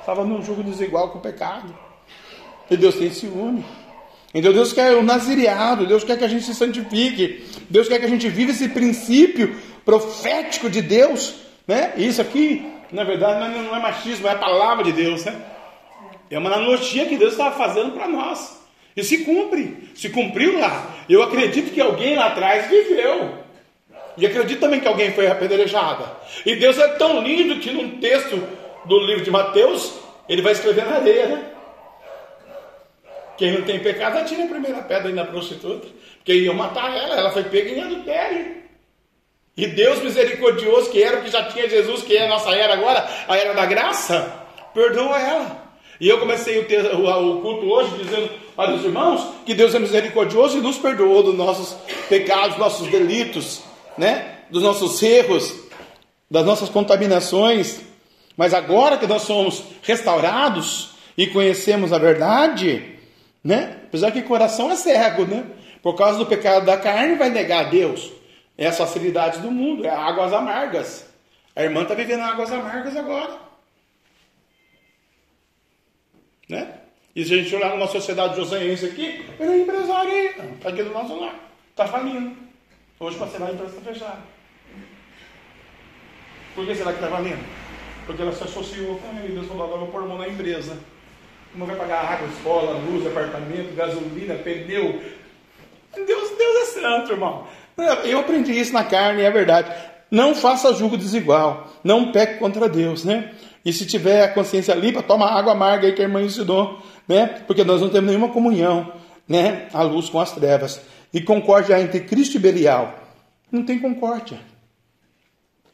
estava 0.01 0.25
num 0.25 0.43
julgo 0.43 0.63
desigual 0.63 1.11
com 1.11 1.19
o 1.19 1.23
pecado? 1.23 1.75
E 2.71 2.77
Deus 2.77 2.97
tem 2.97 3.11
ciúme. 3.11 3.65
Então 4.35 4.53
Deus 4.53 4.73
quer 4.73 4.95
o 4.95 5.03
nazireado, 5.03 5.87
Deus 5.87 6.05
quer 6.05 6.19
que 6.19 6.25
a 6.25 6.29
gente 6.29 6.45
se 6.45 6.55
santifique, 6.55 7.45
Deus 7.71 7.89
quer 7.89 7.99
que 7.99 8.05
a 8.05 8.09
gente 8.09 8.29
viva 8.29 8.51
esse 8.51 8.69
princípio 8.69 9.57
profético 9.85 10.69
de 10.69 10.83
Deus, 10.83 11.35
né? 11.67 11.95
Isso 11.97 12.21
aqui, 12.21 12.67
na 12.93 13.05
verdade, 13.05 13.59
não 13.59 13.75
é 13.75 13.81
machismo, 13.81 14.29
é 14.29 14.33
a 14.33 14.37
palavra 14.37 14.85
de 14.85 14.93
Deus, 14.93 15.25
né? 15.25 15.35
É 16.31 16.39
uma 16.39 16.53
analogia 16.53 17.07
que 17.07 17.17
Deus 17.17 17.33
estava 17.33 17.57
fazendo 17.57 17.93
para 17.93 18.07
nós. 18.07 18.59
E 18.95 19.03
se 19.03 19.19
cumpre, 19.19 19.91
se 19.95 20.11
cumpriu 20.11 20.59
lá. 20.59 20.95
Eu 21.09 21.23
acredito 21.23 21.73
que 21.73 21.81
alguém 21.81 22.17
lá 22.17 22.27
atrás 22.27 22.69
viveu. 22.69 23.33
E 24.17 24.27
acredito 24.27 24.61
também 24.61 24.81
que 24.81 24.89
alguém 24.89 25.13
foi 25.13 25.27
apedrejada. 25.29 26.05
E 26.45 26.57
Deus 26.57 26.77
é 26.79 26.89
tão 26.89 27.23
lindo 27.23 27.61
que 27.61 27.71
num 27.71 27.99
texto 27.99 28.43
do 28.85 28.99
livro 29.07 29.23
de 29.23 29.31
Mateus, 29.31 29.95
ele 30.29 30.43
vai 30.43 30.53
escrever 30.53 30.85
na 30.85 30.97
areia, 30.97 31.27
né? 31.29 31.45
Quem 33.39 33.53
não 33.53 33.63
tem 33.63 33.79
pecado, 33.79 34.19
atira 34.19 34.45
a 34.45 34.49
primeira 34.49 34.83
pedra 34.83 35.09
aí 35.09 35.15
na 35.15 35.25
prostituta. 35.25 35.87
Porque 36.17 36.35
iam 36.35 36.55
matar 36.55 36.95
ela, 36.95 37.15
ela 37.15 37.31
foi 37.31 37.45
pega 37.45 37.71
em 37.71 37.81
adultério. 37.81 38.59
E 39.57 39.67
Deus 39.69 40.03
misericordioso, 40.03 40.91
que 40.91 41.03
era 41.03 41.19
o 41.19 41.23
que 41.23 41.31
já 41.31 41.45
tinha 41.45 41.69
Jesus, 41.69 42.03
que 42.03 42.17
é 42.17 42.27
a 42.27 42.29
nossa 42.29 42.51
era 42.51 42.75
agora, 42.75 43.09
a 43.29 43.37
era 43.37 43.55
da 43.55 43.65
graça, 43.65 44.45
perdoa 44.75 45.19
ela. 45.19 45.69
E 46.01 46.09
eu 46.09 46.19
comecei 46.19 46.59
o, 46.59 46.63
o, 46.63 47.41
culto 47.41 47.67
hoje 47.67 47.91
dizendo 47.99 48.31
para 48.55 48.73
os 48.73 48.85
irmãos 48.85 49.35
que 49.47 49.55
Deus 49.55 49.75
é 49.75 49.79
misericordioso 49.79 50.59
e 50.59 50.61
nos 50.61 50.79
perdoou 50.79 51.23
dos 51.23 51.37
nossos 51.37 51.77
pecados, 52.09 52.51
dos 52.51 52.59
nossos 52.59 52.89
delitos, 52.89 53.63
né? 53.97 54.39
dos 54.51 54.63
nossos 54.63 55.03
erros, 55.03 55.55
das 56.31 56.45
nossas 56.45 56.69
contaminações. 56.69 57.81
Mas 58.37 58.55
agora 58.55 58.97
que 58.97 59.07
nós 59.07 59.23
somos 59.23 59.63
restaurados 59.83 60.91
e 61.17 61.27
conhecemos 61.27 61.93
a 61.93 61.99
verdade, 61.99 62.98
né? 63.49 63.81
Apesar 63.87 64.13
que 64.13 64.19
o 64.19 64.25
coração 64.25 64.71
é 64.71 64.77
cego, 64.77 65.25
né? 65.25 65.43
Por 65.83 65.95
causa 65.97 66.19
do 66.19 66.27
pecado 66.27 66.67
da 66.67 66.77
carne, 66.77 67.15
vai 67.15 67.31
negar 67.31 67.65
a 67.65 67.69
Deus. 67.71 68.13
É 68.59 68.67
as 68.67 68.77
facilidades 68.77 69.41
do 69.41 69.51
mundo, 69.51 69.87
é 69.87 69.89
águas 69.89 70.35
amargas. 70.35 71.09
A 71.57 71.63
irmã 71.63 71.83
está 71.83 71.95
vivendo 71.95 72.21
águas 72.21 72.53
amargas 72.53 72.95
agora. 72.95 73.39
Né? 76.47 76.75
E 77.17 77.25
se 77.25 77.33
a 77.33 77.37
gente 77.39 77.57
olhar 77.57 77.71
numa 77.71 77.87
sociedade 77.87 78.37
joseense 78.37 78.85
aqui, 78.85 79.25
ele 79.41 79.51
é 79.51 79.59
empresário 79.63 80.13
está 80.57 80.69
aqui 80.69 80.83
do 80.83 80.91
nosso 80.91 81.19
lado, 81.19 81.39
está 81.71 81.87
falindo. 81.87 82.37
Hoje 83.01 83.17
para 83.17 83.29
ser 83.29 83.39
lá 83.39 83.47
a 83.47 83.53
empresa 83.53 83.79
está 83.79 83.93
fechada. 83.93 84.19
Por 86.55 86.67
que 86.67 86.75
será 86.75 86.93
que 86.93 87.03
está 87.03 87.09
falindo? 87.09 87.43
Porque 88.05 88.21
ela 88.21 88.33
se 88.33 88.45
associou 88.45 88.99
com 88.99 89.19
ele, 89.19 89.33
Deus 89.33 89.47
falou, 89.47 89.65
agora 89.65 89.81
vou 89.81 89.89
pôr 89.89 90.07
mão 90.07 90.19
na 90.19 90.29
empresa. 90.29 90.79
Como 91.53 91.67
vai 91.67 91.77
pagar 91.77 92.05
água, 92.05 92.29
escola, 92.29 92.79
luz, 92.79 93.07
apartamento, 93.07 93.75
gasolina, 93.75 94.35
pneu? 94.35 95.01
Deus, 95.95 96.31
Deus 96.37 96.57
é 96.57 96.81
santo, 96.81 97.13
irmão. 97.13 97.47
Eu 98.05 98.21
aprendi 98.21 98.53
isso 98.53 98.73
na 98.73 98.85
carne, 98.85 99.23
é 99.23 99.31
verdade. 99.31 99.73
Não 100.11 100.35
faça 100.35 100.75
julgo 100.75 100.97
desigual. 100.97 101.69
Não 101.85 102.13
peque 102.13 102.39
contra 102.39 102.69
Deus, 102.69 103.05
né? 103.05 103.33
E 103.65 103.73
se 103.73 103.87
tiver 103.87 104.23
a 104.23 104.29
consciência 104.29 104.75
limpa, 104.75 105.03
toma 105.03 105.31
água 105.31 105.53
amarga 105.53 105.87
aí 105.87 105.93
que 105.93 106.01
a 106.01 106.05
irmã 106.05 106.23
ensinou, 106.23 106.81
né? 107.07 107.27
Porque 107.47 107.65
nós 107.65 107.81
não 107.81 107.89
temos 107.89 108.09
nenhuma 108.09 108.31
comunhão, 108.31 108.93
né? 109.29 109.69
A 109.73 109.83
luz 109.83 110.09
com 110.09 110.21
as 110.21 110.33
trevas. 110.33 110.81
E 111.13 111.21
concórdia 111.21 111.81
entre 111.81 112.01
Cristo 112.01 112.37
e 112.37 112.41
Belial. 112.41 112.95
Não 113.51 113.65
tem 113.65 113.79
concórdia. 113.79 114.39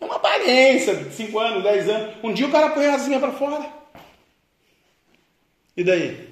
É 0.00 0.04
uma 0.04 0.16
aparência 0.16 0.94
de 0.94 1.12
5 1.14 1.38
anos, 1.38 1.62
10 1.62 1.88
anos. 1.88 2.14
Um 2.22 2.32
dia 2.32 2.46
o 2.46 2.52
cara 2.52 2.70
põe 2.70 2.86
a 2.86 2.94
asinha 2.94 3.18
para 3.18 3.32
fora. 3.32 3.66
E 5.76 5.82
daí? 5.82 6.28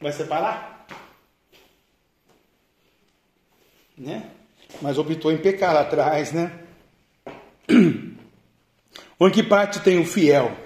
Vai 0.00 0.12
separar? 0.12 0.86
Né? 3.96 4.30
Mas 4.80 4.98
optou 4.98 5.32
em 5.32 5.38
pecar 5.38 5.74
lá 5.74 5.80
atrás, 5.80 6.32
né? 6.32 6.60
Onde 9.20 9.34
que 9.34 9.42
parte 9.42 9.80
tem 9.80 9.98
o 9.98 10.04
fiel? 10.04 10.56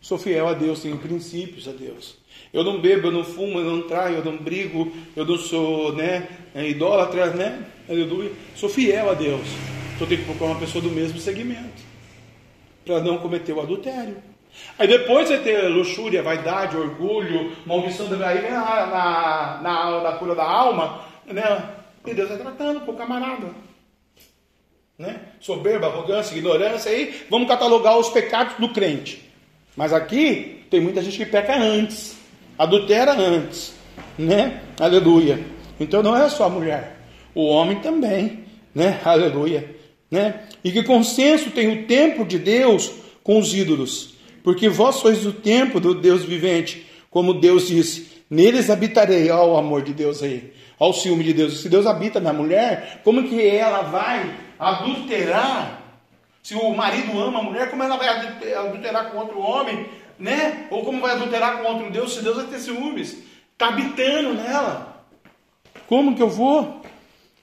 Sou 0.00 0.18
fiel 0.18 0.48
a 0.48 0.54
Deus, 0.54 0.82
tenho 0.82 0.98
princípios 0.98 1.68
a 1.68 1.72
Deus. 1.72 2.16
Eu 2.52 2.64
não 2.64 2.80
bebo, 2.80 3.08
eu 3.08 3.12
não 3.12 3.22
fumo, 3.22 3.58
eu 3.58 3.64
não 3.64 3.86
traio, 3.86 4.16
eu 4.16 4.24
não 4.24 4.36
brigo, 4.36 4.92
eu 5.14 5.24
não 5.24 5.38
sou 5.38 5.92
né, 5.92 6.28
é 6.54 6.68
idólatra, 6.68 7.32
né? 7.32 7.64
Aleluia. 7.88 8.32
Sou 8.56 8.68
fiel 8.68 9.10
a 9.10 9.14
Deus. 9.14 9.46
Então 9.94 10.08
tenho 10.08 10.20
que 10.20 10.26
procurar 10.26 10.52
uma 10.52 10.60
pessoa 10.60 10.82
do 10.82 10.90
mesmo 10.90 11.20
segmento. 11.20 11.82
Para 12.84 13.00
não 13.00 13.18
cometer 13.18 13.52
o 13.52 13.60
adultério. 13.60 14.16
Aí 14.78 14.88
depois 14.88 15.28
vai 15.28 15.38
ter 15.38 15.68
luxúria, 15.68 16.22
vaidade, 16.22 16.76
orgulho, 16.76 17.52
maldição, 17.66 18.06
aí 18.24 18.50
na, 18.50 18.86
na, 18.86 19.60
na, 19.62 20.00
na 20.02 20.12
cura 20.12 20.34
da 20.34 20.44
alma, 20.44 21.04
né? 21.26 21.62
E 22.06 22.14
Deus 22.14 22.30
está 22.30 22.42
tratando 22.42 22.80
com 22.80 22.92
o 22.92 22.96
camarada. 22.96 23.48
Né? 24.98 25.20
Soberba, 25.40 25.86
arrogância, 25.86 26.36
ignorância, 26.36 26.90
aí 26.90 27.24
vamos 27.28 27.48
catalogar 27.48 27.98
os 27.98 28.08
pecados 28.08 28.56
do 28.56 28.68
crente. 28.70 29.30
Mas 29.76 29.92
aqui 29.92 30.64
tem 30.70 30.80
muita 30.80 31.02
gente 31.02 31.16
que 31.16 31.26
peca 31.26 31.56
antes, 31.56 32.16
adultera 32.58 33.12
antes, 33.12 33.74
né? 34.18 34.62
Aleluia. 34.78 35.42
Então 35.78 36.02
não 36.02 36.16
é 36.16 36.28
só 36.28 36.44
a 36.44 36.50
mulher, 36.50 36.98
o 37.34 37.46
homem 37.46 37.80
também, 37.80 38.44
né? 38.74 39.00
Aleluia, 39.04 39.74
né? 40.10 40.44
E 40.62 40.70
que 40.70 40.82
consenso 40.82 41.50
tem 41.50 41.68
o 41.68 41.86
tempo 41.86 42.24
de 42.24 42.38
Deus 42.38 42.92
com 43.22 43.38
os 43.38 43.54
ídolos 43.54 44.19
porque 44.42 44.68
vós 44.68 44.96
sois 44.96 45.22
do 45.22 45.32
tempo 45.32 45.80
do 45.80 45.94
Deus 45.94 46.24
vivente, 46.24 46.86
como 47.10 47.34
Deus 47.34 47.68
disse, 47.68 48.24
neles 48.28 48.70
habitarei, 48.70 49.30
ó 49.30 49.44
o 49.52 49.56
amor 49.56 49.82
de 49.82 49.92
Deus 49.92 50.22
aí, 50.22 50.52
ao 50.78 50.92
ciúme 50.92 51.24
de 51.24 51.32
Deus. 51.32 51.60
Se 51.60 51.68
Deus 51.68 51.86
habita 51.86 52.20
na 52.20 52.32
mulher, 52.32 53.00
como 53.04 53.28
que 53.28 53.44
ela 53.46 53.82
vai 53.82 54.34
adulterar? 54.58 55.80
Se 56.42 56.54
o 56.54 56.74
marido 56.74 57.20
ama 57.20 57.40
a 57.40 57.42
mulher, 57.42 57.70
como 57.70 57.82
ela 57.82 57.96
vai 57.96 58.08
adulterar 58.08 59.10
com 59.10 59.18
outro 59.18 59.40
homem, 59.40 59.86
né? 60.18 60.66
Ou 60.70 60.84
como 60.84 61.00
vai 61.00 61.12
adulterar 61.12 61.58
com 61.58 61.68
outro 61.68 61.90
Deus, 61.90 62.14
se 62.14 62.22
Deus 62.22 62.36
vai 62.36 62.46
ter 62.46 62.58
ciúmes? 62.58 63.18
Está 63.52 63.68
habitando 63.68 64.34
nela. 64.34 65.04
Como 65.86 66.14
que 66.14 66.22
eu 66.22 66.30
vou? 66.30 66.80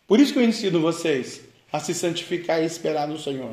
Por 0.08 0.20
isso 0.20 0.34
que 0.34 0.40
eu 0.40 0.44
ensino 0.44 0.80
vocês 0.80 1.42
a 1.72 1.80
se 1.80 1.94
santificar 1.94 2.62
e 2.62 2.66
esperar 2.66 3.08
no 3.08 3.20
Senhor. 3.20 3.52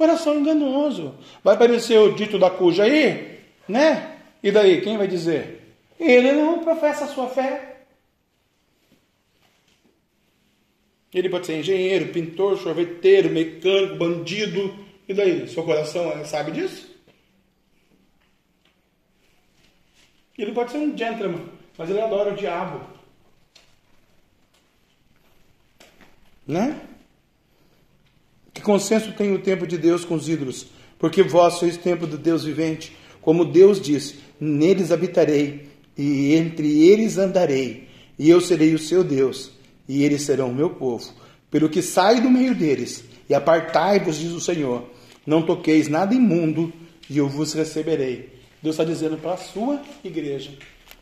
Coração 0.00 0.38
enganoso. 0.38 1.14
Vai 1.44 1.56
aparecer 1.56 1.98
o 1.98 2.14
dito 2.14 2.38
da 2.38 2.48
cuja 2.48 2.84
aí, 2.84 3.38
né? 3.68 4.18
E 4.42 4.50
daí, 4.50 4.80
quem 4.80 4.96
vai 4.96 5.06
dizer? 5.06 5.76
Ele 6.00 6.32
não 6.32 6.64
professa 6.64 7.04
a 7.04 7.08
sua 7.08 7.28
fé. 7.28 7.82
Ele 11.12 11.28
pode 11.28 11.44
ser 11.44 11.58
engenheiro, 11.58 12.14
pintor, 12.14 12.56
sorveteiro, 12.56 13.28
mecânico, 13.28 13.96
bandido. 13.96 14.74
E 15.06 15.12
daí? 15.12 15.46
Seu 15.46 15.64
coração 15.64 16.24
sabe 16.24 16.52
disso? 16.52 16.88
Ele 20.38 20.52
pode 20.52 20.70
ser 20.70 20.78
um 20.78 20.96
gentleman, 20.96 21.46
mas 21.76 21.90
ele 21.90 22.00
adora 22.00 22.32
o 22.32 22.36
diabo. 22.36 22.80
Né? 26.48 26.89
Que 28.60 28.66
consenso 28.66 29.12
tem 29.12 29.32
o 29.32 29.38
tempo 29.38 29.66
de 29.66 29.78
Deus 29.78 30.04
com 30.04 30.14
os 30.14 30.28
ídolos? 30.28 30.66
Porque 30.98 31.22
vós 31.22 31.54
sois 31.54 31.78
templo 31.78 32.06
do 32.06 32.18
Deus 32.18 32.44
vivente. 32.44 32.94
Como 33.22 33.42
Deus 33.42 33.80
disse: 33.80 34.16
Neles 34.38 34.92
habitarei, 34.92 35.66
e 35.96 36.34
entre 36.34 36.86
eles 36.86 37.16
andarei, 37.16 37.88
e 38.18 38.28
eu 38.28 38.38
serei 38.38 38.74
o 38.74 38.78
seu 38.78 39.02
Deus, 39.02 39.50
e 39.88 40.04
eles 40.04 40.20
serão 40.20 40.50
o 40.50 40.54
meu 40.54 40.68
povo. 40.68 41.10
Pelo 41.50 41.70
que 41.70 41.80
sai 41.80 42.20
do 42.20 42.28
meio 42.28 42.54
deles, 42.54 43.02
e 43.30 43.34
apartai-vos, 43.34 44.18
diz 44.18 44.32
o 44.32 44.40
Senhor. 44.42 44.90
Não 45.26 45.40
toqueis 45.40 45.88
nada 45.88 46.14
imundo, 46.14 46.70
e 47.08 47.16
eu 47.16 47.30
vos 47.30 47.54
receberei. 47.54 48.28
Deus 48.62 48.74
está 48.74 48.84
dizendo 48.84 49.16
para 49.16 49.32
a 49.32 49.38
sua 49.38 49.80
igreja, 50.04 50.50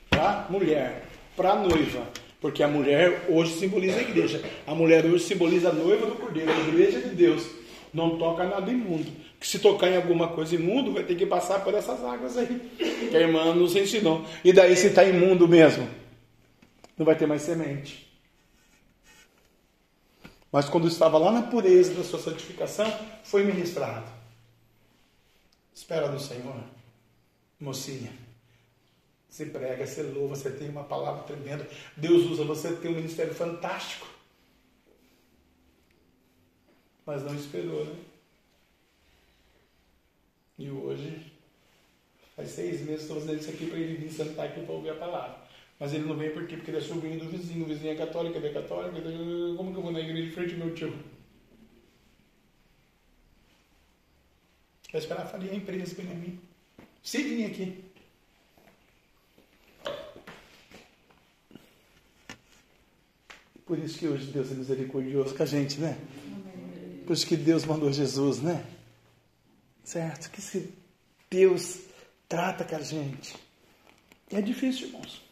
para 0.09 0.47
a 0.47 0.53
mulher, 0.53 1.09
para 1.37 1.55
a 1.55 1.57
noiva, 1.57 2.07
porque 2.41 2.63
a 2.63 2.69
mulher 2.69 3.27
hoje 3.29 3.55
simboliza 3.55 3.99
a 3.99 4.03
igreja. 4.03 4.43
A 4.67 4.75
mulher 4.75 5.05
hoje 5.05 5.25
simboliza 5.25 5.71
a 5.71 5.73
noiva 5.73 6.07
do 6.07 6.15
cordeiro, 6.15 6.51
a 6.51 6.69
igreja 6.69 7.01
de 7.01 7.15
Deus. 7.15 7.47
Não 7.93 8.19
toca 8.19 8.45
nada 8.45 8.71
imundo. 8.71 9.11
Que 9.41 9.47
se 9.47 9.59
tocar 9.59 9.89
em 9.89 9.97
alguma 9.97 10.29
coisa 10.29 10.55
imundo, 10.55 10.93
vai 10.93 11.03
ter 11.03 11.17
que 11.17 11.27
passar 11.27 11.65
por 11.65 11.75
essas 11.75 12.03
águas 12.05 12.37
aí. 12.37 12.61
Que 13.11 13.17
a 13.17 13.21
irmã 13.21 13.55
nos 13.55 13.75
ensinou. 13.75 14.25
E 14.45 14.53
daí, 14.53 14.77
se 14.77 14.89
está 14.89 15.05
imundo 15.05 15.49
mesmo, 15.49 15.89
não 16.97 17.05
vai 17.05 17.17
ter 17.17 17.27
mais 17.27 17.43
semente. 17.43 18.07
Mas 20.51 20.69
quando 20.69 20.89
estava 20.89 21.19
lá 21.19 21.31
na 21.31 21.43
pureza 21.43 21.95
da 21.95 22.05
sua 22.05 22.19
santificação, 22.19 22.93
foi 23.23 23.45
ministrado. 23.45 24.11
Espera 25.75 26.09
do 26.09 26.19
Senhor, 26.19 26.57
mocinha. 27.61 28.28
Você 29.29 29.47
prega, 29.47 29.87
você 29.87 30.03
louva, 30.03 30.35
você 30.35 30.51
tem 30.51 30.69
uma 30.71 30.85
palavra 30.85 31.23
tremenda. 31.25 31.69
Deus 31.97 32.25
usa 32.25 32.45
você, 32.45 32.75
tem 32.77 32.91
um 32.91 32.95
ministério 32.95 33.35
fantástico. 33.35 34.09
Mas 37.05 37.23
não 37.23 37.35
esperou, 37.35 37.85
né? 37.85 37.97
E 40.59 40.71
hoje, 40.71 41.33
faz 42.35 42.51
seis 42.51 42.81
meses 42.81 43.03
estou 43.03 43.21
fazendo 43.21 43.39
isso 43.39 43.51
aqui 43.51 43.67
para 43.67 43.79
ele 43.79 43.97
vir 43.97 44.11
sentar 44.11 44.47
aqui 44.47 44.61
para 44.63 44.75
ouvir 44.75 44.91
a 44.91 44.97
palavra. 44.97 45.39
Mas 45.79 45.95
ele 45.95 46.05
não 46.05 46.17
vem 46.17 46.33
por 46.33 46.47
quê? 46.47 46.57
Porque 46.57 46.71
ele 46.71 46.79
é 46.79 46.81
sobrinho 46.81 47.21
do 47.21 47.29
vizinho. 47.29 47.65
O 47.65 47.69
vizinho 47.69 47.93
é 47.93 47.97
católico, 47.97 48.37
ele 48.37 48.49
é 48.49 48.53
católico. 48.53 48.97
Como 49.57 49.73
que 49.73 49.79
eu 49.79 49.83
vou 49.83 49.93
na 49.93 50.01
igreja 50.01 50.27
de 50.27 50.33
frente 50.33 50.55
ao 50.55 50.59
meu 50.59 50.75
tio? 50.75 50.93
Vai 54.91 55.01
esperar 55.01 55.23
a 55.23 55.27
farinha 55.27 55.55
empresa 55.55 55.95
para 55.95 56.05
mim. 56.05 56.41
Se 57.03 57.23
vir 57.23 57.47
aqui. 57.47 57.85
Por 63.69 63.79
isso 63.79 63.99
que 63.99 64.09
hoje 64.09 64.25
Deus 64.33 64.51
é 64.51 64.55
misericordioso 64.55 65.35
com 65.35 65.43
a 65.43 65.47
gente, 65.47 65.79
né? 65.79 65.99
Por 67.07 67.13
isso 67.13 67.27
que 67.27 67.37
Deus 67.37 67.67
mandou 67.67 67.93
Jesus, 67.93 68.41
né? 68.41 68.65
Certo? 69.85 70.31
Que 70.31 70.41
se 70.41 70.73
Deus 71.31 71.81
trata 72.27 72.65
com 72.65 72.77
a 72.77 72.81
gente. 72.81 73.37
É 74.31 74.41
difícil, 74.41 74.87
irmãos. 74.87 75.23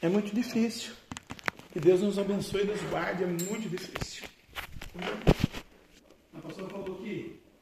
É 0.00 0.08
muito 0.08 0.32
difícil. 0.32 0.92
Que 1.72 1.80
Deus 1.80 2.00
nos 2.00 2.16
abençoe 2.16 2.62
e 2.62 2.66
nos 2.66 2.80
guarde. 2.82 3.24
É 3.24 3.26
muito 3.26 3.68
difícil. 3.68 4.22
A 6.32 6.40
pastora 6.40 6.68
falou 6.68 6.96
que 7.02 7.40